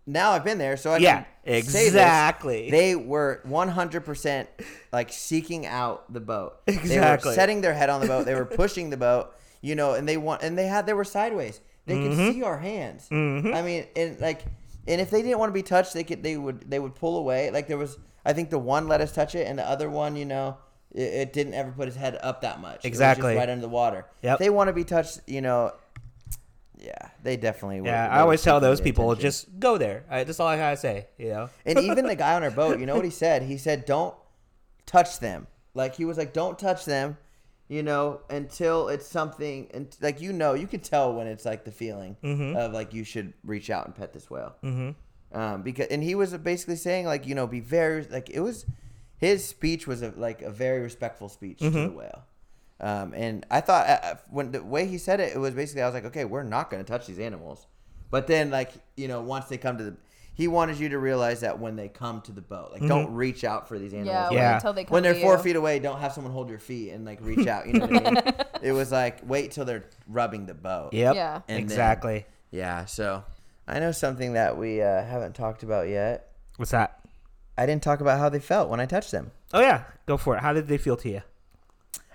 Now 0.05 0.31
I've 0.31 0.43
been 0.43 0.57
there, 0.57 0.75
so 0.77 0.91
I 0.91 0.97
Yeah, 0.97 1.23
can 1.23 1.25
exactly. 1.45 2.69
They 2.71 2.95
were 2.95 3.41
100% 3.47 4.47
like 4.91 5.11
seeking 5.13 5.65
out 5.65 6.11
the 6.11 6.19
boat. 6.19 6.65
They 6.65 6.73
Exactly. 6.73 7.29
were 7.29 7.35
setting 7.35 7.61
their 7.61 7.73
head 7.73 7.89
on 7.89 8.01
the 8.01 8.07
boat. 8.07 8.25
They 8.25 8.35
were 8.35 8.45
pushing 8.45 8.89
the 8.89 8.97
boat, 8.97 9.33
you 9.61 9.75
know, 9.75 9.93
and 9.93 10.07
they 10.07 10.17
want 10.17 10.41
and 10.43 10.57
they 10.57 10.67
had 10.67 10.85
they 10.85 10.93
were 10.93 11.03
sideways. 11.05 11.61
They 11.85 11.95
Mm-hmm. 11.95 12.25
could 12.25 12.33
see 12.33 12.43
our 12.43 12.57
hands. 12.59 13.07
I 13.11 13.61
mean, 13.61 13.85
and 13.95 14.19
like 14.19 14.41
and 14.87 14.99
if 14.99 15.09
they 15.09 15.21
didn't 15.21 15.39
want 15.39 15.49
to 15.49 15.53
be 15.53 15.63
touched, 15.63 15.93
they 15.93 16.03
could 16.03 16.23
they 16.23 16.37
would 16.37 16.69
they 16.69 16.79
would 16.79 16.95
pull 16.95 17.17
away. 17.17 17.49
Like 17.51 17.67
there 17.67 17.77
was 17.77 17.97
I 18.25 18.33
think 18.33 18.49
the 18.49 18.59
one 18.59 18.87
let 18.87 19.01
us 19.01 19.11
touch 19.13 19.35
it 19.35 19.47
and 19.47 19.57
the 19.59 19.67
other 19.69 19.89
one, 19.89 20.15
you 20.15 20.25
know, 20.25 20.57
it, 20.93 21.01
it 21.01 21.33
didn't 21.33 21.53
ever 21.55 21.71
put 21.71 21.87
his 21.87 21.95
head 21.95 22.17
up 22.21 22.41
that 22.41 22.59
much. 22.61 22.83
It 22.85 22.89
was 22.91 22.99
just 22.99 23.17
Exactly. 23.19 23.35
right 23.35 23.49
under 23.49 23.61
the 23.61 23.69
water. 23.69 24.05
Yep. 24.21 24.33
If 24.33 24.39
they 24.39 24.49
want 24.49 24.67
to 24.69 24.73
be 24.73 24.83
touched, 24.85 25.19
you 25.27 25.41
know, 25.41 25.73
yeah, 26.79 27.09
they 27.21 27.37
definitely 27.37 27.81
would. 27.81 27.87
yeah, 27.87 28.07
I 28.09 28.19
always 28.19 28.41
tell 28.41 28.59
those 28.59 28.81
people 28.81 29.11
attention. 29.11 29.27
just 29.29 29.59
go 29.59 29.77
there. 29.77 30.03
I, 30.09 30.23
that's 30.23 30.39
all 30.39 30.47
I 30.47 30.57
gotta 30.57 30.77
say. 30.77 31.07
You 31.17 31.29
know. 31.29 31.49
And 31.65 31.79
even 31.79 32.05
the 32.07 32.15
guy 32.15 32.35
on 32.35 32.43
our 32.43 32.51
boat, 32.51 32.79
you 32.79 32.85
know 32.85 32.95
what 32.95 33.05
he 33.05 33.11
said? 33.11 33.43
He 33.43 33.57
said, 33.57 33.85
"Don't 33.85 34.15
touch 34.85 35.19
them." 35.19 35.47
Like 35.73 35.95
he 35.95 36.05
was 36.05 36.17
like, 36.17 36.33
"Don't 36.33 36.57
touch 36.59 36.85
them," 36.85 37.17
you 37.67 37.83
know, 37.83 38.21
until 38.29 38.89
it's 38.89 39.07
something 39.07 39.69
and 39.73 39.95
like 40.01 40.21
you 40.21 40.33
know, 40.33 40.53
you 40.53 40.67
can 40.67 40.79
tell 40.81 41.13
when 41.13 41.27
it's 41.27 41.45
like 41.45 41.63
the 41.65 41.71
feeling 41.71 42.17
Mm-hmm. 42.23 42.55
of 42.57 42.73
like 42.73 42.93
you 42.93 43.03
should 43.03 43.33
reach 43.43 43.69
out 43.69 43.85
and 43.85 43.95
pet 43.95 44.13
this 44.13 44.29
whale. 44.29 44.55
Mm-hmm. 44.63 44.91
Um, 45.39 45.61
because 45.63 45.87
and 45.87 46.03
he 46.03 46.13
was 46.15 46.33
basically 46.37 46.75
saying 46.75 47.05
like 47.05 47.25
you 47.25 47.33
know 47.33 47.47
be 47.47 47.59
very 47.59 48.03
like 48.09 48.29
it 48.29 48.41
was 48.41 48.65
his 49.17 49.43
speech 49.47 49.87
was 49.87 50.01
a, 50.03 50.13
like 50.17 50.41
a 50.41 50.49
very 50.51 50.81
respectful 50.81 51.29
speech 51.29 51.59
to 51.59 51.65
Mm-hmm. 51.65 51.83
the 51.85 51.91
whale. 51.91 52.23
Um, 52.83 53.13
and 53.15 53.45
I 53.49 53.61
thought 53.61 53.87
uh, 53.87 53.99
uh, 54.03 54.15
when 54.29 54.51
the 54.51 54.61
way 54.61 54.85
he 54.87 54.97
said 54.97 55.19
it, 55.19 55.33
it 55.35 55.39
was 55.39 55.53
basically 55.53 55.83
I 55.83 55.85
was 55.85 55.93
like, 55.93 56.05
okay, 56.05 56.25
we're 56.25 56.43
not 56.43 56.69
going 56.69 56.83
to 56.83 56.87
touch 56.91 57.07
these 57.07 57.19
animals. 57.19 57.65
But 58.11 58.27
then, 58.27 58.51
like 58.51 58.71
you 58.97 59.07
know, 59.07 59.21
once 59.21 59.45
they 59.45 59.57
come 59.57 59.77
to 59.77 59.83
the, 59.85 59.97
he 60.35 60.47
wanted 60.47 60.77
you 60.79 60.89
to 60.89 60.99
realize 60.99 61.39
that 61.41 61.59
when 61.59 61.75
they 61.75 61.87
come 61.87 62.21
to 62.21 62.31
the 62.31 62.41
boat, 62.41 62.71
like 62.73 62.85
don't 62.87 63.13
reach 63.13 63.43
out 63.43 63.67
for 63.69 63.79
these 63.79 63.93
animals. 63.93 64.13
Yeah, 64.13 64.29
When- 64.29 64.37
Yeah. 64.37 64.55
until 64.55 64.73
they 64.73 64.83
come 64.83 64.93
When 64.93 65.03
they're 65.03 65.13
to 65.13 65.21
four 65.21 65.37
you. 65.37 65.43
feet 65.43 65.55
away, 65.55 65.79
don't 65.79 65.99
have 65.99 66.11
someone 66.13 66.33
hold 66.33 66.49
your 66.49 66.59
feet 66.59 66.91
and 66.91 67.05
like 67.05 67.19
reach 67.21 67.47
out. 67.47 67.67
You 67.67 67.73
know 67.73 67.85
what 67.87 68.07
I 68.07 68.11
mean? 68.11 68.33
It 68.61 68.71
was 68.71 68.91
like 68.91 69.19
wait 69.25 69.51
till 69.51 69.65
they're 69.65 69.85
rubbing 70.07 70.45
the 70.45 70.53
boat. 70.53 70.93
Yep. 70.93 71.15
Yeah. 71.15 71.35
And 71.47 71.57
then- 71.57 71.63
exactly. 71.63 72.25
Yeah. 72.51 72.85
So 72.85 73.23
I 73.67 73.79
know 73.79 73.91
something 73.93 74.33
that 74.33 74.57
we 74.57 74.81
uh, 74.81 75.03
haven't 75.03 75.35
talked 75.35 75.63
about 75.63 75.87
yet. 75.87 76.29
What's 76.57 76.71
that? 76.71 76.99
I 77.57 77.65
didn't 77.65 77.83
talk 77.83 78.01
about 78.01 78.19
how 78.19 78.29
they 78.29 78.39
felt 78.39 78.69
when 78.69 78.79
I 78.79 78.85
touched 78.85 79.11
them. 79.11 79.31
Oh 79.53 79.61
yeah, 79.61 79.83
go 80.05 80.17
for 80.17 80.35
it. 80.35 80.41
How 80.41 80.53
did 80.53 80.67
they 80.67 80.77
feel 80.77 80.97
to 80.97 81.09
you? 81.09 81.21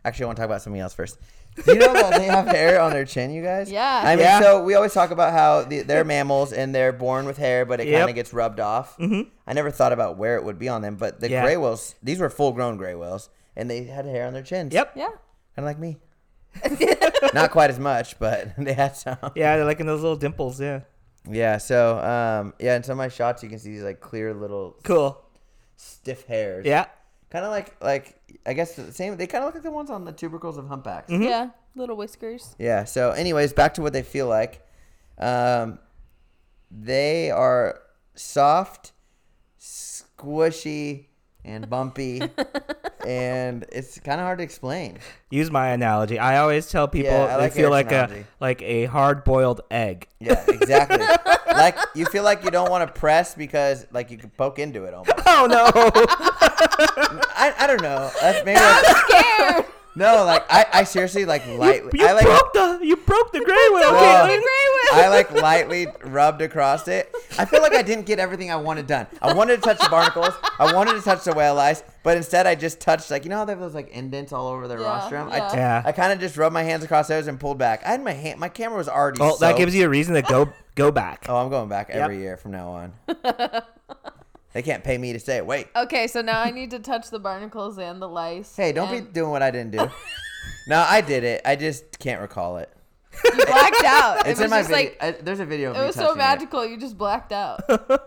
Actually, 0.09 0.25
I 0.25 0.27
want 0.27 0.37
to 0.37 0.41
talk 0.41 0.49
about 0.49 0.63
something 0.63 0.81
else 0.81 0.95
first. 0.95 1.19
Do 1.65 1.73
you 1.73 1.79
know 1.79 1.93
that 1.93 2.15
they 2.19 2.27
have 2.27 2.47
hair 2.47 2.81
on 2.81 2.93
their 2.93 3.05
chin, 3.05 3.31
you 3.31 3.43
guys? 3.43 3.71
Yeah. 3.71 4.03
I 4.05 4.17
mean, 4.17 4.25
Yeah. 4.25 4.41
so 4.41 4.63
we 4.63 4.75
always 4.75 4.95
talk 4.95 5.11
about 5.11 5.33
how 5.33 5.63
the, 5.65 5.83
they're 5.83 6.05
mammals 6.05 6.53
and 6.53 6.75
they're 6.75 6.93
born 6.93 7.27
with 7.27 7.37
hair, 7.37 7.65
but 7.67 7.81
it 7.81 7.89
Yep. 7.89 7.99
kind 8.01 8.11
of 8.11 8.15
gets 8.15 8.33
rubbed 8.33 8.61
off. 8.61 8.97
Mm-hmm. 8.99 9.29
I 9.47 9.53
never 9.55 9.71
thought 9.71 9.93
about 9.93 10.17
where 10.17 10.37
it 10.37 10.45
would 10.45 10.59
be 10.59 10.69
on 10.69 10.83
them, 10.83 10.95
but 10.97 11.21
the 11.21 11.29
Yeah. 11.31 11.43
gray 11.43 11.57
whales, 11.57 11.95
these 12.03 12.21
were 12.21 12.31
full 12.31 12.53
grown 12.53 12.77
gray 12.77 12.95
whales, 12.95 13.29
and 13.57 13.69
they 13.69 13.85
had 13.85 14.07
hair 14.07 14.27
on 14.27 14.33
their 14.35 14.43
chins. 14.43 14.73
Yep. 14.73 14.93
Yeah. 14.97 15.07
Kind 15.09 15.19
of 15.59 15.65
like 15.65 15.79
me. 15.79 15.99
Not 17.35 17.51
quite 17.51 17.71
as 17.71 17.79
much, 17.79 18.19
but 18.19 18.53
they 18.59 18.73
had 18.73 18.97
some. 18.97 19.19
Yeah, 19.35 19.57
they're 19.57 19.65
like 19.65 19.81
in 19.81 19.87
those 19.87 20.01
little 20.01 20.17
dimples. 20.17 20.61
Yeah. 20.61 20.81
Yeah, 21.29 21.59
so, 21.59 21.99
um, 21.99 22.55
yeah, 22.59 22.77
in 22.77 22.83
some 22.85 22.93
of 22.93 22.99
my 22.99 23.09
shots, 23.09 23.43
you 23.43 23.49
can 23.51 23.59
see 23.59 23.71
these 23.73 23.83
like 23.83 24.01
clear 24.01 24.33
little 24.33 24.77
Cool. 24.85 25.21
stiff 25.77 26.25
hairs. 26.27 26.65
Yeah. 26.65 26.87
Kind 27.31 27.45
of 27.45 27.51
like, 27.51 27.75
like, 27.83 28.18
I 28.47 28.53
guess 28.53 28.75
the 28.77 28.93
same, 28.93 29.17
they 29.17 29.27
kind 29.27 29.45
of 29.45 29.49
look 29.49 29.55
like 29.55 29.65
the 29.65 29.71
ones 29.71 29.91
on 29.91 30.05
the 30.05 30.13
tubercles 30.13 30.57
of 30.57 30.69
humpbacks. 30.69 31.11
Mm-hmm. 31.11 31.23
Yeah. 31.25 31.51
Little 31.75 31.97
whiskers. 31.97 32.55
Yeah. 32.59 32.85
So, 32.85 33.11
anyways, 33.11 33.53
back 33.53 33.75
to 33.75 33.83
what 33.83 33.93
they 33.93 34.03
feel 34.03 34.27
like. 34.27 34.67
Um, 35.19 35.79
they 36.71 37.31
are 37.31 37.81
soft, 38.15 38.93
squishy, 39.59 41.07
and 41.45 41.69
bumpy, 41.71 42.21
and 43.07 43.65
it's 43.73 43.99
kind 44.01 44.21
of 44.21 44.27
hard 44.27 44.39
to 44.39 44.45
explain. 44.45 44.99
Use 45.31 45.51
my 45.51 45.69
analogy. 45.69 46.19
I 46.19 46.39
always 46.39 46.69
tell 46.69 46.89
people 46.89 47.13
Yeah, 47.13 47.37
I 47.37 47.49
they 47.49 47.51
feel 47.51 47.75
Eric's 47.75 47.91
like 47.91 48.11
a 48.11 48.25
like 48.41 48.63
a 48.63 48.85
hard 48.87 49.25
boiled 49.25 49.63
egg. 49.71 50.09
Yeah, 50.21 50.45
exactly. 50.49 50.99
like 51.55 51.77
you 51.95 52.05
feel 52.07 52.23
like 52.23 52.45
you 52.45 52.51
don't 52.51 52.71
want 52.71 52.87
to 52.87 53.01
press 53.01 53.35
because 53.35 53.87
like 53.93 54.11
you 54.11 54.19
could 54.19 54.37
poke 54.37 54.59
into 54.59 54.85
it 54.85 54.95
almost. 54.95 55.19
Oh 55.27 55.47
no! 55.47 57.21
I, 57.39 57.55
I 57.59 57.67
don't 57.67 57.83
know. 57.83 58.11
That's 58.21 58.45
maybe 58.45 58.59
that's, 58.59 59.01
Scared. 59.01 59.65
no. 59.97 60.25
Like 60.25 60.45
I, 60.51 60.67
I 60.73 60.85
seriously 60.85 61.25
like 61.25 61.47
lightly. 61.47 61.99
you 62.01 62.07
I 62.07 62.13
like 62.13 62.25
broke 62.25 62.53
the 62.53 62.81
you 62.83 62.97
broke 62.97 63.33
the 63.33 63.39
gray 63.41 63.55
whale. 63.71 63.93
Well, 63.93 64.29
Caitlin. 64.29 64.43
I 64.93 65.09
like 65.09 65.31
lightly 65.33 65.87
rubbed 66.05 66.41
across 66.43 66.89
it. 66.89 67.15
I 67.39 67.45
feel 67.45 67.61
like 67.63 67.75
I 67.75 67.83
didn't 67.83 68.07
get 68.07 68.19
everything 68.19 68.51
I 68.51 68.57
wanted 68.57 68.87
done. 68.87 69.07
I 69.21 69.35
wanted 69.35 69.57
to 69.57 69.63
touch 69.63 69.79
the 69.79 69.89
barnacles. 69.89 70.33
I 70.59 70.73
wanted 70.73 70.93
to 70.95 71.03
touch 71.03 71.25
the 71.25 71.33
whale 71.35 71.59
eyes, 71.59 71.83
but 72.03 72.17
instead 72.17 72.47
I 72.47 72.55
just 72.55 72.81
touched 72.81 73.11
like 73.11 73.25
you 73.25 73.31
know 73.31 73.37
how 73.39 73.45
they 73.45 73.53
have 73.53 73.61
those 73.61 73.75
like 73.75 73.91
indents 73.91 74.33
all 74.33 74.49
over 74.49 74.67
their 74.67 74.81
Yeah, 74.81 74.87
rostrum. 74.87 75.29
I, 75.29 75.37
yeah. 75.37 75.55
Yeah. 75.55 75.83
I 75.85 75.93
kind 75.93 76.13
of 76.13 76.21
just 76.21 76.37
rubbed 76.37 76.55
my 76.55 76.63
hands 76.63 76.85
across 76.85 77.09
those 77.09 77.27
and 77.27 77.39
pulled 77.39 77.59
back. 77.59 77.85
I 77.85 77.91
had 77.91 78.03
my 78.03 78.13
hand. 78.13 78.41
My 78.41 78.49
camera 78.49 78.79
was 78.79 78.89
already. 78.89 79.21
Well, 79.21 79.37
that 79.39 79.57
gives 79.57 79.75
you 79.75 79.85
a 79.85 79.89
reason 79.89 80.15
to 80.15 80.23
go 80.23 80.53
go 80.75 80.91
back. 80.91 81.27
Oh, 81.29 81.37
I'm 81.37 81.51
going 81.51 81.69
back 81.69 81.91
every 81.91 82.19
year 82.19 82.37
from 82.37 82.53
now 82.53 82.71
on. 82.71 83.63
they 84.53 84.63
can't 84.63 84.83
pay 84.85 84.99
me 84.99 85.13
to 85.13 85.21
say 85.21 85.37
it. 85.37 85.47
wait. 85.47 85.69
Okay, 85.77 86.07
so 86.07 86.21
now 86.23 86.41
I 86.41 86.51
need 86.51 86.71
to 86.71 86.79
touch 86.79 87.11
the 87.11 87.19
barnacles 87.19 87.79
and 87.79 88.01
the 88.01 88.09
lice. 88.09 88.55
Hey, 88.57 88.73
don't 88.73 88.91
be 88.91 89.01
doing 89.01 89.31
what 89.31 89.43
I 89.43 89.51
didn't 89.51 89.73
do. 89.73 89.91
no, 90.69 90.85
I 90.89 91.01
did 91.01 91.25
it. 91.25 91.43
I 91.45 91.57
just 91.57 91.99
can't 91.99 92.21
recall 92.21 92.57
it. 92.59 92.71
You 93.25 93.45
blacked 93.47 93.85
out. 93.85 94.19
It 94.27 94.31
It's 94.31 94.41
was 94.41 94.45
in 94.45 94.51
my 94.51 94.59
just 94.61 94.71
video. 94.71 94.91
like 94.91 95.03
I, 95.03 95.11
there's 95.23 95.41
a 95.41 95.45
video 95.47 95.71
of 95.71 95.77
it 95.77 95.81
me 95.81 95.87
was 95.87 95.97
so 95.97 96.15
magical. 96.15 96.65
You 96.65 96.77
just 96.79 96.97
blacked 96.97 97.33
out. 97.33 97.61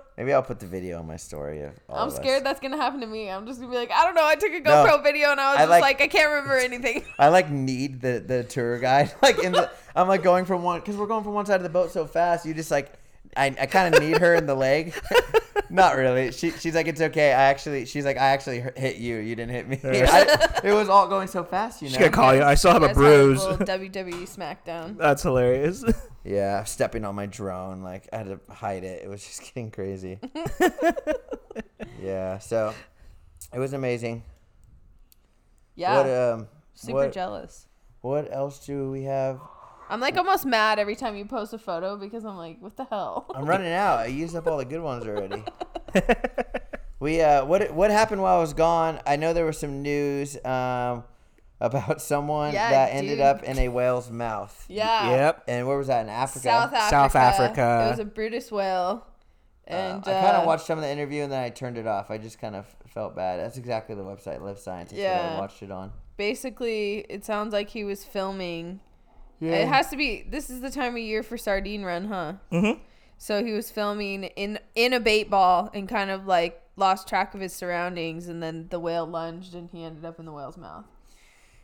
Maybe 0.18 0.32
I'll 0.34 0.44
put 0.44 0.60
the 0.60 0.68
video 0.68 1.00
on 1.00 1.08
my 1.08 1.18
story. 1.18 1.62
Of 1.64 1.74
all 1.90 1.98
I'm 1.98 2.08
of 2.08 2.14
us. 2.14 2.20
scared 2.20 2.46
that's 2.46 2.60
gonna 2.62 2.78
happen 2.78 3.02
to 3.02 3.08
me. 3.08 3.30
I'm 3.30 3.46
just 3.46 3.60
gonna 3.60 3.72
be 3.72 3.78
like, 3.78 3.92
I 3.92 4.06
don't 4.06 4.16
know. 4.16 4.26
I 4.26 4.36
took 4.36 4.54
a 4.54 4.60
No. 4.60 4.70
GoPro 4.86 5.04
video 5.04 5.32
and 5.32 5.42
I 5.42 5.52
was 5.52 5.58
I 5.58 5.62
just 5.64 5.70
like- 5.72 5.82
like, 5.82 6.02
I 6.02 6.08
can't 6.08 6.30
remember 6.30 6.56
anything. 6.58 7.04
I 7.20 7.28
like 7.30 7.50
need 7.50 8.00
the 8.02 8.24
the 8.26 8.44
tour 8.44 8.80
guide. 8.80 9.12
Like 9.22 9.40
in 9.44 9.52
the, 9.52 9.70
I'm 9.96 10.08
like 10.08 10.24
going 10.24 10.46
from 10.46 10.64
one 10.64 10.80
because 10.80 10.96
we're 10.96 11.08
going 11.08 11.24
from 11.24 11.34
one 11.34 11.46
side 11.46 11.56
of 11.58 11.64
the 11.64 11.70
boat 11.70 11.92
so 11.92 12.06
fast. 12.06 12.46
You 12.46 12.54
just 12.54 12.72
like, 12.72 12.94
I, 13.38 13.56
I 13.60 13.66
kind 13.66 13.94
of 13.94 14.02
need 14.02 14.18
her 14.18 14.36
in 14.36 14.46
the 14.46 14.56
leg. 14.56 14.94
Not 15.70 15.96
really. 15.96 16.32
She 16.34 16.52
she's 16.52 16.76
like 16.76 16.88
it's 16.88 17.00
okay. 17.00 17.30
I 17.30 17.44
actually 17.44 17.86
she's 17.86 18.04
like 18.04 18.18
I 18.18 18.30
actually 18.30 18.64
hit 18.76 18.98
you. 18.98 19.18
You 19.18 19.36
didn't 19.36 19.52
hit 19.52 19.68
me. 19.70 19.80
I, 19.84 20.60
it 20.64 20.74
was 20.74 20.90
all 20.90 21.08
going 21.08 21.28
so 21.28 21.44
fast. 21.44 21.82
You 21.82 21.88
know. 21.88 21.92
She's 21.92 21.98
gonna 21.98 22.12
call 22.12 22.36
you. 22.36 22.44
I 22.44 22.56
still 22.56 22.74
have 22.74 22.84
a 22.84 22.88
guys 22.88 22.98
had 22.98 23.06
a 23.06 23.10
bruise. 23.16 23.40
WWE 23.44 24.24
SmackDown. 24.24 24.98
That's 24.98 25.24
hilarious. 25.24 25.84
Yeah, 26.24 26.66
stepping 26.66 27.06
on 27.06 27.16
my 27.16 27.26
drone. 27.26 27.82
Like 27.84 28.10
I 28.12 28.18
had 28.18 28.28
to 28.28 28.54
hide 28.54 28.84
it. 28.84 29.04
It 29.04 29.10
was 29.10 29.24
just 29.26 29.42
getting 29.42 29.72
crazy. 29.72 30.20
yeah. 32.02 32.38
So 32.40 32.74
it 33.54 33.60
was 33.60 33.74
amazing. 33.74 34.24
Yeah, 35.76 35.98
What 35.98 36.10
um. 36.10 36.48
super 36.74 36.94
what, 36.96 37.12
jealous. 37.14 37.68
what 38.02 38.32
else 38.32 38.66
do 38.66 38.92
we 38.92 39.04
have? 39.04 39.40
I'm 39.92 40.00
like 40.00 40.18
almost 40.18 40.46
mad 40.46 40.80
every 40.80 40.96
time 40.96 41.16
you 41.18 41.26
post 41.26 41.54
a 41.54 41.58
photo 41.58 41.98
because 41.98 42.24
I'm 42.26 42.38
like, 42.38 42.62
what 42.62 42.78
the 42.78 42.86
hell? 42.86 43.26
I'm 43.36 43.46
running 43.46 43.72
out. 43.74 44.00
I 44.00 44.06
used 44.06 44.36
up 44.36 44.48
all 44.48 44.58
the 44.58 44.66
good 44.66 44.82
ones 44.82 45.06
already. 45.06 45.44
we 47.00 47.22
uh, 47.22 47.46
what 47.46 47.74
what 47.74 47.92
happened 47.92 48.22
while 48.22 48.38
I 48.38 48.42
was 48.42 48.54
gone? 48.54 49.00
I 49.06 49.16
know 49.18 49.34
there 49.34 49.46
was 49.46 49.60
some 49.60 49.82
news 49.82 50.38
um, 50.46 51.04
about 51.60 52.02
someone 52.02 52.54
Yeah, 52.54 52.70
that 52.72 52.94
ended 52.94 53.18
dude. 53.18 53.22
up 53.22 53.44
in 53.44 53.60
a 53.60 53.68
whale's 53.68 54.10
mouth. 54.10 54.66
Yeah. 54.70 55.12
yep. 55.12 55.44
And 55.48 55.68
where 55.68 55.78
was 55.78 55.88
that 55.88 56.04
in 56.06 56.10
Africa? 56.10 56.44
South 56.44 56.74
Africa. 56.74 56.90
South 56.90 57.16
Africa. 57.16 57.84
It 57.88 57.90
was 57.92 58.00
a 58.00 58.06
Bryde's 58.06 58.52
whale. 58.52 59.08
Uh, 59.70 59.74
And 59.74 60.00
I 60.08 60.12
kind 60.22 60.38
uh, 60.38 60.40
of 60.42 60.46
watched 60.48 60.66
some 60.66 60.78
of 60.80 60.84
the 60.84 60.90
interview 60.90 61.24
and 61.24 61.32
then 61.32 61.44
I 61.44 61.50
turned 61.50 61.78
it 61.78 61.86
off. 61.88 62.10
I 62.10 62.18
just 62.18 62.40
kind 62.40 62.56
of 62.56 62.66
felt 62.94 63.16
bad. 63.16 63.40
That's 63.40 63.58
exactly 63.58 63.96
the 63.96 64.04
website 64.04 64.42
Live 64.42 64.58
Scientist 64.60 64.96
that 64.96 65.22
I 65.26 65.34
Yeah. 65.34 65.40
watched 65.40 65.62
it 65.64 65.72
on. 65.72 65.92
basically 66.18 67.06
it 67.10 67.26
sounds 67.26 67.52
like 67.52 67.70
he 67.70 67.84
was 67.84 68.04
filming. 68.06 68.80
It 69.42 69.68
has 69.68 69.90
to 69.90 69.98
be. 69.98 70.26
This 70.30 70.50
is 70.50 70.62
the 70.62 70.70
time 70.70 70.94
of 70.94 71.00
year 71.00 71.24
for 71.24 71.38
sardine 71.38 71.84
run, 71.84 72.06
huh? 72.06 72.34
Mhm. 72.52 72.80
So 73.18 73.44
he 73.44 73.52
was 73.52 73.70
filming 73.72 74.24
in 74.24 74.60
in 74.76 74.94
a 74.94 75.00
bait 75.00 75.30
ball 75.30 75.70
and 75.74 75.88
kind 75.90 76.10
of 76.10 76.26
like 76.28 76.62
lost 76.76 77.08
track 77.08 77.34
of 77.34 77.42
his 77.42 77.54
surroundings, 77.54 78.28
and 78.28 78.42
then 78.42 78.68
the 78.70 78.80
whale 78.80 79.06
lunged 79.06 79.54
and 79.56 79.70
he 79.70 79.84
ended 79.84 80.06
up 80.06 80.20
in 80.20 80.26
the 80.26 80.32
whale's 80.32 80.58
mouth. 80.58 80.86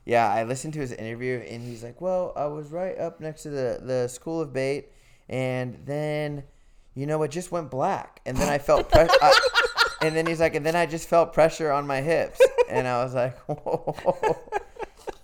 Yeah, 0.05 0.32
I 0.32 0.43
listened 0.43 0.73
to 0.75 0.80
his 0.80 0.91
interview, 0.93 1.39
and 1.39 1.61
he's 1.61 1.84
like, 1.84 1.99
"Well, 1.99 2.32
I 2.36 2.45
was 2.45 2.71
right 2.71 2.97
up 2.97 3.19
next 3.19 3.43
to 3.43 3.49
the 3.49 3.80
the 3.84 4.07
school 4.07 4.39
of 4.41 4.53
bait, 4.53 4.91
and 5.28 5.80
then, 5.86 6.43
you 6.95 7.05
know, 7.05 7.21
it 7.23 7.32
just 7.32 7.51
went 7.51 7.69
black, 7.69 8.21
and 8.25 8.38
then 8.38 8.47
I 8.49 8.57
felt 8.57 8.89
pressure." 8.89 9.13
and 10.01 10.15
then 10.15 10.25
he's 10.25 10.39
like, 10.39 10.55
"And 10.55 10.65
then 10.65 10.75
I 10.75 10.86
just 10.86 11.09
felt 11.09 11.34
pressure 11.34 11.71
on 11.71 11.86
my 11.86 12.01
hips," 12.01 12.39
and 12.69 12.88
I 12.88 13.03
was 13.03 13.13
like, 13.15 13.38
"Whoa." 13.49 13.95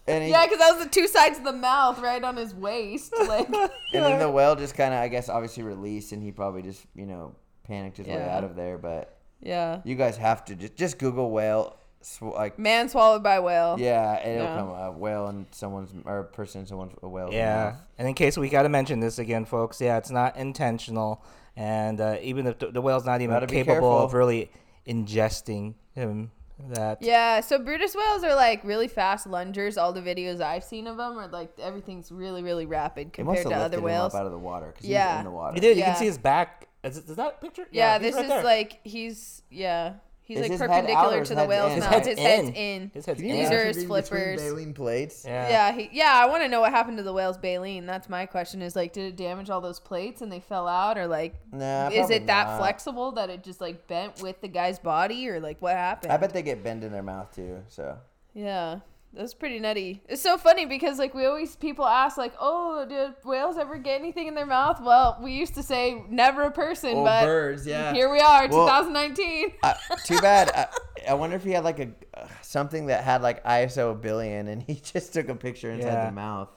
And 0.08 0.24
he, 0.24 0.32
Yeah, 0.32 0.46
because 0.46 0.60
that 0.60 0.76
was 0.76 0.84
the 0.84 0.90
two 0.90 1.08
sides 1.08 1.38
of 1.38 1.44
the 1.46 1.54
mouth 1.54 2.00
right 2.00 2.24
on 2.24 2.36
his 2.36 2.54
waist. 2.54 3.14
Like, 3.28 3.48
and 3.48 3.70
then 4.04 4.20
the 4.20 4.30
whale 4.30 4.56
just 4.56 4.76
kind 4.76 4.94
of, 4.94 5.00
I 5.00 5.08
guess, 5.08 5.30
obviously 5.30 5.64
released, 5.64 6.12
and 6.12 6.22
he 6.22 6.32
probably 6.32 6.62
just, 6.62 6.86
you 6.96 7.06
know, 7.06 7.36
panicked 7.64 7.98
his 7.98 8.08
way 8.08 8.22
out 8.30 8.44
of 8.44 8.56
there. 8.56 8.78
But 8.78 9.18
yeah. 9.42 9.80
you 9.86 9.96
guys 9.96 10.18
have 10.18 10.44
to 10.46 10.56
just 10.56 10.76
just 10.76 10.98
Google 11.00 11.32
whale, 11.32 11.78
sw- 12.02 12.22
like 12.24 12.60
Man 12.60 12.90
swallowed 12.90 13.24
by 13.24 13.40
whale. 13.40 13.78
Yeah, 13.80 14.14
and 14.20 14.32
it'll 14.34 14.48
Yeah. 14.48 14.58
come 14.58 14.70
a 14.70 14.92
whale 14.92 15.28
in 15.30 15.46
someone's 15.52 15.94
or 16.06 16.20
a 16.20 16.24
person 16.26 16.62
in 16.62 16.68
someone's 16.68 16.94
a 17.02 17.08
whale's 17.08 17.34
Yeah, 17.34 17.56
mouth. 17.72 17.82
and 17.98 18.08
in 18.08 18.14
case 18.14 18.38
we 18.38 18.50
got 18.50 18.64
to 18.64 18.70
mention 18.70 19.00
this 19.00 19.20
again, 19.20 19.46
folks, 19.46 19.80
yeah, 19.80 19.98
it's 19.98 20.12
not 20.12 20.36
intentional, 20.36 21.24
and 21.56 22.02
uh, 22.02 22.18
even 22.22 22.46
if 22.48 22.60
the, 22.60 22.72
the 22.72 22.82
whale's 22.82 23.06
not 23.06 23.22
even 23.22 23.46
capable 23.48 24.00
of 24.00 24.14
really 24.14 24.52
ingesting 24.86 25.76
him, 25.96 26.32
that 26.70 27.02
Yeah, 27.02 27.42
so 27.42 27.60
Bryde's 27.60 27.96
whales 27.96 28.24
are 28.24 28.36
like 28.36 28.64
really 28.64 28.88
fast 28.88 29.28
lungers. 29.28 29.78
All 29.78 29.92
the 29.94 30.02
videos 30.02 30.40
I've 30.42 30.64
seen 30.64 30.88
of 30.88 30.98
them 30.98 31.18
are 31.18 31.28
like 31.28 31.52
everything's 31.60 32.12
really, 32.12 32.44
really 32.44 32.66
rapid 32.66 33.14
compared 33.14 33.46
to 33.48 33.54
other 33.56 33.82
whales. 33.82 34.14
up 34.14 34.22
out 34.22 34.26
of 34.26 34.32
the 34.32 34.38
water 34.40 34.68
because 34.74 34.88
Yeah. 34.88 35.12
he's 35.14 35.20
in 35.20 35.26
the 35.26 35.32
water. 35.32 35.60
did. 35.60 35.76
You 35.78 35.82
Yeah. 35.84 35.86
can 35.92 35.96
see 35.98 36.06
his 36.06 36.18
back. 36.18 36.68
Is, 36.84 36.98
it, 36.98 37.10
is 37.10 37.16
that 37.16 37.40
picture? 37.42 37.66
Yeah, 37.72 37.98
he's 37.98 38.08
this 38.08 38.16
right 38.16 38.26
is 38.26 38.30
there. 38.30 38.44
like 38.44 38.80
he's 38.84 39.42
yeah 39.50 39.94
he's 40.24 40.38
Is 40.38 40.42
like 40.44 40.52
his 40.52 40.60
head 40.62 40.70
out 40.70 40.74
or 40.74 40.82
perpendicular 40.82 41.20
his 41.20 41.28
to 41.30 41.36
the 41.36 41.40
head's 41.42 41.50
whale's 41.50 41.70
in? 41.72 41.76
His 41.76 41.84
mouth. 41.84 41.94
head's 41.94 42.08
his 42.08 42.20
head's 42.20 42.48
in. 42.50 42.54
in. 42.56 42.92
His 42.94 43.06
head's 43.06 43.20
Can 43.20 43.28
you 43.30 43.34
in. 43.36 43.40
These 43.42 43.48
imagine 43.50 43.60
are 43.62 43.66
his 43.68 43.78
being 43.78 43.88
between 43.90 44.04
flippers. 44.10 44.42
baleen 44.42 44.74
plates. 44.74 45.24
Yeah. 45.26 45.50
Yeah, 45.50 45.72
he, 45.74 45.90
yeah. 45.92 46.12
I 46.16 46.26
want 46.28 46.44
to 46.44 46.48
know 46.50 46.62
what 46.62 46.72
happened 46.72 46.98
to 46.98 47.04
the 47.04 47.14
whale's 47.14 47.38
baleen. 47.38 47.86
That's 47.86 48.10
my 48.10 48.26
question. 48.26 48.62
Is 48.62 48.76
like, 48.76 48.94
did 48.94 49.06
it 49.06 49.16
damage 49.16 49.50
all 49.50 49.62
those 49.62 49.80
plates 49.80 50.22
and 50.22 50.32
they 50.32 50.40
fell 50.40 50.68
out, 50.68 50.98
or 50.98 51.08
like, 51.08 51.36
Nah, 51.52 51.88
is 51.90 51.96
probably 51.98 52.16
it 52.16 52.28
that 52.28 52.48
not. 52.48 52.58
flexible 52.60 53.12
that 53.14 53.30
it 53.30 53.44
just 53.44 53.62
like 53.62 53.88
bent 53.88 54.22
with 54.22 54.42
the 54.42 54.48
guy's 54.48 54.80
body, 54.80 55.28
or 55.30 55.40
like 55.40 55.62
what 55.62 55.76
happened? 55.76 56.12
I 56.12 56.18
bet 56.18 56.32
they 56.34 56.42
get 56.42 56.64
bend 56.64 56.84
in 56.84 56.92
their 56.92 57.04
mouth 57.04 57.34
too. 57.36 57.60
So 57.68 57.98
Yeah, 58.34 58.80
that's 59.14 59.34
pretty 59.34 59.60
nutty. 59.60 60.02
It's 60.10 60.22
so 60.22 60.38
funny 60.38 60.66
because 60.66 60.98
like 61.00 61.14
we 61.14 61.26
always 61.26 61.56
people 61.56 61.86
ask 61.86 62.18
like, 62.18 62.34
oh, 62.40 62.86
did 62.88 63.14
whales 63.24 63.58
ever 63.58 63.78
get 63.78 64.00
anything 64.00 64.28
in 64.28 64.36
their 64.36 64.46
mouth? 64.46 64.82
Well, 64.82 65.20
we 65.22 65.34
used 65.34 65.54
to 65.56 65.64
say 65.64 66.04
never 66.10 66.44
a 66.44 66.52
person, 66.52 66.92
Oh, 66.98 67.04
but 67.04 67.24
birds, 67.26 67.66
yeah. 67.68 67.94
here 67.94 68.12
we 68.12 68.20
are, 68.20 68.48
Well- 68.48 68.66
2019. 68.68 69.54
uh, 69.64 69.74
too 70.06 70.20
bad. 70.20 70.50
I, 70.56 70.68
I 71.12 71.14
wonder 71.14 71.36
if 71.36 71.44
he 71.44 71.52
had 71.52 71.64
like 71.64 71.80
a 71.80 71.90
uh, 72.16 72.28
something 72.42 72.88
that 72.88 73.04
had 73.04 73.22
like 73.22 73.44
ISO 73.46 73.92
a 73.92 73.96
billion, 73.96 74.48
and 74.48 74.62
he 74.64 74.76
just 74.94 75.14
took 75.14 75.30
a 75.30 75.36
picture 75.36 75.70
inside 75.72 75.88
Yeah. 75.94 76.06
the 76.08 76.12
mouth. 76.12 76.50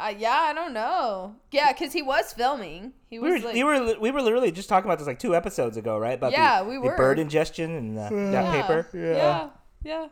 Uh, 0.00 0.12
yeah, 0.18 0.30
I 0.48 0.52
don't 0.52 0.72
know. 0.72 1.36
Yeah, 1.52 1.72
because 1.72 1.92
he 1.92 2.02
was 2.02 2.32
filming. 2.32 2.92
He 3.08 3.20
We 3.20 3.30
was 3.30 3.42
were, 3.42 3.46
like, 3.48 3.54
we 3.54 3.62
were 3.62 4.00
we 4.00 4.10
were 4.10 4.22
literally 4.22 4.50
just 4.50 4.68
talking 4.68 4.88
about 4.90 4.98
this 4.98 5.06
like 5.06 5.20
two 5.20 5.36
episodes 5.36 5.76
ago, 5.76 5.96
right? 5.96 6.14
About 6.14 6.32
Yeah, 6.32 6.62
the, 6.62 6.68
we 6.68 6.74
the 6.76 6.80
were. 6.80 6.96
bird 6.96 7.20
ingestion 7.20 7.70
and 7.70 7.96
uh, 7.98 8.08
that 8.10 8.32
yeah, 8.32 8.62
paper. 8.62 8.88
Yeah, 8.92 9.48
yeah. 9.84 10.08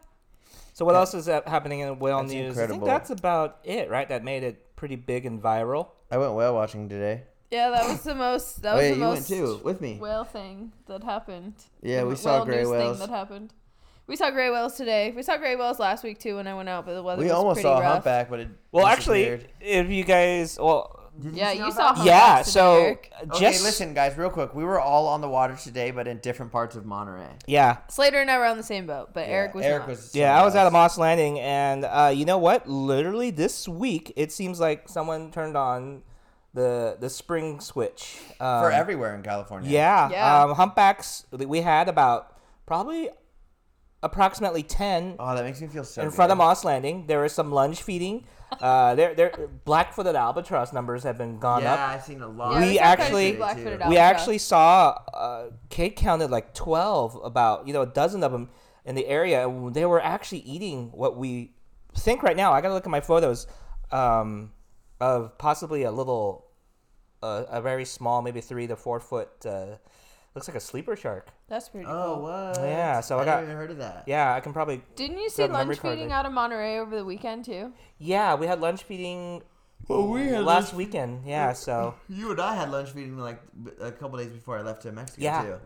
So 0.81 0.87
what 0.87 0.95
else 0.97 1.13
is 1.13 1.27
happening 1.27 1.81
in 1.81 1.99
whale 1.99 2.21
That's 2.23 2.33
news? 2.33 2.49
incredible. 2.57 2.77
I 2.77 2.79
think 2.79 2.85
that's 2.87 3.11
about 3.11 3.59
it, 3.65 3.91
right? 3.91 4.09
That 4.09 4.25
made 4.25 4.45
it 4.45 4.75
pretty 4.77 4.97
big 4.97 5.27
and 5.27 5.39
viral. 5.43 5.89
I 6.11 6.17
went 6.17 6.33
whale 6.33 6.55
watching 6.55 6.89
today. 6.89 7.25
Yeah, 7.51 7.69
that 7.69 7.87
was 7.87 8.01
the 8.03 8.15
most. 8.15 8.63
That 8.63 8.73
Oh 8.73 8.77
was 8.77 8.85
yeah, 8.85 8.89
the 8.93 8.95
you 8.97 9.01
went 9.03 9.15
most 9.17 9.29
too 9.29 9.61
with 9.63 9.83
me. 9.83 9.99
whale 10.01 10.25
thing 10.25 10.73
that 10.87 11.05
happened. 11.05 11.53
Yeah, 11.83 12.01
The 12.01 12.07
we 12.07 12.17
saw 12.17 12.37
whale 12.37 12.45
gray 12.47 12.57
news 12.61 12.69
thing 12.69 12.79
whales. 12.79 12.99
that 13.01 13.11
happened. 13.11 13.53
We 14.07 14.17
saw 14.17 14.31
gray 14.31 14.49
whales 14.49 14.75
today. 14.79 15.13
We 15.15 15.23
saw 15.23 15.37
gray 15.37 15.55
whales 15.55 15.79
last 15.79 16.03
week 16.03 16.19
too 16.19 16.37
when 16.37 16.47
I 16.47 16.55
went 16.55 16.71
out, 16.71 16.87
but 16.87 16.95
the 16.95 17.03
weather 17.03 17.19
We 17.21 17.27
was 17.27 17.33
almost 17.35 17.57
pretty 17.57 17.69
saw 17.69 17.81
a 17.81 17.85
humpback, 17.85 18.31
but 18.31 18.41
it 18.41 18.49
Well, 18.73 18.87
actually, 18.87 19.39
if 19.61 19.91
you 19.91 20.03
guys, 20.05 20.59
well, 20.59 20.99
Did 21.21 21.35
Yeah, 21.35 21.53
see 21.53 21.59
you 21.59 21.73
saw 21.73 21.95
humpbacks 21.95 22.07
yeah. 22.07 22.37
today, 22.39 22.51
So 22.51 22.77
Eric. 22.79 23.13
Okay, 23.25 23.41
just 23.41 23.65
listen, 23.65 23.95
guys, 23.95 24.17
real 24.17 24.31
quick. 24.31 24.55
We 24.55 24.65
were 24.65 24.81
all 24.81 25.07
on 25.09 25.21
the 25.21 25.29
water 25.29 25.57
today, 25.57 25.91
but 25.91 26.09
in 26.09 26.19
different 26.19 26.51
parts 26.53 26.77
of 26.77 26.85
Monterey. 26.87 27.29
yeah, 27.47 27.79
Slater 27.89 28.21
and 28.21 28.31
I 28.31 28.39
were 28.39 28.47
on 28.47 28.57
the 28.57 28.63
same 28.63 28.87
boat, 28.87 29.11
but 29.13 29.29
Eric 29.29 29.55
was 29.55 29.65
Eric 29.65 29.81
not. 29.83 29.89
was. 29.89 30.15
yeah. 30.15 30.39
I 30.41 30.45
was 30.45 30.53
somewhere 30.55 30.67
at 30.67 30.69
a. 30.69 30.73
Moss 30.73 30.99
Landing, 30.99 31.39
and 31.41 31.85
uh, 31.85 32.13
you 32.15 32.25
know 32.25 32.39
what? 32.39 32.69
Literally 32.69 33.31
this 33.31 33.69
week, 33.69 34.13
it 34.17 34.33
seems 34.33 34.59
like 34.61 34.89
someone 34.89 35.31
turned 35.31 35.57
on 35.57 36.03
the 36.55 36.97
the 36.99 37.09
spring 37.09 37.61
switch 37.61 38.19
um, 38.41 38.63
for 38.63 38.73
everywhere 38.73 39.15
in 39.15 39.23
California. 39.23 39.71
Yeah, 39.71 40.11
Yeah. 40.11 40.43
Um, 40.45 40.55
humpbacks. 40.55 41.27
We 41.33 41.61
had 41.61 41.89
about 41.89 42.37
probably 42.67 43.11
approximately 44.03 44.63
10 44.63 45.17
oh 45.19 45.35
that 45.35 45.45
makes 45.45 45.61
me 45.61 45.67
feel 45.69 45.85
so. 45.85 46.03
in 46.03 46.11
front 46.11 46.33
of. 46.33 46.39
Moss 46.39 46.65
Landing. 46.65 47.07
There 47.07 47.21
was 47.21 47.33
some 47.33 47.53
lunge 47.53 47.83
feeding. 47.83 48.27
Uh, 48.61 48.97
there, 48.97 49.15
there, 49.15 49.31
black-footed 49.65 50.17
albatross 50.17 50.73
numbers 50.73 51.05
have 51.05 51.17
been 51.17 51.39
gone 51.39 51.59
up. 51.59 51.79
Yeah, 51.79 51.85
up. 51.85 51.91
I've 51.91 52.03
seen 52.03 52.21
a 52.21 52.27
lot. 52.27 52.55
Yeah, 52.55 52.59
We 52.61 52.71
we 52.71 52.77
saw 52.79 52.97
quite 52.97 53.01
a 53.01 53.55
few 53.55 53.71
actually- 53.71 53.89
We 53.89 53.97
actually 53.97 54.39
saw 54.39 54.89
uh, 55.15 55.51
Kate 55.69 55.95
counted 55.95 56.33
like 56.33 56.53
twelve, 56.53 57.17
about 57.23 57.69
you 57.69 57.73
know 57.73 57.83
a 57.83 57.87
dozen 57.87 58.25
of 58.25 58.33
them 58.33 58.51
in 58.85 58.97
the 58.97 59.07
area. 59.07 59.49
They 59.71 59.87
were 59.87 60.03
actually 60.03 60.41
eating 60.41 60.91
what 60.91 61.17
we 61.17 61.55
think 61.95 62.25
right 62.25 62.37
now. 62.37 62.53
I 62.53 62.61
gotta 62.61 62.75
look 62.75 62.87
at 62.87 62.91
my 62.91 63.01
photos 63.01 63.47
um, 63.93 64.51
of 65.01 65.39
possibly 65.39 65.85
a 65.85 65.93
little, 65.93 66.47
uh, 67.23 67.45
a 67.49 67.63
very 67.63 67.85
small, 67.85 68.21
maybe 68.21 68.41
three 68.41 68.67
to 68.67 68.75
four 68.75 68.99
foot. 68.99 69.31
Uh, 69.47 69.77
looks 70.35 70.49
like 70.49 70.57
a 70.57 70.61
sleeper 70.61 70.97
shark. 70.97 71.29
That's 71.49 71.69
pretty 71.69 71.87
cool. 71.87 71.95
Oh, 71.95 72.15
cool. 72.15 72.23
what? 72.25 72.59
Yeah, 72.69 73.01
so 73.01 73.19
I 73.19 73.23
I 73.23 73.25
got- 73.25 73.31
never 73.37 73.45
even 73.45 73.57
heard 73.57 73.71
of 73.73 73.79
that. 73.79 74.05
Yeah, 74.07 74.35
I 74.35 74.41
can 74.41 74.53
probably. 74.53 74.83
Didn't 74.97 75.19
you 75.19 75.29
see 75.29 75.43
Grab 75.43 75.51
the 75.51 75.53
memory 75.59 75.67
lunge 75.75 75.81
card, 75.81 75.95
feeding 75.95 76.09
like- 76.11 76.19
out 76.19 76.27
of 76.27 76.33
Monterey 76.33 76.79
over 76.79 76.97
the 76.97 77.05
weekend 77.05 77.45
too? 77.45 77.73
Yeah, 77.99 78.35
we 78.35 78.47
had 78.47 78.61
lunge 78.61 78.83
feeding 78.83 79.43
Well, 79.89 80.07
we 80.09 80.29
had 80.29 80.45
last 80.45 80.73
lunge- 80.73 80.87
weekend. 80.87 81.27
Yeah, 81.27 81.53
so 81.53 81.95
You 82.09 82.31
and 82.31 82.41
I 82.41 82.55
had 82.55 82.71
lunge 82.71 82.91
feeding 82.91 83.19
like 83.19 83.41
b- 83.63 83.73
a 83.81 83.91
couple 83.93 84.19
days 84.19 84.29
before 84.29 84.59
I 84.59 84.63
left 84.63 84.83
to 84.83 84.93
Mexico 84.93 85.23
Yeah. 85.23 85.43
too. 85.43 85.57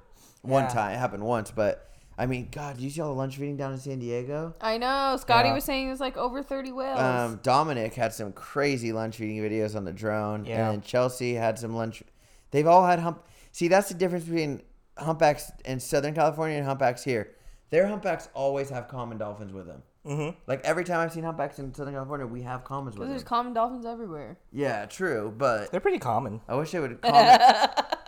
One 0.43 0.65
Yeah. 0.65 0.69
time, 0.71 0.95
it 0.95 0.99
happened 0.99 1.25
once, 1.25 1.51
but 1.51 1.91
I 2.17 2.27
mean, 2.27 2.49
God, 2.53 2.77
did 2.77 2.85
you 2.85 2.91
see 2.91 3.01
all 3.01 3.09
the 3.09 3.15
lunge 3.19 3.37
feeding 3.37 3.57
down 3.57 3.73
in 3.73 3.79
San 3.79 3.99
Diego? 3.99 4.55
I 4.61 4.79
know. 4.79 5.17
Scotty 5.19 5.49
Yeah. 5.49 5.55
was 5.57 5.65
saying 5.65 5.89
it 5.89 5.91
was 5.91 5.99
like 6.01 6.17
over 6.17 6.43
thirty 6.45 6.71
whales. 6.71 7.01
Um, 7.01 7.41
Dominic 7.43 7.95
had 7.95 8.13
some 8.15 8.33
crazy 8.33 8.93
lunge 8.93 9.17
feeding 9.17 9.39
videos 9.43 9.75
on 9.77 9.85
the 9.85 9.93
drone, 9.93 10.45
Yeah. 10.45 10.71
and 10.71 10.83
Chelsea 10.85 11.35
had 11.35 11.59
some 11.59 11.75
lunge. 11.75 12.05
They've 12.53 12.67
all 12.69 12.87
had 12.87 13.01
hump. 13.01 13.25
See, 13.55 13.69
that's 13.69 13.89
the 13.89 13.95
difference 13.95 14.25
between 14.25 14.63
humpbacks 14.99 15.53
in 15.65 15.79
Southern 15.79 16.13
California 16.13 16.57
and 16.57 16.67
humpbacks 16.67 17.05
here. 17.05 17.31
Their 17.71 17.87
humpbacks 17.87 18.29
always 18.35 18.69
have 18.71 18.89
common 18.89 19.17
dolphins 19.17 19.53
with 19.53 19.67
them. 19.69 19.83
mhm. 20.05 20.35
Like 20.49 20.61
every 20.65 20.83
time 20.83 20.99
I've 20.99 21.13
seen 21.13 21.23
humpbacks 21.23 21.61
in 21.61 21.73
Southern 21.73 21.95
California, 21.95 22.27
we 22.27 22.43
have 22.43 22.65
commons 22.65 22.97
with 22.97 23.03
Because 23.07 23.11
there's 23.11 23.23
them. 23.23 23.29
common 23.29 23.53
dolphins 23.53 23.87
everywhere. 23.87 24.39
Yeah, 24.53 24.87
true, 24.87 25.33
but 25.39 25.71
they're 25.71 25.79
pretty 25.81 26.01
common. 26.01 26.41
I 26.49 26.57
wish 26.57 26.73
they 26.73 26.81
would. 26.81 27.01
Common, 27.03 27.41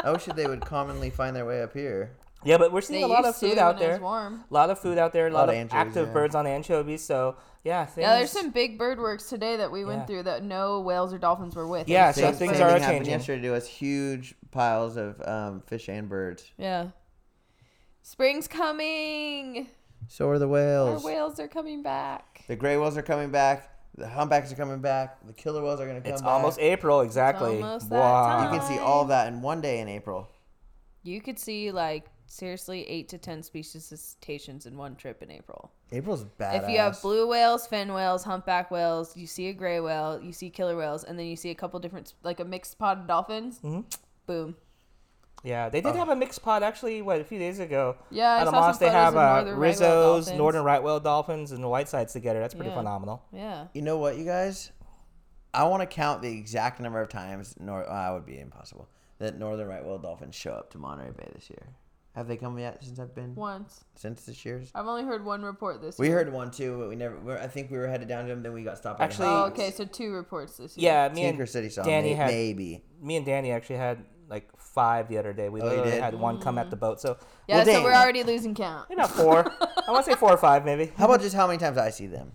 I 0.05 0.11
wish 0.13 0.25
they 0.25 0.47
would 0.49 0.63
commonly 0.63 1.11
find 1.11 1.35
their 1.37 1.47
way 1.47 1.63
up 1.63 1.73
here. 1.73 2.11
Yeah, 2.45 2.59
but 2.59 2.73
we're 2.73 2.81
seeing 2.81 3.01
They 3.03 3.05
a 3.05 3.09
lot 3.09 3.25
of 3.25 3.35
food 3.37 3.57
out 3.59 3.79
there. 3.79 3.99
warm. 4.01 4.45
A 4.51 4.55
lot 4.55 4.71
of 4.71 4.79
food 4.81 4.99
out 4.99 5.13
there. 5.13 5.29
A 5.29 5.31
lot, 5.31 5.45
of 5.49 5.51
of, 5.51 5.55
anchovies, 5.57 5.87
active 5.89 6.07
yeah. 6.09 6.13
birds 6.13 6.35
on 6.35 6.47
anchovies. 6.47 7.03
So 7.03 7.37
yeah, 7.65 7.87
things, 7.87 8.03
Yeah, 8.05 8.17
there's 8.19 8.31
some 8.31 8.51
big 8.51 8.79
bird 8.79 8.99
works 8.99 9.29
today 9.29 9.57
that 9.57 9.73
we 9.73 9.85
went 9.85 10.01
Yeah. 10.01 10.07
through 10.07 10.23
that 10.25 10.45
no 10.45 10.81
whales 10.81 11.13
or 11.15 11.19
dolphins 11.19 11.57
were 11.57 11.67
with. 11.67 11.89
Yeah, 11.89 12.13
so 12.13 12.21
Same, 12.21 12.31
just 12.31 12.39
things 12.39 12.53
same 12.53 12.61
birds. 12.61 12.75
are 12.75 12.79
thing 12.87 12.89
changing. 12.99 13.13
yesterday 13.13 13.43
to 13.49 13.55
us. 13.57 13.67
Huge 13.67 14.35
piles 14.57 14.97
of 14.97 15.21
um, 15.27 15.61
fish 15.67 15.89
and 15.89 16.09
birds. 16.09 16.51
Yeah. 16.59 16.89
Spring's 18.03 18.49
coming. 18.49 19.69
So 20.09 20.29
are 20.31 20.39
the 20.39 20.47
Our 20.47 20.51
whales. 20.53 21.05
whales 21.05 21.41
are 21.41 21.49
coming 21.49 21.83
back. 21.83 22.45
The 22.49 22.57
gray 22.57 22.77
whales 22.77 22.97
are 22.97 23.03
coming 23.03 23.31
back. 23.31 23.71
The 23.97 24.09
humpbacks 24.09 24.53
are 24.53 24.57
coming 24.57 24.81
back. 24.81 25.19
The 25.27 25.33
killer 25.33 25.63
whales 25.63 25.81
are 25.81 25.87
going 25.87 25.97
to 25.97 26.03
come 26.03 26.13
It's 26.13 26.23
back. 26.23 26.31
almost 26.31 26.59
April, 26.61 27.01
exactly. 27.01 27.57
almost 27.63 27.89
that 27.91 27.99
wow. 27.99 28.45
You 28.53 28.59
can 28.59 28.67
see 28.67 28.79
all 28.79 29.03
of 29.03 29.09
that 29.09 29.29
in 29.29 29.41
one 29.43 29.61
day 29.61 29.81
in 29.81 29.89
April. 29.89 30.29
You 31.03 31.21
could 31.21 31.39
see 31.39 31.73
like 31.73 32.07
seriously 32.27 32.87
eight 32.89 33.09
to 33.11 33.19
ten 33.19 33.43
species 33.43 33.91
of 33.93 33.99
cetaceans 33.99 34.67
in 34.67 34.77
one 34.77 34.97
trip 34.97 35.23
in 35.23 35.31
April. 35.31 35.71
April's 35.93 36.25
badass. 36.25 36.65
If 36.65 36.71
you 36.71 36.79
have 36.79 37.01
blue 37.01 37.27
whales, 37.29 37.67
fin 37.67 37.93
whales, 37.93 38.23
humpback 38.25 38.71
whales, 38.71 39.17
you 39.17 39.27
see 39.27 39.49
a 39.49 39.53
gray 39.53 39.81
whale, 39.81 40.21
you 40.23 40.33
see 40.33 40.51
killer 40.51 40.77
whales, 40.77 41.05
and 41.05 41.19
then 41.19 41.27
you 41.27 41.37
see 41.37 41.51
a 41.51 41.55
couple 41.55 41.79
different 41.81 42.13
like 42.23 42.39
a 42.41 42.45
mixed 42.45 42.79
pod 42.79 42.99
of 43.01 43.07
dolphins. 43.07 43.61
Mhm. 43.65 43.85
Boom. 44.27 44.57
Yeah, 45.45 45.69
they 45.69 45.81
did 45.81 45.95
have 45.95 46.09
a 46.09 46.17
mixed 46.17 46.43
pod 46.43 46.63
actually. 46.65 47.03
What 47.03 47.21
a 47.21 47.25
few 47.25 47.39
days 47.39 47.61
ago. 47.61 47.97
Yeah, 48.11 48.33
I 48.33 48.41
Out 48.41 48.49
of 48.49 48.55
saw 48.55 48.61
some 48.61 48.61
Moss, 48.69 48.79
they 48.79 48.89
have 48.89 49.17
uh, 49.17 49.43
northern 49.43 49.59
Risso's, 49.59 49.81
dolphins. 50.27 50.39
northern 50.39 50.65
right 50.65 50.83
whale 50.83 50.99
dolphins, 50.99 51.53
and 51.53 51.63
the 51.63 51.69
Whitesides 51.69 52.13
together. 52.13 52.41
That's 52.41 52.55
pretty 52.55 52.71
Yeah. 52.71 52.77
phenomenal. 52.77 53.23
Yeah. 53.33 53.67
You 53.73 53.83
know 53.83 53.99
what, 53.99 54.17
you 54.17 54.25
guys? 54.25 54.73
I 55.55 55.65
want 55.65 55.83
to 55.83 55.87
count 55.87 56.21
the 56.23 56.29
exact 56.37 56.81
number 56.81 57.01
of 57.01 57.09
times. 57.09 57.55
Nor 57.61 57.89
uh, 57.89 58.13
would 58.15 58.27
be 58.27 58.41
impossible. 58.41 58.89
That 59.19 59.39
northern 59.39 59.69
right 59.69 59.85
whale 59.85 59.99
dolphins 59.99 60.35
show 60.35 60.53
up 60.53 60.71
to 60.73 60.79
Monterey 60.79 61.11
Bay 61.17 61.29
this 61.35 61.49
year. 61.49 61.69
Have 62.17 62.29
they 62.29 62.37
come 62.39 62.59
yet 62.59 62.83
since 62.83 62.99
I've 62.99 63.15
been 63.15 63.35
Once. 63.35 63.85
since 63.95 64.25
this 64.25 64.45
year's? 64.45 64.71
I've 64.75 64.87
only 64.87 65.05
heard 65.05 65.23
one 65.25 65.43
report 65.43 65.81
this 65.83 65.99
We 65.99 66.07
year. 66.09 66.17
We 66.17 66.25
heard 66.25 66.33
one 66.33 66.51
too, 66.51 66.79
but 66.79 66.89
we 66.89 66.97
never. 66.97 67.19
We're, 67.21 67.39
I 67.39 67.47
think 67.47 67.71
we 67.71 67.77
were 67.79 67.87
headed 67.87 68.09
down 68.09 68.25
to 68.25 68.31
them. 68.31 68.43
Then 68.43 68.53
we 68.55 68.65
got 68.65 68.79
stopped. 68.79 69.01
Actually- 69.01 69.29
Oh, 69.29 69.45
okay, 69.53 69.71
so 69.71 69.85
two 69.85 70.13
reports 70.13 70.57
this 70.57 70.77
year. 70.77 70.91
Yeah, 70.93 71.09
me 71.15 71.23
Tinker 71.23 71.43
and 71.43 71.51
City 71.51 71.69
saw 71.69 71.83
Danny 71.85 72.11
may- 72.11 72.15
had 72.15 72.27
maybe. 72.29 72.83
me 73.03 73.17
and 73.17 73.25
Danny 73.27 73.53
actually 73.53 73.77
had 73.77 74.03
like 74.29 74.49
five 74.59 75.09
the 75.09 75.19
other 75.19 75.33
day. 75.33 75.49
We 75.49 75.61
Oh, 75.61 75.67
literally 75.67 75.91
did? 75.93 76.03
had 76.03 76.15
one 76.15 76.41
come 76.41 76.59
at 76.59 76.71
the 76.71 76.77
mm. 76.77 76.81
boat. 76.81 77.01
So 77.01 77.17
Yeah, 77.47 77.57
Well, 77.57 77.65
so 77.67 77.73
dang. 77.73 77.85
we're 77.85 77.95
already 77.95 78.23
losing 78.23 78.55
count. 78.55 78.89
maybe 78.89 79.01
not 79.01 79.11
four. 79.11 79.47
I 79.87 79.91
want 79.91 80.05
to 80.05 80.13
say 80.13 80.17
four 80.19 80.31
or 80.33 80.37
five, 80.37 80.65
maybe. 80.65 80.93
How 80.97 81.05
about 81.07 81.21
just 81.21 81.35
how 81.37 81.47
many 81.47 81.59
times 81.59 81.79
I 81.79 81.91
see 81.91 82.07
them? 82.07 82.33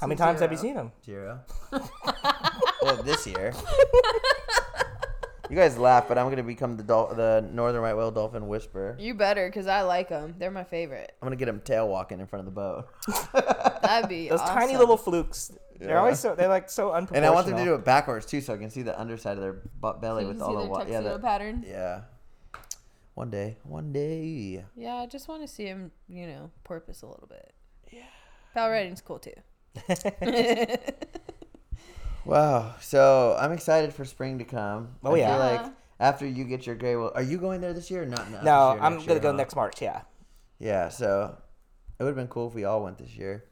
How 0.00 0.06
many 0.06 0.16
To 0.16 0.22
times 0.24 0.40
have 0.40 0.52
you 0.52 0.58
seen 0.58 0.74
them? 0.74 0.92
Zero. 1.04 1.40
well, 2.82 3.02
this 3.02 3.26
year. 3.26 3.52
you 5.48 5.56
guys 5.56 5.78
laugh, 5.78 6.06
but 6.08 6.18
I'm 6.18 6.28
gonna 6.28 6.42
become 6.42 6.76
the 6.76 6.82
dol- 6.82 7.14
the 7.14 7.48
northern 7.52 7.80
white 7.82 7.94
whale 7.94 8.10
dolphin 8.10 8.48
whisperer. 8.48 8.96
You 8.98 9.14
better, 9.14 9.48
cause 9.50 9.66
I 9.66 9.82
like 9.82 10.08
them. 10.08 10.34
They're 10.38 10.50
my 10.50 10.64
favorite. 10.64 11.12
I'm 11.22 11.26
gonna 11.26 11.36
get 11.36 11.46
them 11.46 11.60
tail 11.64 11.88
walking 11.88 12.20
in 12.20 12.26
front 12.26 12.46
of 12.46 12.54
the 12.54 12.60
boat, 12.60 12.88
That'd 13.82 14.08
be 14.08 14.28
Those 14.28 14.40
tiny 14.40 14.76
little 14.76 14.96
flukes. 14.96 15.52
They're 15.78 15.90
Yeah. 15.90 15.98
always 16.00 16.18
so 16.18 16.34
they're 16.34 16.48
like 16.48 16.68
so 16.70 16.90
unproportional. 16.90 17.16
and 17.16 17.26
I 17.26 17.30
want 17.30 17.46
them 17.46 17.56
to 17.56 17.64
do 17.64 17.74
it 17.74 17.84
backwards 17.84 18.26
too, 18.26 18.40
so 18.40 18.54
I 18.54 18.56
can 18.56 18.70
see 18.70 18.82
the 18.82 18.98
underside 18.98 19.36
of 19.36 19.42
their 19.42 19.52
butt 19.80 20.00
belly 20.00 20.22
You 20.22 20.28
with 20.28 20.40
all 20.42 20.54
the 20.54 20.60
their 20.62 20.68
wa- 20.70 20.84
yeah, 20.88 21.00
the 21.00 21.10
that, 21.10 21.22
pattern. 21.22 21.64
yeah. 21.66 22.02
One 23.14 23.30
day, 23.30 23.56
one 23.64 23.92
day. 23.92 24.64
Yeah, 24.76 24.96
I 24.96 25.06
just 25.06 25.26
want 25.28 25.40
to 25.42 25.48
see 25.48 25.64
him, 25.64 25.90
you 26.08 26.26
know, 26.26 26.50
porpoise 26.64 27.02
a 27.02 27.06
little 27.06 27.26
bit. 27.26 27.52
Yeah. 27.90 28.02
Foul 28.54 28.70
riding's 28.70 29.00
cool 29.00 29.18
too. 29.18 29.32
Wow. 32.24 32.74
So 32.80 33.36
I'm 33.38 33.52
excited 33.52 33.92
for 33.92 34.04
spring 34.04 34.38
to 34.38 34.44
come. 34.44 34.96
Oh, 35.04 35.14
I 35.14 35.18
yeah. 35.18 35.32
Feel 35.34 35.42
Uh-huh. 35.42 35.62
like 35.64 35.72
after 36.00 36.26
you 36.26 36.44
get 36.44 36.66
your 36.66 36.74
gray 36.74 36.96
whale, 36.96 37.12
are 37.14 37.22
you 37.22 37.38
going 37.38 37.60
there 37.60 37.72
this 37.72 37.90
year 37.90 38.02
or 38.02 38.06
not? 38.06 38.28
not 38.30 38.42
No, 38.44 38.70
this 38.70 38.74
year, 38.76 38.82
I'm 38.84 38.92
gonna 38.98 39.12
year, 39.12 39.20
go 39.20 39.30
huh? 39.30 39.36
next 39.36 39.54
March. 39.56 39.80
Yeah. 39.80 40.00
Yeah. 40.58 40.88
So 40.88 41.36
it 41.98 42.02
would 42.02 42.08
have 42.08 42.16
been 42.16 42.26
cool 42.28 42.48
if 42.48 42.54
we 42.54 42.64
all 42.64 42.82
went 42.82 42.98
this 42.98 43.14
year. 43.16 43.44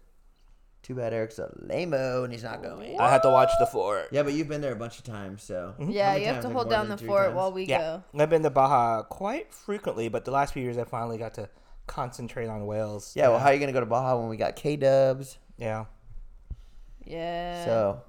Too 0.84 0.94
bad 0.94 1.14
Eric's 1.14 1.38
a 1.38 1.50
lameo 1.66 2.24
and 2.24 2.32
he's 2.32 2.42
not 2.42 2.62
going. 2.62 3.00
I 3.00 3.08
have 3.10 3.22
to 3.22 3.30
watch 3.30 3.48
the 3.58 3.64
fort. 3.64 4.08
Yeah, 4.12 4.22
but 4.22 4.34
you've 4.34 4.48
been 4.48 4.60
there 4.60 4.74
a 4.74 4.76
bunch 4.76 4.98
of 4.98 5.04
times, 5.04 5.42
so. 5.42 5.74
Mm-hmm. 5.80 5.90
Yeah, 5.90 6.14
you 6.14 6.26
have 6.26 6.42
to 6.42 6.50
hold 6.50 6.68
down 6.68 6.90
the 6.90 6.98
fort 6.98 7.24
times? 7.24 7.36
while 7.36 7.52
we 7.52 7.64
Yeah, 7.64 8.00
go. 8.12 8.22
I've 8.22 8.28
been 8.28 8.42
to 8.42 8.50
Baja 8.50 9.02
quite 9.04 9.54
frequently, 9.54 10.10
but 10.10 10.26
the 10.26 10.30
last 10.30 10.52
few 10.52 10.62
years 10.62 10.76
I 10.76 10.84
finally 10.84 11.16
got 11.16 11.32
to 11.34 11.48
concentrate 11.86 12.48
on 12.48 12.66
whales. 12.66 13.14
Yeah. 13.16 13.28
Well, 13.30 13.38
how 13.38 13.46
are 13.46 13.54
you 13.54 13.60
gonna 13.60 13.72
go 13.72 13.80
to 13.80 13.86
Baja 13.86 14.20
when 14.20 14.28
we 14.28 14.36
got 14.36 14.56
K 14.56 14.76
Dubs? 14.76 15.38
Yeah. 15.56 15.86
Yeah. 17.02 17.64
So, 17.64 18.02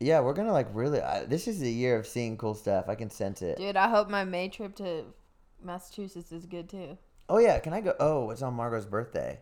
yeah, 0.00 0.20
we're 0.20 0.32
gonna 0.32 0.52
like 0.54 0.68
really. 0.72 1.02
I, 1.02 1.26
this 1.26 1.46
is 1.46 1.60
a 1.60 1.68
year 1.68 1.98
of 1.98 2.06
seeing 2.06 2.38
cool 2.38 2.54
stuff. 2.54 2.88
I 2.88 2.94
can 2.94 3.10
sense 3.10 3.42
it. 3.42 3.58
Dude, 3.58 3.76
I 3.76 3.90
hope 3.90 4.08
my 4.08 4.24
May 4.24 4.48
trip 4.48 4.74
to 4.76 5.04
Massachusetts 5.62 6.32
is 6.32 6.46
good 6.46 6.70
too. 6.70 6.96
Oh 7.28 7.36
yeah, 7.36 7.58
can 7.58 7.74
I 7.74 7.82
go? 7.82 7.94
Oh, 8.00 8.30
it's 8.30 8.40
on 8.40 8.54
Margot's 8.54 8.86
birthday. 8.86 9.40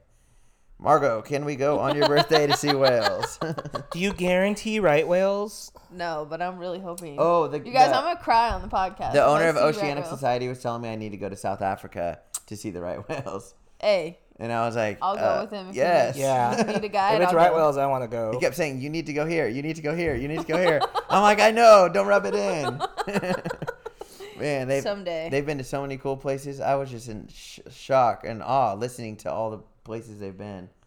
Margot, 0.78 1.22
can 1.22 1.44
we 1.46 1.56
go 1.56 1.78
on 1.78 1.96
your 1.96 2.06
birthday 2.06 2.46
to 2.46 2.54
see 2.56 2.74
whales? 2.74 3.38
Do 3.92 3.98
you 3.98 4.12
guarantee 4.12 4.78
right 4.78 5.08
whales? 5.08 5.72
No, 5.90 6.26
but 6.28 6.42
I'm 6.42 6.58
really 6.58 6.78
hoping. 6.80 7.16
oh, 7.18 7.48
the 7.48 7.58
you 7.58 7.72
guys, 7.72 7.88
the, 7.90 7.96
I'm 7.96 8.04
gonna 8.04 8.20
cry 8.20 8.50
on 8.50 8.60
the 8.60 8.68
podcast. 8.68 9.12
the 9.14 9.24
owner 9.24 9.48
of 9.48 9.56
see 9.56 9.62
right 9.62 9.68
Oceanic. 9.74 10.04
Society 10.06 10.48
was 10.48 10.60
telling 10.62 10.82
me 10.82 10.90
I 10.90 10.96
need 10.96 11.10
to 11.10 11.16
go 11.16 11.28
to 11.30 11.36
South 11.36 11.62
Africa 11.62 12.20
to 12.46 12.56
see 12.56 12.70
the 12.70 12.80
right 12.82 13.06
whales, 13.08 13.54
Hey, 13.80 14.18
and 14.38 14.52
I 14.52 14.66
was 14.66 14.76
like, 14.76 14.98
I'll 15.00 15.16
go 15.16 15.20
uh, 15.22 15.40
with 15.42 15.50
him 15.50 15.68
if 15.70 15.74
Yes. 15.76 16.14
needs- 16.14 16.18
Yeah. 16.18 16.60
if 16.60 16.66
you 16.66 16.72
need 16.74 16.84
a 16.84 16.88
guide. 16.88 17.14
if 17.16 17.22
it's 17.22 17.30
I'll 17.32 17.36
right 17.38 17.50
go. 17.50 17.56
whales, 17.56 17.76
I 17.78 17.86
want 17.86 18.04
to 18.04 18.08
go. 18.08 18.32
He 18.32 18.38
kept 18.38 18.54
saying, 18.54 18.80
"You 18.82 18.90
need 18.90 19.06
to 19.06 19.14
go 19.14 19.24
here. 19.24 19.48
You 19.48 19.62
need 19.62 19.76
to 19.76 19.82
go 19.82 19.94
here. 19.96 20.14
You 20.14 20.28
need 20.28 20.40
to 20.40 20.46
go 20.46 20.58
here." 20.58 20.80
I'm 21.08 21.22
like, 21.22 21.40
"I 21.40 21.50
know. 21.52 21.88
Don't 21.92 22.06
rub 22.06 22.26
it 22.26 22.34
in." 22.34 22.80
Man, 24.38 24.68
they've 24.68 24.82
Someday. 24.82 25.28
they've 25.30 25.46
been 25.46 25.56
to 25.58 25.64
so 25.64 25.80
many 25.80 25.96
cool 25.96 26.16
places. 26.18 26.60
I 26.60 26.74
was 26.74 26.90
just 26.90 27.08
in 27.08 27.28
sh- 27.32 27.60
shock 27.70 28.24
and 28.26 28.42
awe 28.42 28.74
listening 28.74 29.16
to 29.18 29.32
all 29.32 29.50
the 29.50 29.60
places 29.86 30.18
they've 30.20 30.36
been. 30.36 30.68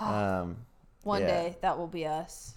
Um, 0.00 0.56
One 1.02 1.20
yeah. 1.20 1.26
day 1.26 1.56
that 1.60 1.76
will 1.76 1.86
be 1.86 2.06
us. 2.06 2.54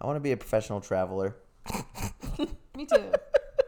I 0.00 0.06
want 0.06 0.14
to 0.16 0.20
be 0.20 0.30
a 0.30 0.36
professional 0.36 0.80
traveler. 0.80 1.34
Me 2.76 2.86
too. 2.86 3.10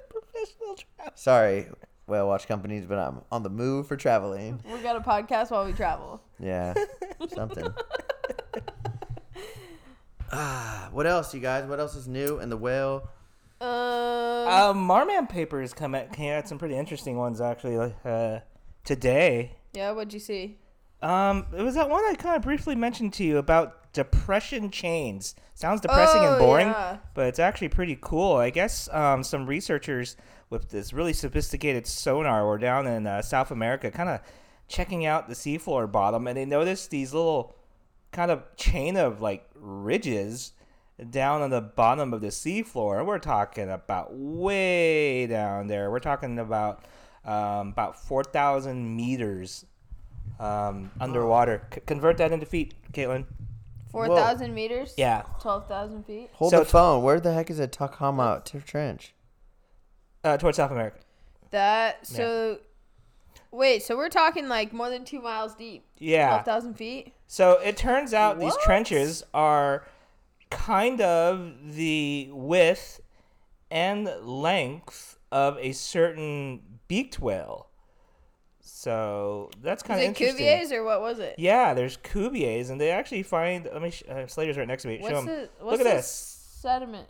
Professional 0.08 0.76
traveler. 0.76 1.12
Sorry, 1.16 1.66
whale 2.06 2.28
watch 2.28 2.46
companies, 2.46 2.86
but 2.86 2.98
I'm 2.98 3.22
on 3.32 3.42
the 3.42 3.50
move 3.50 3.88
for 3.88 3.96
traveling. 3.96 4.60
we 4.72 4.78
got 4.78 4.94
a 4.94 5.00
podcast 5.00 5.50
while 5.50 5.64
we 5.66 5.72
travel. 5.72 6.22
Yeah, 6.38 6.74
something. 7.34 7.66
ah, 10.32 10.88
what 10.92 11.06
else, 11.08 11.34
you 11.34 11.40
guys? 11.40 11.64
What 11.68 11.80
else 11.80 11.96
is 11.96 12.06
new 12.06 12.38
in 12.38 12.50
the 12.50 12.56
whale? 12.56 13.08
Um, 13.60 13.68
Uh, 13.68 14.72
MARMAM 14.74 15.26
papers 15.28 15.74
come 15.74 15.94
at 15.96 16.12
came 16.12 16.32
out 16.32 16.48
some 16.48 16.58
pretty 16.58 16.76
interesting 16.76 17.16
ones 17.16 17.40
actually 17.40 17.92
uh, 18.04 18.38
today. 18.84 19.56
Yeah, 19.72 19.90
what'd 19.92 20.12
you 20.12 20.20
see? 20.20 20.58
Um, 21.02 21.46
it 21.56 21.62
was 21.62 21.74
that 21.76 21.88
one 21.88 22.04
I 22.04 22.14
kind 22.14 22.36
of 22.36 22.42
briefly 22.42 22.74
mentioned 22.74 23.14
to 23.14 23.24
you 23.24 23.38
about 23.38 23.92
depression 23.92 24.70
chains. 24.70 25.34
Sounds 25.54 25.80
depressing 25.80 26.20
Oh, 26.22 26.30
and 26.32 26.38
boring, 26.38 26.68
yeah. 26.68 26.98
but 27.14 27.26
it's 27.26 27.38
actually 27.38 27.68
pretty 27.68 27.96
cool. 28.00 28.36
I 28.36 28.50
guess 28.50 28.88
um, 28.92 29.22
some 29.22 29.46
researchers 29.46 30.16
with 30.50 30.68
this 30.70 30.92
really 30.92 31.12
sophisticated 31.12 31.86
sonar 31.86 32.46
were 32.46 32.58
down 32.58 32.86
in 32.86 33.06
uh, 33.06 33.22
South 33.22 33.50
America, 33.50 33.90
kind 33.90 34.08
of 34.08 34.20
checking 34.68 35.06
out 35.06 35.28
the 35.28 35.34
seafloor 35.34 35.90
bottom, 35.90 36.26
and 36.26 36.36
they 36.36 36.44
noticed 36.44 36.90
these 36.90 37.14
little 37.14 37.54
kind 38.12 38.30
of 38.30 38.42
chain 38.56 38.96
of 38.96 39.20
like 39.22 39.48
ridges 39.54 40.52
down 41.10 41.40
on 41.40 41.50
the 41.50 41.60
bottom 41.62 42.12
of 42.12 42.20
the 42.20 42.28
seafloor. 42.28 43.04
We're 43.06 43.18
talking 43.18 43.70
about 43.70 44.08
way 44.12 45.26
down 45.26 45.66
there. 45.68 45.90
We're 45.90 45.98
talking 46.00 46.38
about 46.38 46.84
um, 47.24 47.68
about 47.68 47.98
four 48.02 48.24
thousand 48.24 48.96
meters 48.96 49.64
um, 50.38 50.90
underwater. 51.00 51.66
C- 51.74 51.80
convert 51.86 52.16
that 52.18 52.32
into 52.32 52.46
feet, 52.46 52.74
Caitlin. 52.92 53.26
Four 53.90 54.08
thousand 54.08 54.54
meters. 54.54 54.94
Yeah. 54.96 55.22
Twelve 55.40 55.66
thousand 55.66 56.04
feet. 56.06 56.30
Hold 56.34 56.52
So- 56.52 56.60
the 56.60 56.64
phone. 56.64 57.02
Where 57.02 57.20
the 57.20 57.32
heck 57.32 57.50
is 57.50 57.60
Atacama 57.60 58.40
t- 58.44 58.58
Trench? 58.60 59.14
Uh, 60.22 60.36
towards 60.36 60.56
South 60.58 60.70
America. 60.70 60.98
That 61.50 62.06
so. 62.06 62.58
Wait, 63.52 63.82
so 63.82 63.96
we're 63.96 64.08
talking 64.08 64.48
like 64.48 64.72
more 64.72 64.90
than 64.90 65.04
two 65.04 65.20
miles 65.20 65.54
deep. 65.56 65.84
Yeah. 65.98 66.28
Twelve 66.28 66.44
thousand 66.44 66.74
feet. 66.74 67.12
So 67.26 67.58
it 67.64 67.76
turns 67.76 68.14
out 68.14 68.38
these 68.38 68.52
What? 68.52 68.62
trenches 68.62 69.24
are 69.34 69.84
kind 70.50 71.00
of 71.00 71.74
the 71.74 72.28
width 72.32 73.00
and 73.70 74.08
length 74.22 75.18
of 75.32 75.56
a 75.58 75.72
certain 75.72 76.60
beaked 76.90 77.20
whale. 77.20 77.68
So 78.60 79.50
that's 79.62 79.82
kind 79.82 80.00
of 80.00 80.06
interesting. 80.06 80.36
Cuvier's 80.36 80.72
or 80.72 80.84
what 80.84 81.00
was 81.00 81.18
it? 81.18 81.36
Yeah, 81.38 81.72
there's 81.74 81.96
Cuvier's, 81.96 82.68
and 82.70 82.80
they 82.80 82.90
actually 82.90 83.22
find. 83.22 83.68
Let 83.72 83.80
me. 83.80 83.90
Sh- 83.90 84.02
uh, 84.08 84.26
Slater's 84.26 84.56
right 84.58 84.68
next 84.68 84.82
to 84.82 84.88
me. 84.88 84.98
Show 84.98 85.04
What's 85.04 85.18
him. 85.20 85.26
the 85.26 85.48
what's 85.60 85.78
Look 85.78 85.86
at 85.88 85.96
this. 85.96 86.10
sediment 86.60 87.08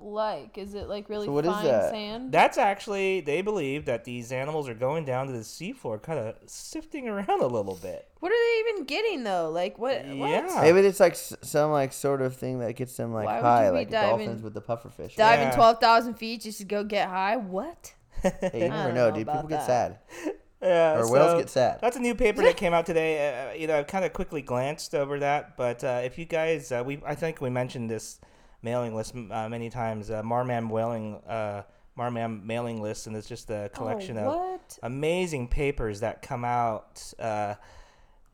like? 0.00 0.56
Is 0.56 0.74
it 0.74 0.88
like 0.88 1.08
really 1.10 1.26
So 1.26 1.32
what 1.32 1.44
is 1.44 1.52
fine 1.52 1.64
that? 1.66 1.90
sand? 1.90 2.32
That's 2.32 2.56
actually. 2.56 3.20
They 3.20 3.42
believe 3.42 3.84
that 3.84 4.04
these 4.04 4.32
animals 4.32 4.68
are 4.68 4.74
going 4.74 5.04
down 5.04 5.26
to 5.26 5.32
the 5.32 5.40
seafloor, 5.40 6.00
kind 6.02 6.18
of 6.18 6.36
sifting 6.46 7.06
around 7.08 7.42
a 7.42 7.46
little 7.46 7.78
bit. 7.82 8.08
What 8.20 8.32
are 8.32 8.34
they 8.34 8.70
even 8.70 8.84
getting 8.84 9.24
though? 9.24 9.50
Like 9.50 9.78
what? 9.78 10.04
what? 10.06 10.16
Yeah. 10.30 10.58
Maybe 10.62 10.80
it's 10.80 11.00
like 11.00 11.12
s- 11.12 11.34
some 11.42 11.70
like 11.70 11.92
sort 11.92 12.22
of 12.22 12.34
thing 12.36 12.60
that 12.60 12.76
gets 12.76 12.96
them 12.96 13.12
like 13.12 13.26
Why 13.26 13.40
high, 13.40 13.70
like 13.70 13.90
diving- 13.90 14.26
dolphins 14.26 14.42
with 14.42 14.54
the 14.54 14.62
pufferfish. 14.62 15.16
Diving 15.16 15.48
Yeah. 15.48 15.54
twelve 15.54 15.80
thousand 15.80 16.14
feet 16.14 16.40
just 16.42 16.58
to 16.58 16.64
go 16.64 16.82
get 16.82 17.08
high? 17.08 17.36
What? 17.36 17.94
Hey, 18.40 18.62
you 18.64 18.68
never 18.68 18.92
know, 18.92 19.10
know 19.10 19.16
dude. 19.16 19.26
People 19.26 19.40
about 19.40 19.48
get 19.48 19.66
sad, 19.66 19.98
Yeah, 20.62 20.98
or 20.98 21.10
whales 21.10 21.40
get 21.40 21.50
sad. 21.50 21.78
That's 21.80 21.96
a 21.96 22.00
new 22.00 22.14
paper 22.14 22.42
that 22.42 22.56
came 22.62 22.74
out 22.74 22.84
today. 22.84 23.52
Uh, 23.52 23.54
you 23.54 23.68
know, 23.68 23.78
I 23.78 23.82
kind 23.84 24.04
of 24.04 24.12
quickly 24.12 24.42
glanced 24.42 24.94
over 24.94 25.20
that, 25.20 25.56
but 25.56 25.84
uh, 25.84 26.00
if 26.04 26.18
you 26.18 26.24
guys, 26.24 26.72
uh, 26.72 26.82
we 26.84 27.00
I 27.06 27.14
think 27.14 27.40
we 27.40 27.50
mentioned 27.50 27.88
this 27.88 28.20
mailing 28.62 28.94
list 28.94 29.14
uh, 29.14 29.48
many 29.48 29.70
times. 29.70 30.10
Uh, 30.10 30.22
MARMAM 30.22 30.68
whaling, 30.68 31.22
uh, 31.28 31.62
MARMAM 31.96 32.44
mailing 32.44 32.82
list, 32.82 33.06
and 33.06 33.14
it's 33.14 33.28
just 33.28 33.50
a 33.50 33.70
collection 33.72 34.18
oh, 34.18 34.54
of 34.54 34.60
amazing 34.82 35.46
papers 35.48 36.00
that 36.00 36.22
come 36.22 36.44
out. 36.44 37.12
Uh, 37.18 37.54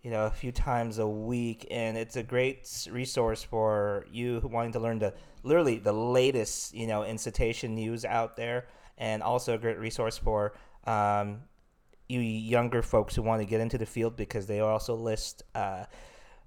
you 0.03 0.11
know, 0.11 0.27
a 0.27 0.31
few 0.31 0.53
times 0.53 0.99
a 0.99 1.09
week, 1.09 1.67
and 1.71 1.97
it's 1.97 2.17
a 2.17 2.23
great 2.23 2.87
resource 2.91 3.43
for 3.43 4.05
you 4.13 4.39
who 4.41 4.49
wanting 4.49 4.73
to 4.73 4.79
learn 4.79 4.99
the 4.99 5.15
literally 5.45 5.79
the 5.79 5.95
latest, 5.95 6.75
you 6.75 6.87
know, 6.87 7.05
in 7.05 7.17
cetacean 7.17 7.75
news 7.75 8.05
out 8.05 8.37
there, 8.37 8.67
and 8.99 9.23
also 9.23 9.55
a 9.55 9.59
great 9.59 9.79
resource 9.79 10.17
for 10.17 10.55
um, 10.87 11.41
you 12.09 12.21
younger 12.21 12.83
folks 12.83 13.15
who 13.15 13.23
want 13.23 13.41
to 13.41 13.47
get 13.47 13.61
into 13.61 13.79
the 13.79 13.87
field 13.87 14.17
because 14.17 14.47
they 14.47 14.61
also 14.61 14.95
list 14.95 15.43
uh, 15.55 15.85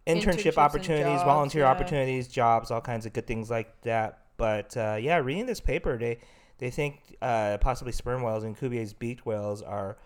internship 0.06 0.58
opportunities, 0.58 1.06
jobs, 1.06 1.24
volunteer 1.24 1.64
yeah. 1.64 1.72
opportunities, 1.72 2.28
jobs, 2.28 2.72
all 2.72 2.82
kinds 2.82 3.06
of 3.06 3.14
good 3.14 3.28
things 3.28 3.50
like 3.50 3.82
that. 3.82 4.22
But 4.38 4.78
uh, 4.78 4.98
yeah, 5.00 5.18
reading 5.18 5.46
this 5.46 5.60
paper, 5.60 5.98
they 5.98 6.20
they 6.60 6.70
think 6.70 7.16
uh, 7.22 7.58
possibly 7.60 7.92
sperm 7.92 8.22
whales 8.22 8.44
and 8.44 8.58
Cuvier's 8.58 8.94
beaked 8.94 9.26
whales 9.26 9.62
are 9.62 9.98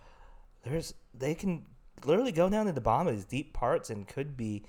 there's 0.63 0.93
they 1.13 1.35
can 1.35 1.65
literally 2.05 2.31
go 2.31 2.49
down 2.49 2.65
to 2.65 2.71
the 2.71 2.81
bottom 2.81 3.07
of 3.07 3.15
these 3.15 3.25
deep 3.25 3.53
parts 3.53 3.89
and 3.89 4.07
could 4.07 4.35
be 4.35 4.63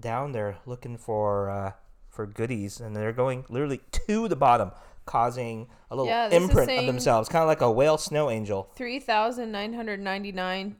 down 0.00 0.32
there 0.32 0.58
looking 0.66 0.96
for 0.96 1.50
uh, 1.50 1.72
for 2.08 2.26
goodies, 2.26 2.80
and 2.80 2.96
they're 2.96 3.12
going 3.12 3.44
literally 3.48 3.80
to 4.06 4.28
the 4.28 4.36
bottom, 4.36 4.70
causing 5.06 5.66
a 5.90 5.96
little 5.96 6.06
Yeah, 6.08 6.28
imprint 6.30 6.70
of 6.70 6.86
themselves, 6.86 7.28
kind 7.28 7.42
of 7.42 7.48
like 7.48 7.60
a 7.60 7.70
whale 7.70 7.98
snow 7.98 8.30
angel. 8.30 8.70
Three 8.76 8.98
thousand 9.00 9.52
nine 9.52 9.72
hundred 9.74 10.00
ninety 10.00 10.32
nine 10.32 10.76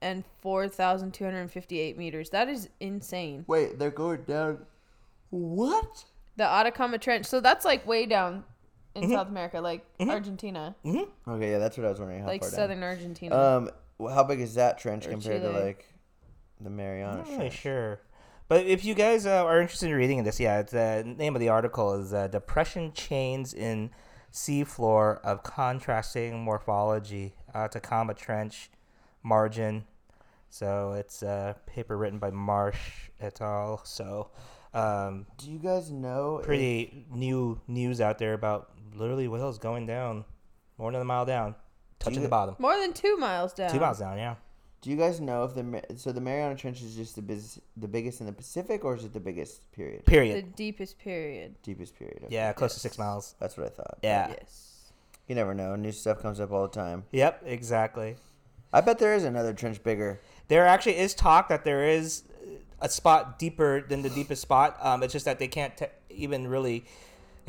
and 0.00 0.24
four 0.40 0.68
thousand 0.68 1.12
two 1.14 1.24
hundred 1.24 1.50
fifty 1.50 1.78
eight 1.80 1.96
meters. 1.98 2.30
That 2.30 2.48
is 2.48 2.68
insane. 2.80 3.44
Wait, 3.46 3.78
they're 3.78 3.90
going 3.90 4.22
down. 4.22 4.66
What? 5.30 6.04
The 6.36 6.44
Atacama 6.44 6.98
Trench. 6.98 7.26
So 7.26 7.40
that's 7.40 7.64
like 7.64 7.86
way 7.86 8.06
down 8.06 8.44
in 8.94 9.04
Mm-hmm. 9.04 9.12
South 9.12 9.28
America, 9.28 9.60
like 9.60 9.84
Argentina, 10.00 10.74
Okay, 10.84 11.50
yeah, 11.52 11.58
that's 11.58 11.76
what 11.76 11.86
I 11.86 11.90
was 11.90 12.00
wondering. 12.00 12.22
How 12.22 12.26
like 12.26 12.40
far 12.42 12.50
southern 12.50 12.82
Argentina. 12.82 13.36
Um, 13.36 13.70
wh- 14.02 14.12
how 14.12 14.24
big 14.24 14.40
is 14.40 14.54
that 14.54 14.78
trench 14.78 15.06
Or 15.06 15.10
compared 15.10 15.42
to 15.42 15.50
like 15.50 15.86
the 16.60 16.70
Mariana? 16.70 17.10
I'm 17.10 17.16
Mariana 17.16 17.16
not 17.18 17.26
really 17.28 17.38
Trench? 17.50 17.60
sure, 17.60 18.00
But 18.48 18.64
if 18.66 18.84
you 18.84 18.94
guys 18.94 19.26
uh, 19.26 19.44
are 19.44 19.60
interested 19.60 19.90
in 19.90 19.94
reading 19.96 20.24
this, 20.24 20.40
yeah, 20.40 20.60
it's, 20.60 20.72
the 20.72 21.04
name 21.04 21.36
of 21.36 21.40
the 21.40 21.50
article 21.50 21.94
is 22.00 22.12
uh, 22.14 22.28
"Depression 22.28 22.92
Chains 22.94 23.52
in 23.52 23.90
Seafloor 24.32 25.20
of 25.22 25.42
Contrasting 25.42 26.42
Morphology: 26.42 27.34
Atacama 27.54 28.14
Trench 28.14 28.70
Margin." 29.22 29.84
So 30.50 30.92
it's 30.92 31.22
a 31.22 31.56
paper 31.66 31.98
written 31.98 32.18
by 32.18 32.30
Marsh 32.30 33.10
et 33.20 33.38
al. 33.42 33.82
So 33.84 34.30
um, 34.72 35.26
Do 35.36 35.50
you 35.50 35.58
guys 35.58 35.90
know? 35.90 36.38
if- 36.38 36.46
pretty 36.46 37.04
new 37.10 37.60
news 37.68 38.00
out 38.00 38.18
there 38.18 38.32
about 38.32 38.70
literally 38.94 39.28
whales 39.28 39.58
going 39.58 39.86
down 39.86 40.24
more 40.78 40.90
than 40.90 41.02
a 41.02 41.04
mile 41.04 41.26
down, 41.26 41.54
touching 41.98 42.20
you- 42.20 42.22
the 42.24 42.30
bottom, 42.30 42.56
More 42.58 42.78
than 42.78 42.94
two 42.94 43.18
miles 43.18 43.52
down. 43.52 43.70
two 43.70 43.80
miles 43.80 43.98
down. 43.98 44.16
Yeah. 44.16 44.36
Do 44.80 44.90
you 44.90 44.96
guys 44.96 45.20
know 45.20 45.44
if 45.44 45.54
the 45.54 45.82
so 45.96 46.12
the 46.12 46.20
Mariana 46.20 46.54
Trench 46.54 46.82
is 46.82 46.94
just 46.94 47.16
the 47.16 47.22
biz, 47.22 47.60
the 47.76 47.88
biggest 47.88 48.20
in 48.20 48.26
the 48.26 48.32
Pacific, 48.32 48.84
or 48.84 48.94
is 48.94 49.04
it 49.04 49.12
the 49.12 49.20
biggest 49.20 49.70
period? 49.72 50.04
Period. 50.06 50.36
The 50.36 50.50
deepest 50.56 50.98
period. 50.98 51.56
Deepest 51.62 51.98
period. 51.98 52.18
okay. 52.24 52.34
Yeah, 52.34 52.52
close 52.52 52.74
to 52.74 52.80
six 52.80 52.98
miles. 52.98 53.34
That's 53.40 53.56
what 53.56 53.66
I 53.66 53.70
thought. 53.70 53.98
Yeah. 54.02 54.28
Yes. 54.28 54.92
You 55.26 55.34
never 55.34 55.52
know. 55.52 55.74
New 55.76 55.92
stuff 55.92 56.20
comes 56.22 56.40
up 56.40 56.52
all 56.52 56.62
the 56.62 56.72
time. 56.72 57.04
Yep. 57.10 57.42
Exactly. 57.46 58.16
I 58.72 58.80
bet 58.80 58.98
there 58.98 59.14
is 59.14 59.24
another 59.24 59.52
trench 59.52 59.82
bigger. 59.82 60.20
There 60.48 60.66
actually 60.66 60.98
is 60.98 61.14
talk 61.14 61.48
that 61.48 61.64
there 61.64 61.88
is 61.88 62.22
a 62.80 62.88
spot 62.88 63.38
deeper 63.38 63.84
than 63.86 64.02
the 64.02 64.10
deepest 64.10 64.42
spot. 64.42 64.76
Um, 64.80 65.02
it's 65.02 65.12
just 65.12 65.24
that 65.24 65.38
they 65.38 65.48
can't 65.48 65.76
te- 65.76 65.86
even 66.10 66.46
really. 66.46 66.84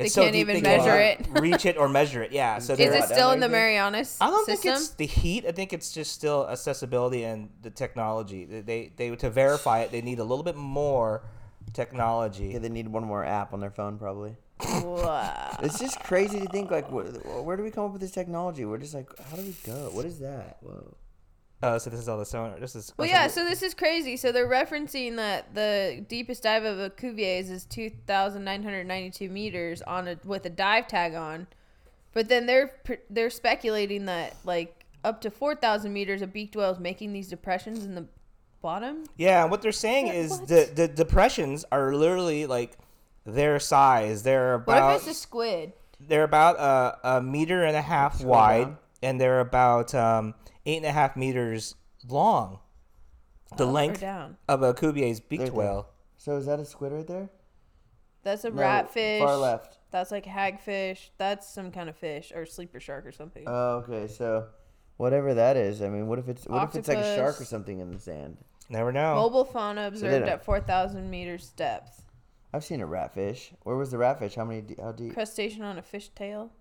They 0.00 0.06
It's 0.06 0.14
so 0.14 0.22
can't 0.22 0.32
deep 0.32 0.48
even 0.48 0.62
they 0.62 0.76
measure 0.78 0.90
can't 0.90 1.36
it. 1.36 1.40
reach 1.46 1.66
it 1.66 1.76
or 1.76 1.88
measure 1.88 2.22
it. 2.22 2.32
Yeah. 2.32 2.58
So 2.58 2.72
Is 2.72 2.80
it 2.80 3.04
still 3.04 3.30
in 3.32 3.40
the 3.40 3.48
there, 3.48 3.60
Marianas 3.60 4.16
I 4.20 4.30
don't 4.30 4.46
system? 4.46 4.72
think 4.72 4.76
it's 4.80 4.88
the 4.90 5.06
heat. 5.06 5.44
I 5.46 5.52
think 5.52 5.72
it's 5.72 5.92
just 5.92 6.12
still 6.12 6.48
accessibility 6.48 7.24
and 7.24 7.50
the 7.62 7.70
technology. 7.70 8.44
They 8.46 8.60
they, 8.62 8.92
they 8.96 9.16
to 9.16 9.30
verify 9.30 9.80
it, 9.80 9.92
they 9.92 10.00
need 10.02 10.18
a 10.18 10.24
little 10.24 10.42
bit 10.44 10.56
more 10.56 11.22
technology. 11.74 12.48
Yeah, 12.52 12.58
they 12.58 12.68
need 12.68 12.88
one 12.88 13.04
more 13.04 13.24
app 13.24 13.52
on 13.52 13.60
their 13.60 13.70
phone 13.70 13.98
probably. 13.98 14.36
wow. 14.82 15.56
It's 15.62 15.78
just 15.78 16.00
crazy 16.00 16.40
to 16.40 16.46
think 16.46 16.70
like, 16.70 16.90
where, 16.90 17.04
where 17.04 17.56
do 17.56 17.62
we 17.62 17.70
come 17.70 17.84
up 17.86 17.92
with 17.92 18.00
this 18.02 18.10
technology? 18.10 18.64
We're 18.64 18.78
just 18.78 18.94
like, 18.94 19.08
how 19.30 19.36
do 19.36 19.42
we 19.42 19.54
go? 19.64 19.90
What 19.92 20.04
is 20.06 20.18
that? 20.20 20.58
Whoa. 20.60 20.94
Oh, 21.62 21.76
so 21.78 21.90
this 21.90 22.00
is 22.00 22.08
all 22.08 22.18
the 22.18 22.24
sonar. 22.24 22.58
This 22.58 22.74
is. 22.74 22.92
Well, 22.96 23.06
yeah. 23.08 23.26
So 23.26 23.44
this 23.44 23.62
is 23.62 23.74
crazy. 23.74 24.16
So 24.16 24.32
they're 24.32 24.48
referencing 24.48 25.16
that 25.16 25.54
the 25.54 26.04
deepest 26.08 26.42
dive 26.42 26.64
of 26.64 26.78
a 26.78 26.88
Cuvier's 26.90 27.50
is 27.50 27.64
two 27.66 27.90
thousand 28.06 28.44
nine 28.44 28.62
hundred 28.62 28.86
ninety-two 28.86 29.28
meters 29.28 29.82
on 29.82 30.08
a 30.08 30.16
with 30.24 30.46
a 30.46 30.50
dive 30.50 30.86
tag 30.86 31.14
on, 31.14 31.46
but 32.14 32.28
then 32.30 32.46
they're 32.46 32.72
they're 33.10 33.28
speculating 33.30 34.06
that 34.06 34.36
like 34.44 34.84
up 35.04 35.20
to 35.20 35.30
four 35.30 35.54
thousand 35.54 35.92
meters 35.92 36.22
of 36.22 36.32
beaked 36.32 36.56
whales 36.56 36.78
making 36.78 37.12
these 37.12 37.28
depressions 37.28 37.84
in 37.84 37.94
the 37.94 38.06
bottom. 38.62 39.04
Yeah, 39.18 39.42
and 39.42 39.50
what 39.50 39.60
they're 39.60 39.72
saying 39.72 40.06
What- 40.06 40.14
is 40.14 40.30
what? 40.38 40.48
the 40.48 40.70
the 40.74 40.88
depressions 40.88 41.66
are 41.70 41.92
literally 41.94 42.46
like 42.46 42.78
their 43.26 43.58
size. 43.60 44.22
They're 44.22 44.56
What 44.58 44.78
about 44.78 44.96
if 44.96 45.02
it's 45.08 45.10
a 45.10 45.14
squid? 45.20 45.72
they're 46.00 46.24
about 46.24 46.56
a, 46.58 47.16
a 47.18 47.22
meter 47.22 47.64
and 47.64 47.76
a 47.76 47.82
half 47.82 48.14
Scroll 48.16 48.30
wide, 48.30 48.62
down. 48.64 48.78
and 49.02 49.20
they're 49.20 49.40
about 49.40 49.94
um, 49.94 50.34
eight 50.70 50.76
and 50.78 50.86
a 50.86 50.92
half 50.92 51.16
meters 51.16 51.74
long. 52.08 52.60
The 53.56 53.64
Up 53.64 53.68
or 53.70 53.72
length 53.72 54.00
down. 54.00 54.36
of 54.48 54.62
a 54.62 54.72
Cuvier's 54.72 55.18
beaked 55.20 55.40
There, 55.40 55.50
there. 55.50 55.58
whale. 55.58 55.88
So 56.16 56.36
is 56.36 56.46
that 56.46 56.60
a 56.60 56.64
squid 56.64 56.92
right 56.92 57.06
there? 57.06 57.28
That's 58.22 58.44
a 58.44 58.50
No, 58.50 58.62
ratfish. 58.62 59.18
Far 59.18 59.36
left. 59.36 59.78
That's 59.90 60.10
like 60.12 60.24
hagfish. 60.26 61.10
That's 61.18 61.48
some 61.52 61.72
kind 61.72 61.88
of 61.88 61.96
fish 61.96 62.32
or 62.34 62.46
sleeper 62.46 62.78
shark 62.78 63.06
or 63.06 63.12
something. 63.12 63.44
Oh, 63.46 63.82
okay. 63.88 64.06
So 64.06 64.46
whatever 64.98 65.34
that 65.34 65.56
is, 65.56 65.82
I 65.82 65.88
mean, 65.88 66.06
what 66.06 66.18
if 66.20 66.28
it's 66.28 66.46
what 66.46 66.62
if 66.68 66.76
it's 66.76 66.88
like 66.88 66.98
a 66.98 67.16
shark 67.16 67.18
or 67.26 67.28
Octopus. 67.30 67.48
something 67.48 67.80
in 67.80 67.90
the 67.90 67.98
sand? 67.98 68.36
Never 68.68 68.92
know. 68.92 69.16
Mobile 69.16 69.44
fauna 69.44 69.88
observed 69.88 70.26
don't- 70.26 70.28
at 70.28 70.44
4,000 70.44 71.10
meters 71.10 71.48
depth. 71.56 72.04
I've 72.52 72.64
seen 72.64 72.80
a 72.80 72.86
ratfish. 72.86 73.52
Where 73.64 73.76
was 73.76 73.90
the 73.90 73.96
ratfish? 73.96 74.34
How 74.36 74.44
many? 74.44 74.60
de- 74.60 74.80
How 74.82 74.92
deep? 74.92 75.14
Crustacean 75.14 75.62
on 75.62 75.78
a 75.78 75.82
fish 75.82 76.08
tail. 76.10 76.52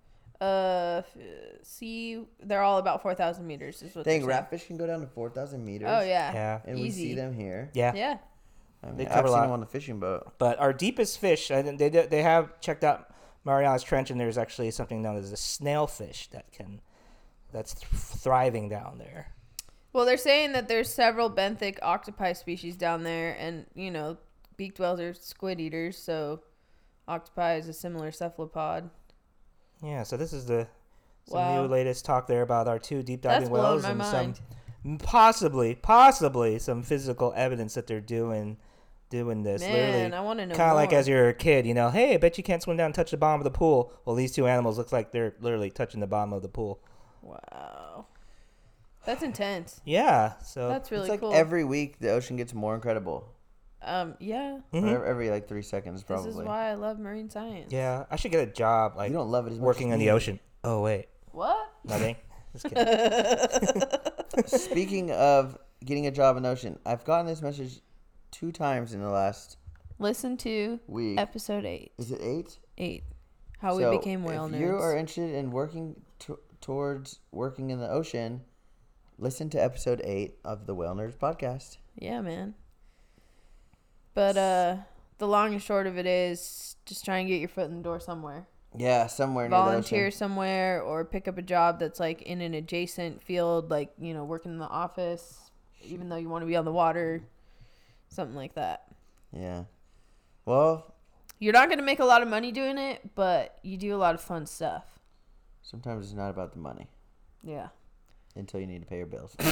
Uh, 0.41 1.01
f- 1.05 1.17
sea. 1.63 2.25
They're 2.41 2.61
all 2.61 2.77
about 2.77 3.01
4,000 3.01 3.45
meters. 3.45 3.81
Is 3.83 3.93
what 3.95 4.05
Dang, 4.05 4.25
they're 4.25 4.41
ratfish 4.41 4.67
can 4.67 4.77
go 4.77 4.87
down 4.87 5.01
to 5.01 5.07
four 5.07 5.29
thousand 5.29 5.65
meters. 5.65 5.89
Oh 5.91 5.99
yeah. 6.01 6.31
Yeah. 6.33 6.59
And 6.65 6.79
we 6.79 6.89
see 6.91 7.13
them 7.13 7.33
here. 7.33 7.69
Yeah. 7.73 7.93
Yeah. 7.93 8.17
I 8.81 8.87
mean, 8.87 8.97
They 8.97 9.05
I've 9.05 9.11
cover 9.15 9.27
a 9.27 9.31
seen 9.31 9.37
lot. 9.37 9.41
them 9.43 9.51
on 9.51 9.59
the 9.59 9.65
fishing 9.65 9.99
boat. 9.99 10.31
But 10.37 10.57
our 10.59 10.71
deepest 10.71 11.19
fish, 11.19 11.51
I 11.51 11.61
think 11.61 11.77
they 11.79 11.89
do- 11.89 12.07
they 12.07 12.21
have 12.21 12.59
checked 12.61 12.85
out 12.85 13.13
Mariana's 13.43 13.83
Trench, 13.83 14.09
and 14.11 14.19
there's 14.19 14.37
actually 14.37 14.71
something 14.71 15.01
known 15.01 15.17
as 15.17 15.31
a 15.33 15.35
snailfish 15.35 16.29
that 16.29 16.51
can 16.53 16.79
that's 17.51 17.73
th- 17.73 17.89
thriving 17.91 18.69
down 18.69 18.97
there. 18.99 19.33
Well, 19.91 20.05
they're 20.05 20.17
saying 20.17 20.53
that 20.53 20.67
there's 20.69 20.87
several 20.89 21.29
benthic 21.31 21.79
octopi 21.81 22.31
species 22.33 22.77
down 22.77 23.03
there, 23.03 23.35
and 23.39 23.65
you 23.73 23.91
know, 23.91 24.17
beaked 24.55 24.79
whales 24.79 24.99
are 25.01 25.13
squid 25.13 25.59
eaters, 25.59 25.97
so 25.97 26.41
octopi 27.07 27.55
is 27.55 27.67
a 27.67 27.73
similar 27.73 28.11
cephalopod. 28.11 28.89
Yeah. 29.83 30.03
So 30.03 30.17
this 30.17 30.33
is 30.33 30.45
the 30.45 30.67
some 31.27 31.37
Wow. 31.39 31.61
new 31.63 31.67
latest 31.67 32.05
talk 32.05 32.27
there 32.27 32.41
about 32.41 32.67
our 32.67 32.79
two 32.79 33.03
deep 33.03 33.21
diving 33.21 33.49
blown 33.49 33.61
wells 33.61 33.83
my 33.83 33.89
and 33.89 33.97
mind. 33.99 34.39
some 34.83 34.97
possibly 34.97 35.75
possibly 35.75 36.57
some 36.59 36.81
physical 36.83 37.33
evidence 37.35 37.75
that 37.75 37.87
they're 37.87 38.01
doing 38.01 38.57
doing 39.09 39.43
this. 39.43 39.61
Man, 39.61 39.71
Literally, 39.73 40.13
I 40.13 40.21
want 40.21 40.39
to 40.39 40.45
know. 40.47 40.55
kind 40.55 40.69
of 40.71 40.75
like 40.75 40.93
as 40.93 41.07
you're 41.07 41.29
a 41.29 41.33
kid, 41.33 41.65
you 41.65 41.73
know, 41.73 41.89
hey, 41.89 42.13
I 42.13 42.17
bet 42.17 42.37
you 42.37 42.43
can't 42.43 42.61
swim 42.61 42.77
down 42.77 42.87
and 42.87 42.95
touch 42.95 43.11
the 43.11 43.17
bottom 43.17 43.39
of 43.41 43.43
the 43.43 43.51
pool. 43.51 43.91
Well, 44.05 44.15
these 44.15 44.31
two 44.31 44.45
animals 44.47 44.77
look 44.77 44.91
like 44.91 45.11
they're 45.11 45.33
literally 45.39 45.69
touching 45.71 45.99
the 45.99 46.07
bottom 46.07 46.31
of 46.33 46.41
the 46.43 46.47
pool. 46.47 46.79
Wow. 47.21 48.05
That's 49.05 49.23
intense. 49.23 49.81
Yeah. 49.85 50.33
So 50.43 50.67
That's 50.69 50.91
really 50.91 51.03
it's 51.05 51.09
like 51.09 51.19
cool. 51.21 51.33
every 51.33 51.63
week 51.63 51.99
the 51.99 52.11
ocean 52.11 52.35
gets 52.37 52.53
more 52.53 52.75
incredible. 52.75 53.27
Um, 53.81 54.15
yeah. 54.19 54.59
Mhm. 54.73 54.91
Or 54.91 55.05
every 55.05 55.29
like 55.29 55.47
three 55.47 55.61
seconds, 55.61 56.03
probably. 56.03 56.27
This 56.31 56.35
is 56.39 56.41
why 56.45 56.69
I 56.69 56.73
love 56.75 56.99
marine 56.99 57.29
science. 57.29 57.71
Yeah, 57.71 58.05
I 58.11 58.15
should 58.17 58.31
get 58.31 58.47
a 58.47 58.51
job 58.51 58.95
like 58.97 59.09
you 59.09 59.15
don't 59.15 59.29
love 59.31 59.47
it 59.47 59.51
as 59.51 59.59
much 59.59 59.65
working 59.65 59.89
as 59.91 59.93
in 59.95 59.99
the 59.99 60.11
ocean. 60.11 60.39
Oh 60.63 60.81
wait, 60.81 61.07
What? 61.31 61.57
nothing. 61.85 62.15
Just 62.53 62.65
kidding. 62.73 63.81
Speaking 64.47 65.11
of 65.11 65.57
getting 65.85 66.07
a 66.07 66.11
job 66.11 66.37
in 66.37 66.43
the 66.43 66.49
ocean, 66.49 66.77
I've 66.85 67.03
gotten 67.05 67.25
this 67.27 67.41
message 67.41 67.79
two 68.31 68.51
times 68.51 68.93
in 68.93 69.01
the 69.01 69.09
last 69.09 69.57
Listen 69.99 70.35
to 70.37 70.79
week. 70.87 71.19
episode 71.19 71.65
eight. 71.65 71.91
Is 71.97 72.11
it 72.11 72.19
eight? 72.21 72.57
Eight. 72.77 73.03
How 73.59 73.77
So, 73.77 73.91
we 73.91 73.97
became 73.97 74.23
whale 74.23 74.45
if 74.45 74.53
nerds. 74.53 74.59
you 74.59 74.75
are 74.77 74.95
interested 74.95 75.35
in 75.35 75.51
working 75.51 76.01
to 76.19 76.39
towards 76.61 77.19
working 77.31 77.69
in 77.69 77.79
the 77.79 77.89
ocean, 77.89 78.41
listen 79.17 79.49
to 79.51 79.57
episode 79.63 80.01
eight 80.03 80.35
of 80.43 80.65
the 80.65 80.73
Whale 80.75 80.95
Nerds 80.95 81.15
podcast. 81.17 81.77
Yeah, 81.95 82.21
man. 82.21 82.55
But 84.19 84.35
uh 84.35 84.75
the 85.17 85.27
long 85.27 85.53
and 85.53 85.63
short 85.63 85.87
of 85.87 85.97
it 85.97 86.05
is 86.05 86.75
just 86.85 87.05
try 87.05 87.19
and 87.19 87.29
get 87.29 87.39
your 87.39 87.47
foot 87.47 87.69
in 87.69 87.77
the 87.77 87.81
door 87.83 88.01
somewhere. 88.01 88.47
Yeah, 88.77 89.07
somewhere 89.07 89.47
near 89.47 89.57
Volunteer 89.57 90.11
somewhere 90.11 90.81
or 90.81 91.05
pick 91.05 91.29
up 91.29 91.37
a 91.37 91.41
job 91.41 91.79
that's 91.79 92.01
like 92.01 92.23
in 92.23 92.41
an 92.41 92.53
adjacent 92.53 93.23
field, 93.23 93.71
like, 93.71 93.93
you 93.97 94.13
know, 94.13 94.25
working 94.25 94.51
in 94.51 94.57
the 94.57 94.67
office, 94.67 95.49
even 95.85 96.09
though 96.09 96.17
you 96.17 96.27
want 96.27 96.41
to 96.41 96.47
be 96.47 96.57
on 96.57 96.65
the 96.65 96.71
water. 96.73 97.23
Something 98.09 98.35
like 98.35 98.55
that. 98.55 98.87
Yeah. 99.31 99.63
Well, 100.43 100.93
You're 101.39 101.53
not 101.53 101.69
gonna 101.69 101.81
make 101.81 101.99
a 101.99 102.05
lot 102.05 102.21
of 102.21 102.27
money 102.27 102.51
doing 102.51 102.77
it, 102.77 103.15
but 103.15 103.57
you 103.63 103.77
do 103.77 103.95
a 103.95 103.99
lot 104.05 104.15
of 104.15 104.21
fun 104.21 104.45
stuff. 104.45 104.83
sometimes 105.61 106.07
it's 106.07 106.13
not 106.15 106.29
about 106.29 106.51
the 106.51 106.59
money 106.59 106.87
Yeah. 107.41 107.69
until 108.35 108.59
you 108.59 108.67
need 108.67 108.81
to 108.81 108.85
pay 108.85 108.97
your 108.97 109.05
bills. 109.05 109.33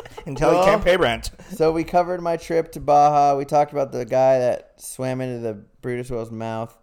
Until 0.26 0.50
you 0.50 0.56
Well- 0.56 0.64
can't 0.66 0.84
pay 0.84 0.96
rent. 0.96 1.30
so 1.52 1.72
we 1.72 1.84
covered 1.84 2.20
my 2.22 2.36
trip 2.36 2.72
to 2.72 2.80
Baja. 2.80 3.36
We 3.36 3.44
talked 3.44 3.72
about 3.72 3.92
the 3.92 4.04
guy 4.04 4.38
that 4.38 4.80
swam 4.80 5.20
into 5.20 5.38
the 5.40 5.54
Bryde's 5.82 6.10
whale's 6.10 6.30
mouth. 6.30 6.76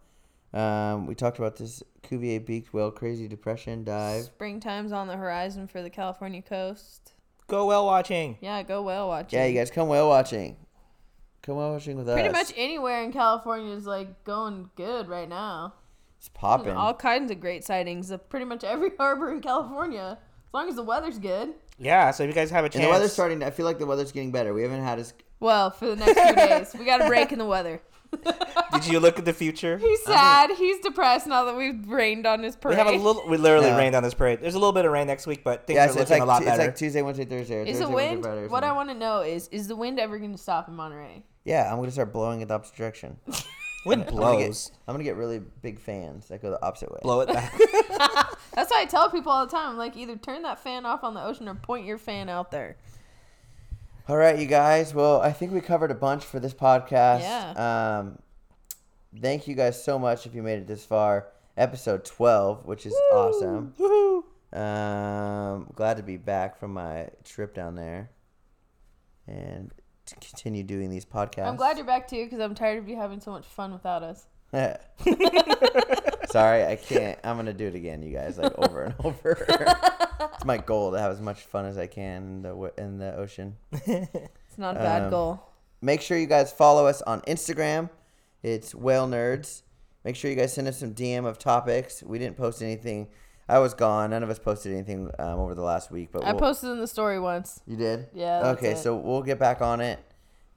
Um, 0.54 1.06
we 1.06 1.14
talked 1.16 1.38
about 1.38 1.58
this 1.58 1.84
Cuvier 2.04 2.40
beaked 2.40 2.74
whale 2.74 2.90
crazy 2.92 3.28
depression 3.28 3.84
dive. 3.84 4.24
Springtime's 4.24 4.92
on 4.92 5.08
the 5.08 5.18
horizon 5.18 5.68
for 5.68 5.82
the 5.82 5.90
California 5.90 6.42
coast. 6.42 7.14
Go 7.48 7.66
whale 7.66 7.86
watching. 7.86 8.38
Yeah, 8.42 8.64
go 8.64 8.82
whale 8.82 9.08
watching. 9.08 9.38
Yeah, 9.40 9.46
you 9.46 9.58
guys 9.58 9.70
come 9.72 9.88
whale 9.88 10.08
watching. 10.10 10.56
Come 11.44 11.58
whale 11.58 11.72
watching 11.74 11.98
with 11.98 12.08
Pretty 12.08 12.22
us. 12.30 12.34
Pretty 12.34 12.40
much 12.40 12.54
anywhere 12.58 13.04
in 13.04 13.12
California 13.14 13.74
is 13.76 13.86
like 13.86 14.24
going 14.24 14.70
good 14.76 15.08
right 15.08 15.30
now. 15.30 15.74
It's 16.18 16.30
popping. 16.30 16.74
All 16.74 16.94
kinds 16.94 17.30
of 17.32 17.40
great 17.40 17.64
sightings 17.64 18.10
of 18.10 18.28
pretty 18.30 18.46
much 18.46 18.64
every 18.64 18.92
harbor 18.98 19.32
in 19.32 19.40
California, 19.42 20.18
as 20.48 20.54
long 20.54 20.68
as 20.68 20.76
the 20.76 20.84
weather's 20.84 21.20
good. 21.20 21.54
Yeah, 21.80 22.12
so 22.12 22.24
if 22.24 22.30
you 22.30 22.34
guys 22.34 22.50
have 22.52 22.64
a 22.64 22.66
And 22.66 22.74
chance, 22.74 22.86
the 22.86 22.90
weather's 22.90 23.14
starting. 23.14 23.40
To, 23.42 23.48
I 23.48 23.52
feel 23.52 23.66
like 23.66 23.80
the 23.80 23.86
weather's 23.86 24.12
getting 24.12 24.32
better. 24.32 24.54
We 24.54 24.64
haven't 24.64 24.84
had 24.84 25.00
as 25.00 25.14
Well, 25.40 25.70
for 25.72 25.88
the 25.88 25.96
next 25.96 26.20
few 26.20 26.36
days, 26.36 26.76
we 26.78 26.86
got 26.86 27.02
a 27.02 27.08
break 27.08 27.32
in 27.32 27.40
the 27.40 27.46
weather. 27.46 27.82
did 28.74 28.88
you 28.88 29.00
look 29.02 29.20
at 29.20 29.26
the 29.26 29.34
future? 29.34 29.78
He's 29.82 30.02
sad. 30.04 30.52
He's 30.58 30.80
depressed 30.80 31.28
now 31.28 31.44
that 31.44 31.56
we've 31.58 31.88
rained 31.90 32.26
on 32.26 32.42
his 32.42 32.56
parade. 32.56 32.78
We 32.78 32.84
parade. 32.84 32.94
have 32.94 33.02
a 33.02 33.06
little. 33.06 33.30
We 33.30 33.38
literally 33.38 33.70
No. 33.70 33.78
rained 33.78 33.96
on 33.96 34.04
this 34.04 34.14
parade. 34.14 34.40
There's 34.42 34.56
a 34.56 34.60
little 34.60 34.72
bit 34.74 34.86
of 34.86 34.92
rain 34.92 35.08
next 35.08 35.28
week, 35.28 35.44
but 35.44 35.68
things 35.68 35.76
yeah. 35.76 35.86
are 35.86 35.90
So 35.90 36.00
it's 36.00 36.10
looking 36.10 36.22
like 36.22 36.22
a 36.22 36.26
lot 36.26 36.46
better. 36.46 36.62
it's 36.62 36.68
like 36.68 36.76
Tuesday, 36.78 37.02
Wednesday, 37.02 37.26
Thursday. 37.26 37.56
Or 37.58 37.62
is 37.64 37.78
Thursday, 37.80 37.86
the 37.86 37.92
wind? 37.92 38.24
Friday 38.24 38.42
or 38.44 38.48
What 38.48 38.64
I 38.64 38.72
want 38.72 38.90
to 38.90 38.96
know 38.96 39.22
is, 39.22 39.50
is 39.50 39.68
the 39.68 39.76
wind 39.76 40.00
ever 40.00 40.18
going 40.20 40.32
to 40.32 40.38
stop 40.38 40.68
in 40.70 40.76
Monterey? 40.76 41.26
Yeah, 41.44 41.72
I'm 41.72 41.80
gonna 41.80 41.92
start 41.92 42.12
blowing 42.12 42.42
it 42.42 42.48
the 42.50 42.56
opposite 42.56 42.76
direction. 42.76 43.18
Wind 43.86 44.04
I'm 44.10 44.16
gonna, 44.18 44.38
get, 44.38 44.46
blows. 44.48 44.72
I'm 44.86 44.94
gonna 44.94 45.06
get 45.06 45.16
really 45.16 45.40
big 45.62 45.80
fans 45.80 46.28
that 46.28 46.42
go 46.42 46.50
the 46.50 46.62
opposite 46.62 46.92
way. 46.92 47.00
Blow 47.04 47.22
it 47.22 47.30
back. 47.30 47.54
That's 48.58 48.72
why 48.72 48.82
I 48.82 48.86
tell 48.86 49.12
people 49.12 49.32
all 49.32 49.46
the 49.46 49.52
time. 49.52 49.70
I'm 49.70 49.78
like, 49.78 49.96
either 49.96 50.16
turn 50.16 50.42
that 50.42 50.58
fan 50.60 50.84
off 50.84 51.04
on 51.04 51.14
the 51.14 51.24
ocean 51.24 51.48
or 51.48 51.54
point 51.54 51.86
your 51.86 52.00
fan 52.00 52.28
out 52.28 52.50
there. 52.50 52.76
All 54.10 54.18
right, 54.18 54.40
you 54.40 54.48
guys. 54.48 54.96
Well, 54.96 55.22
I 55.22 55.32
think 55.32 55.52
we 55.52 55.62
covered 55.62 55.92
a 55.92 55.96
bunch 55.96 56.26
for 56.26 56.40
this 56.40 56.56
podcast. 56.56 57.20
Yeah. 57.22 58.00
Um, 58.00 58.18
thank 59.22 59.48
you 59.48 59.54
guys 59.54 59.84
so 59.84 60.00
much 60.00 60.26
if 60.26 60.34
you 60.34 60.42
made 60.42 60.58
it 60.58 60.66
this 60.66 60.84
far. 60.84 61.28
Episode 61.56 62.04
12, 62.04 62.66
which 62.66 62.88
is 62.88 62.96
awesome. 63.14 63.76
Woohoo! 63.78 64.24
Um, 64.60 65.70
glad 65.76 65.98
to 65.98 66.04
be 66.04 66.18
back 66.18 66.60
from 66.60 66.74
my 66.74 67.10
trip 67.24 67.54
down 67.54 67.76
there 67.76 68.10
and 69.28 69.72
to 70.08 70.16
continue 70.16 70.64
doing 70.64 70.90
these 70.90 71.06
podcasts. 71.06 71.46
I'm 71.46 71.58
glad 71.58 71.78
you're 71.78 71.86
back 71.86 72.08
too 72.08 72.24
because 72.24 72.40
I'm 72.40 72.56
tired 72.56 72.80
of 72.80 72.90
you 72.90 72.96
having 72.96 73.20
so 73.20 73.30
much 73.30 73.46
fun 73.46 73.72
without 73.72 74.02
us. 74.02 74.26
Sorry, 76.30 76.66
I 76.66 76.76
can't. 76.76 77.18
I'm 77.24 77.36
gonna 77.38 77.54
do 77.54 77.68
it 77.68 77.76
again, 77.76 78.02
you 78.04 78.14
guys, 78.14 78.38
like 78.38 78.54
over 78.58 78.84
and 78.84 78.96
over. 79.04 79.46
it's 80.36 80.46
my 80.46 80.58
goal 80.58 80.92
to 80.92 81.00
have 81.00 81.12
as 81.12 81.22
much 81.22 81.42
fun 81.42 81.66
as 81.66 81.78
I 81.78 81.88
can 81.88 82.24
in 82.24 82.42
the 82.42 82.50
w- 82.50 82.74
in 82.78 82.98
the 83.00 83.16
ocean. 83.16 83.56
It's 83.72 84.58
not 84.58 84.76
a 84.76 84.80
bad 84.80 85.04
Um, 85.04 85.10
goal. 85.10 85.40
Make 85.82 86.02
sure 86.02 86.18
you 86.18 86.26
guys 86.28 86.52
follow 86.52 86.88
us 86.88 87.02
on 87.04 87.22
Instagram. 87.22 87.90
It's 88.44 88.74
Whale 88.76 89.08
Nerds. 89.08 89.62
Make 90.04 90.16
sure 90.16 90.30
you 90.32 90.38
guys 90.38 90.54
send 90.54 90.68
us 90.68 90.80
some 90.80 90.94
DM 90.94 91.26
of 91.26 91.38
topics. 91.38 92.02
We 92.04 92.18
didn't 92.20 92.38
post 92.38 92.62
anything. 92.62 93.08
I 93.50 93.60
was 93.60 93.74
gone. 93.74 94.10
None 94.10 94.24
of 94.24 94.30
us 94.30 94.40
posted 94.40 94.74
anything 94.74 95.10
um, 95.20 95.40
over 95.40 95.54
the 95.56 95.62
last 95.62 95.92
week, 95.92 96.10
but 96.12 96.24
I 96.24 96.32
we'll- 96.32 96.40
posted 96.42 96.70
in 96.72 96.80
the 96.80 96.88
story 96.88 97.20
once. 97.20 97.62
you 97.66 97.78
did. 97.78 98.08
Yeah, 98.14 98.40
that's 98.42 98.58
Okay, 98.58 98.72
it. 98.72 98.78
so 98.78 98.96
we'll 98.96 99.22
get 99.22 99.40
back 99.40 99.62
on 99.62 99.80
it. 99.82 100.00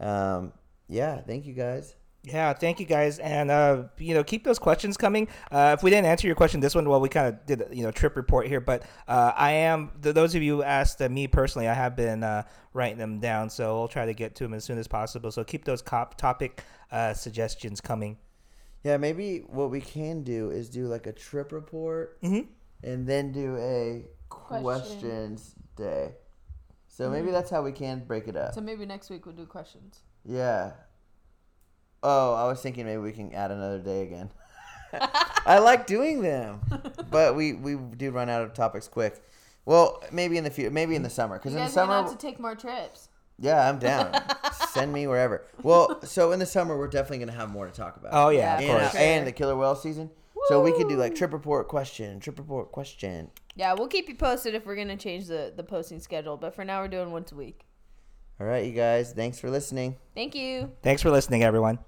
Um, 0.00 0.52
yeah. 0.88 1.20
Thank 1.20 1.46
you 1.46 1.52
guys. 1.52 1.94
Yeah, 2.22 2.52
thank 2.52 2.78
you 2.80 2.84
guys, 2.86 3.18
and 3.18 3.50
uh, 3.50 3.84
you 3.96 4.12
know, 4.12 4.22
keep 4.22 4.44
those 4.44 4.58
questions 4.58 4.98
coming. 4.98 5.26
Uh, 5.50 5.74
if 5.78 5.82
we 5.82 5.88
didn't 5.88 6.04
answer 6.04 6.26
your 6.26 6.36
question 6.36 6.60
this 6.60 6.74
one, 6.74 6.86
well, 6.86 7.00
we 7.00 7.08
kind 7.08 7.28
of 7.28 7.46
did 7.46 7.62
you 7.72 7.82
know 7.82 7.90
trip 7.90 8.14
report 8.14 8.46
here, 8.46 8.60
but 8.60 8.82
uh, 9.08 9.32
I 9.34 9.52
am 9.52 9.90
th- 10.02 10.14
those 10.14 10.34
of 10.34 10.42
you 10.42 10.56
who 10.56 10.62
asked 10.62 11.00
uh, 11.00 11.08
me 11.08 11.26
personally, 11.28 11.66
I 11.66 11.72
have 11.72 11.96
been 11.96 12.22
uh, 12.22 12.42
writing 12.74 12.98
them 12.98 13.20
down, 13.20 13.48
so 13.48 13.80
I'll 13.80 13.88
try 13.88 14.04
to 14.04 14.12
get 14.12 14.34
to 14.36 14.44
them 14.44 14.52
as 14.52 14.64
soon 14.64 14.76
as 14.76 14.86
possible. 14.86 15.32
So 15.32 15.42
keep 15.44 15.64
those 15.64 15.80
cop 15.80 16.18
topic 16.18 16.62
uh, 16.92 17.14
suggestions 17.14 17.80
coming. 17.80 18.18
Yeah, 18.84 18.98
maybe 18.98 19.38
what 19.46 19.70
we 19.70 19.80
can 19.80 20.22
do 20.22 20.50
is 20.50 20.68
do 20.68 20.86
like 20.88 21.06
a 21.06 21.12
trip 21.12 21.52
report 21.52 22.20
Mm-hmm. 22.22 22.50
and 22.82 23.06
then 23.06 23.32
do 23.32 23.56
a 23.56 24.04
Question. 24.28 24.62
questions 24.62 25.54
day. 25.74 26.12
So 26.88 27.04
Mm-hmm. 27.04 27.12
maybe 27.14 27.30
that's 27.30 27.48
how 27.50 27.62
we 27.62 27.72
can 27.72 28.04
break 28.06 28.28
it 28.28 28.36
up. 28.36 28.52
So 28.52 28.60
maybe 28.60 28.84
next 28.84 29.08
week 29.08 29.24
we'll 29.24 29.34
do 29.34 29.46
questions. 29.46 30.00
Yeah. 30.24 30.72
Oh, 32.02 32.34
I 32.34 32.46
was 32.48 32.60
thinking 32.62 32.86
maybe 32.86 33.00
we 33.02 33.12
can 33.12 33.32
add 33.34 33.50
another 33.50 33.78
day 33.78 34.02
again. 34.02 34.30
I 35.46 35.58
like 35.58 35.86
doing 35.86 36.20
them, 36.22 36.60
but 37.10 37.36
we 37.36 37.52
we 37.52 37.76
do 37.76 38.10
run 38.10 38.28
out 38.28 38.42
of 38.42 38.54
topics 38.54 38.88
quick. 38.88 39.22
Well, 39.66 40.02
maybe 40.10 40.36
in 40.36 40.44
the 40.44 40.50
future, 40.50 40.70
maybe 40.70 40.96
in 40.96 41.02
the 41.02 41.10
summer, 41.10 41.38
because 41.38 41.52
in 41.52 41.58
the 41.58 41.64
guys 41.66 41.76
are 41.76 41.86
gonna 41.86 41.92
summer, 41.92 42.08
have 42.08 42.18
to 42.18 42.26
take 42.26 42.40
more 42.40 42.54
trips. 42.54 43.08
yeah, 43.38 43.68
I'm 43.68 43.78
down. 43.78 44.20
Send 44.70 44.92
me 44.92 45.06
wherever. 45.06 45.44
Well, 45.62 46.00
so 46.02 46.32
in 46.32 46.38
the 46.40 46.46
summer, 46.46 46.76
we're 46.76 46.88
definitely 46.88 47.18
gonna 47.24 47.38
have 47.38 47.50
more 47.50 47.66
to 47.66 47.72
talk 47.72 47.96
about. 47.96 48.10
Oh 48.14 48.30
yeah, 48.30 48.58
Yeah, 48.58 48.66
and, 48.66 48.70
uh, 48.70 48.78
course. 48.80 48.92
sure. 48.92 49.00
and 49.00 49.26
the 49.26 49.32
killer 49.32 49.56
whale 49.56 49.76
season. 49.76 50.10
So 50.48 50.60
we 50.62 50.72
could 50.72 50.88
do 50.88 50.96
like 50.96 51.14
trip 51.14 51.32
report 51.34 51.68
question, 51.68 52.18
trip 52.18 52.38
report 52.38 52.72
question. 52.72 53.30
Yeah, 53.54 53.74
we'll 53.74 53.88
keep 53.88 54.08
you 54.08 54.14
posted 54.16 54.54
if 54.54 54.64
we're 54.66 54.74
gonna 54.74 54.96
change 54.96 55.26
the 55.26 55.52
the 55.54 55.62
posting 55.62 56.00
schedule. 56.00 56.36
But 56.36 56.54
for 56.54 56.64
now, 56.64 56.80
we're 56.80 56.88
doing 56.88 57.12
once 57.12 57.30
a 57.30 57.36
week. 57.36 57.66
All 58.40 58.46
right, 58.46 58.64
you 58.64 58.72
guys. 58.72 59.12
Thanks 59.12 59.38
for 59.38 59.50
listening. 59.50 59.96
Thank 60.14 60.34
you. 60.34 60.72
Thanks 60.82 61.02
for 61.02 61.10
listening, 61.10 61.44
everyone. 61.44 61.78